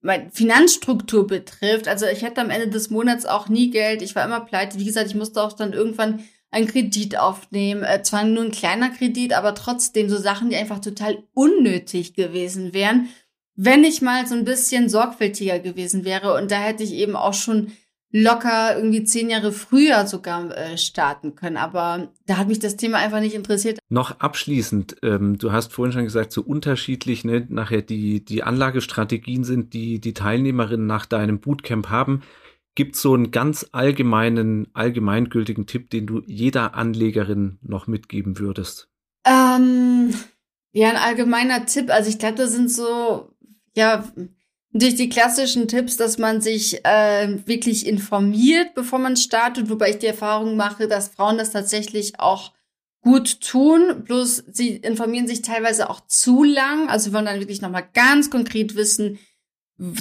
mein 0.00 0.32
Finanzstruktur 0.32 1.24
betrifft. 1.24 1.86
Also 1.86 2.06
ich 2.06 2.22
hätte 2.22 2.40
am 2.40 2.50
Ende 2.50 2.66
des 2.66 2.90
Monats 2.90 3.26
auch 3.26 3.48
nie 3.48 3.70
Geld. 3.70 4.02
Ich 4.02 4.16
war 4.16 4.24
immer 4.24 4.40
pleite. 4.40 4.80
Wie 4.80 4.84
gesagt, 4.84 5.06
ich 5.06 5.14
musste 5.14 5.40
auch 5.40 5.52
dann 5.52 5.72
irgendwann 5.72 6.24
einen 6.56 6.66
Kredit 6.66 7.18
aufnehmen. 7.18 7.82
Äh, 7.82 8.02
zwar 8.02 8.24
nur 8.24 8.44
ein 8.44 8.50
kleiner 8.50 8.90
Kredit, 8.90 9.34
aber 9.34 9.54
trotzdem 9.54 10.08
so 10.08 10.16
Sachen, 10.16 10.48
die 10.48 10.56
einfach 10.56 10.80
total 10.80 11.22
unnötig 11.34 12.14
gewesen 12.14 12.72
wären, 12.72 13.08
wenn 13.54 13.84
ich 13.84 14.02
mal 14.02 14.26
so 14.26 14.34
ein 14.34 14.44
bisschen 14.44 14.88
sorgfältiger 14.88 15.58
gewesen 15.58 16.04
wäre. 16.04 16.34
Und 16.34 16.50
da 16.50 16.56
hätte 16.56 16.82
ich 16.82 16.92
eben 16.92 17.14
auch 17.14 17.34
schon 17.34 17.72
locker 18.10 18.76
irgendwie 18.76 19.04
zehn 19.04 19.28
Jahre 19.28 19.52
früher 19.52 20.06
sogar 20.06 20.56
äh, 20.56 20.78
starten 20.78 21.34
können. 21.34 21.58
Aber 21.58 22.08
da 22.26 22.38
hat 22.38 22.48
mich 22.48 22.58
das 22.58 22.76
Thema 22.76 22.98
einfach 22.98 23.20
nicht 23.20 23.34
interessiert. 23.34 23.78
Noch 23.90 24.20
abschließend, 24.20 24.96
ähm, 25.02 25.36
du 25.38 25.52
hast 25.52 25.72
vorhin 25.72 25.92
schon 25.92 26.04
gesagt, 26.04 26.32
so 26.32 26.42
unterschiedlich 26.42 27.24
ne, 27.24 27.46
nachher 27.50 27.82
die, 27.82 28.24
die 28.24 28.42
Anlagestrategien 28.42 29.44
sind, 29.44 29.74
die 29.74 30.00
die 30.00 30.14
Teilnehmerinnen 30.14 30.86
nach 30.86 31.04
deinem 31.04 31.40
Bootcamp 31.40 31.90
haben. 31.90 32.22
Gibt 32.76 32.94
so 32.94 33.14
einen 33.14 33.32
ganz 33.32 33.66
allgemeinen, 33.72 34.68
allgemeingültigen 34.74 35.66
Tipp, 35.66 35.90
den 35.90 36.06
du 36.06 36.22
jeder 36.26 36.74
Anlegerin 36.74 37.58
noch 37.62 37.88
mitgeben 37.88 38.38
würdest? 38.38 38.88
Ähm, 39.24 40.14
ja, 40.72 40.90
ein 40.90 40.96
allgemeiner 40.96 41.66
Tipp. 41.66 41.90
Also 41.90 42.10
ich 42.10 42.18
glaube, 42.18 42.36
das 42.36 42.52
sind 42.52 42.70
so, 42.70 43.34
ja, 43.74 44.04
durch 44.72 44.94
die 44.94 45.08
klassischen 45.08 45.68
Tipps, 45.68 45.96
dass 45.96 46.18
man 46.18 46.42
sich 46.42 46.84
äh, 46.84 47.38
wirklich 47.46 47.86
informiert, 47.86 48.74
bevor 48.74 48.98
man 48.98 49.16
startet, 49.16 49.70
wobei 49.70 49.90
ich 49.90 49.98
die 49.98 50.06
Erfahrung 50.06 50.56
mache, 50.56 50.86
dass 50.86 51.08
Frauen 51.08 51.38
das 51.38 51.50
tatsächlich 51.50 52.20
auch 52.20 52.52
gut 53.00 53.40
tun, 53.40 54.02
bloß 54.04 54.44
sie 54.52 54.76
informieren 54.76 55.26
sich 55.26 55.40
teilweise 55.40 55.88
auch 55.88 56.00
zu 56.08 56.44
lang, 56.44 56.88
also 56.88 57.12
wollen 57.12 57.24
dann 57.24 57.40
wirklich 57.40 57.62
nochmal 57.62 57.88
ganz 57.94 58.30
konkret 58.30 58.74
wissen, 58.74 59.18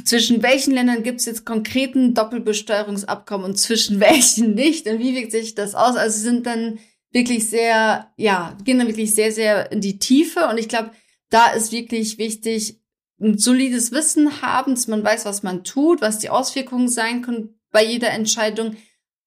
zwischen 0.06 0.42
welchen 0.42 0.74
Ländern 0.74 1.04
gibt 1.04 1.20
es 1.20 1.26
jetzt 1.26 1.46
konkreten 1.46 2.14
Doppelbesteuerungsabkommen 2.14 3.46
und 3.46 3.56
zwischen 3.58 4.00
welchen 4.00 4.54
nicht? 4.54 4.88
Und 4.88 5.00
wie 5.00 5.16
wirkt 5.16 5.32
sich 5.32 5.56
das 5.56 5.76
aus? 5.76 5.96
Also 5.96 6.20
sind 6.20 6.46
dann 6.46 6.80
wirklich 7.12 7.50
sehr, 7.50 8.12
ja, 8.18 8.58
gehen 8.64 8.78
dann 8.78 8.88
wirklich 8.88 9.16
sehr, 9.16 9.32
sehr 9.32 9.72
in 9.72 9.82
die 9.82 10.00
Tiefe. 10.00 10.48
Und 10.48 10.58
ich 10.58 10.68
glaube, 10.68 10.92
da 11.30 11.48
ist 11.48 11.72
wirklich 11.72 12.18
wichtig, 12.18 12.80
ein 13.20 13.38
solides 13.38 13.92
Wissen 13.92 14.42
haben, 14.42 14.76
dass 14.76 14.88
man 14.88 15.04
weiß, 15.04 15.26
was 15.26 15.42
man 15.42 15.64
tut, 15.64 16.02
was 16.02 16.20
die 16.20 16.30
Auswirkungen 16.30 16.90
sein 16.90 17.22
können 17.22 17.58
bei 17.72 17.84
jeder 17.84 18.12
Entscheidung, 18.12 18.76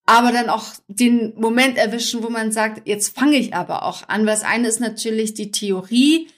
aber 0.04 0.32
dann 0.32 0.48
auch 0.48 0.64
den 0.86 1.34
Moment 1.36 1.76
erwischen, 1.76 2.22
wo 2.22 2.30
man 2.30 2.50
sagt, 2.50 2.86
jetzt 2.88 3.14
fange 3.14 3.36
ich 3.36 3.54
aber 3.54 3.82
auch 3.82 4.08
an, 4.08 4.20
weil 4.20 4.34
das 4.34 4.42
eine 4.42 4.68
ist 4.68 4.80
natürlich 4.80 5.34
die 5.34 5.50
Theorie 5.50 6.28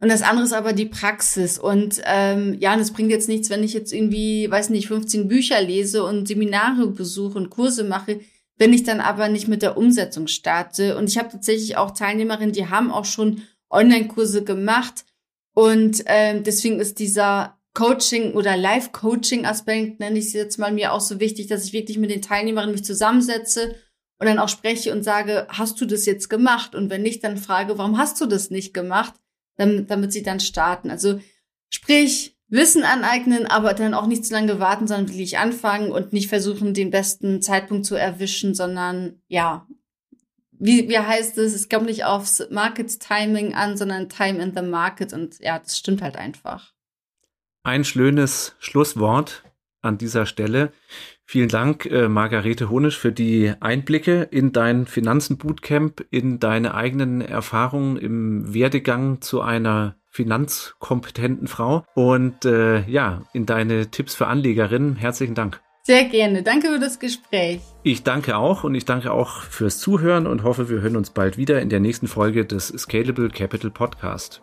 und 0.00 0.08
das 0.08 0.22
andere 0.22 0.44
ist 0.44 0.52
aber 0.52 0.72
die 0.72 0.86
Praxis. 0.86 1.58
Und 1.58 2.00
ähm, 2.04 2.56
ja, 2.58 2.74
und 2.74 2.80
es 2.80 2.92
bringt 2.92 3.10
jetzt 3.10 3.28
nichts, 3.28 3.50
wenn 3.50 3.62
ich 3.62 3.72
jetzt 3.72 3.92
irgendwie, 3.92 4.50
weiß 4.50 4.70
nicht, 4.70 4.88
15 4.88 5.28
Bücher 5.28 5.60
lese 5.60 6.04
und 6.04 6.26
Seminare 6.26 6.86
besuche 6.86 7.38
und 7.38 7.50
Kurse 7.50 7.84
mache, 7.84 8.20
wenn 8.56 8.72
ich 8.72 8.82
dann 8.82 9.00
aber 9.00 9.28
nicht 9.28 9.48
mit 9.48 9.62
der 9.62 9.76
Umsetzung 9.76 10.26
starte. 10.26 10.96
Und 10.96 11.08
ich 11.08 11.18
habe 11.18 11.30
tatsächlich 11.30 11.76
auch 11.76 11.92
Teilnehmerinnen, 11.92 12.52
die 12.52 12.68
haben 12.68 12.90
auch 12.90 13.04
schon 13.04 13.42
Online-Kurse 13.70 14.42
gemacht, 14.44 15.04
und 15.54 16.04
ähm, 16.06 16.42
deswegen 16.42 16.80
ist 16.80 16.98
dieser 16.98 17.58
Coaching 17.74 18.32
oder 18.32 18.56
Live-Coaching-Aspekt, 18.56 20.00
nenne 20.00 20.18
ich 20.18 20.26
es 20.26 20.32
jetzt 20.32 20.58
mal, 20.58 20.72
mir 20.72 20.92
auch 20.92 21.00
so 21.00 21.20
wichtig, 21.20 21.46
dass 21.46 21.64
ich 21.64 21.72
wirklich 21.72 21.98
mit 21.98 22.10
den 22.10 22.22
Teilnehmerinnen 22.22 22.74
mich 22.74 22.84
zusammensetze 22.84 23.74
und 24.18 24.26
dann 24.26 24.38
auch 24.38 24.48
spreche 24.48 24.92
und 24.92 25.02
sage, 25.02 25.46
hast 25.48 25.80
du 25.80 25.86
das 25.86 26.06
jetzt 26.06 26.28
gemacht? 26.28 26.74
Und 26.74 26.90
wenn 26.90 27.02
nicht, 27.02 27.22
dann 27.24 27.36
frage, 27.36 27.78
warum 27.78 27.98
hast 27.98 28.20
du 28.20 28.26
das 28.26 28.50
nicht 28.50 28.74
gemacht? 28.74 29.14
Damit, 29.60 30.12
sie 30.12 30.22
dann 30.22 30.40
starten. 30.40 30.90
Also 30.90 31.20
sprich, 31.68 32.36
Wissen 32.48 32.82
aneignen, 32.82 33.46
aber 33.46 33.74
dann 33.74 33.94
auch 33.94 34.06
nicht 34.06 34.24
zu 34.24 34.32
lange 34.32 34.58
warten, 34.58 34.88
sondern 34.88 35.08
wirklich 35.08 35.38
anfangen 35.38 35.92
und 35.92 36.12
nicht 36.12 36.28
versuchen, 36.28 36.74
den 36.74 36.90
besten 36.90 37.40
Zeitpunkt 37.42 37.86
zu 37.86 37.94
erwischen, 37.94 38.54
sondern 38.54 39.22
ja, 39.28 39.68
wie, 40.58 40.88
wie 40.88 40.98
heißt 40.98 41.38
es, 41.38 41.54
es 41.54 41.68
kommt 41.68 41.86
nicht 41.86 42.04
aufs 42.04 42.42
Market 42.50 43.00
Timing 43.00 43.54
an, 43.54 43.76
sondern 43.76 44.08
Time 44.08 44.42
in 44.42 44.54
the 44.54 44.62
Market. 44.62 45.12
Und 45.12 45.38
ja, 45.38 45.58
das 45.58 45.78
stimmt 45.78 46.02
halt 46.02 46.16
einfach. 46.16 46.74
Ein 47.62 47.84
schönes 47.84 48.56
Schlusswort 48.58 49.44
an 49.80 49.96
dieser 49.96 50.26
Stelle. 50.26 50.72
Vielen 51.30 51.48
Dank, 51.48 51.86
äh, 51.86 52.08
Margarete 52.08 52.70
Honisch, 52.70 52.98
für 52.98 53.12
die 53.12 53.52
Einblicke 53.60 54.22
in 54.32 54.50
dein 54.50 54.84
Finanzen-Bootcamp, 54.84 56.04
in 56.10 56.40
deine 56.40 56.74
eigenen 56.74 57.20
Erfahrungen 57.20 57.98
im 57.98 58.52
Werdegang 58.52 59.20
zu 59.20 59.40
einer 59.40 59.94
finanzkompetenten 60.08 61.46
Frau 61.46 61.84
und 61.94 62.44
äh, 62.44 62.80
ja, 62.88 63.22
in 63.32 63.46
deine 63.46 63.92
Tipps 63.92 64.16
für 64.16 64.26
Anlegerinnen. 64.26 64.96
Herzlichen 64.96 65.36
Dank. 65.36 65.60
Sehr 65.84 66.02
gerne. 66.06 66.42
Danke 66.42 66.66
für 66.66 66.80
das 66.80 66.98
Gespräch. 66.98 67.60
Ich 67.84 68.02
danke 68.02 68.36
auch 68.36 68.64
und 68.64 68.74
ich 68.74 68.84
danke 68.84 69.12
auch 69.12 69.42
fürs 69.42 69.78
Zuhören 69.78 70.26
und 70.26 70.42
hoffe, 70.42 70.68
wir 70.68 70.80
hören 70.80 70.96
uns 70.96 71.10
bald 71.10 71.38
wieder 71.38 71.62
in 71.62 71.68
der 71.68 71.78
nächsten 71.78 72.08
Folge 72.08 72.44
des 72.44 72.66
Scalable 72.76 73.28
Capital 73.28 73.70
Podcast. 73.70 74.42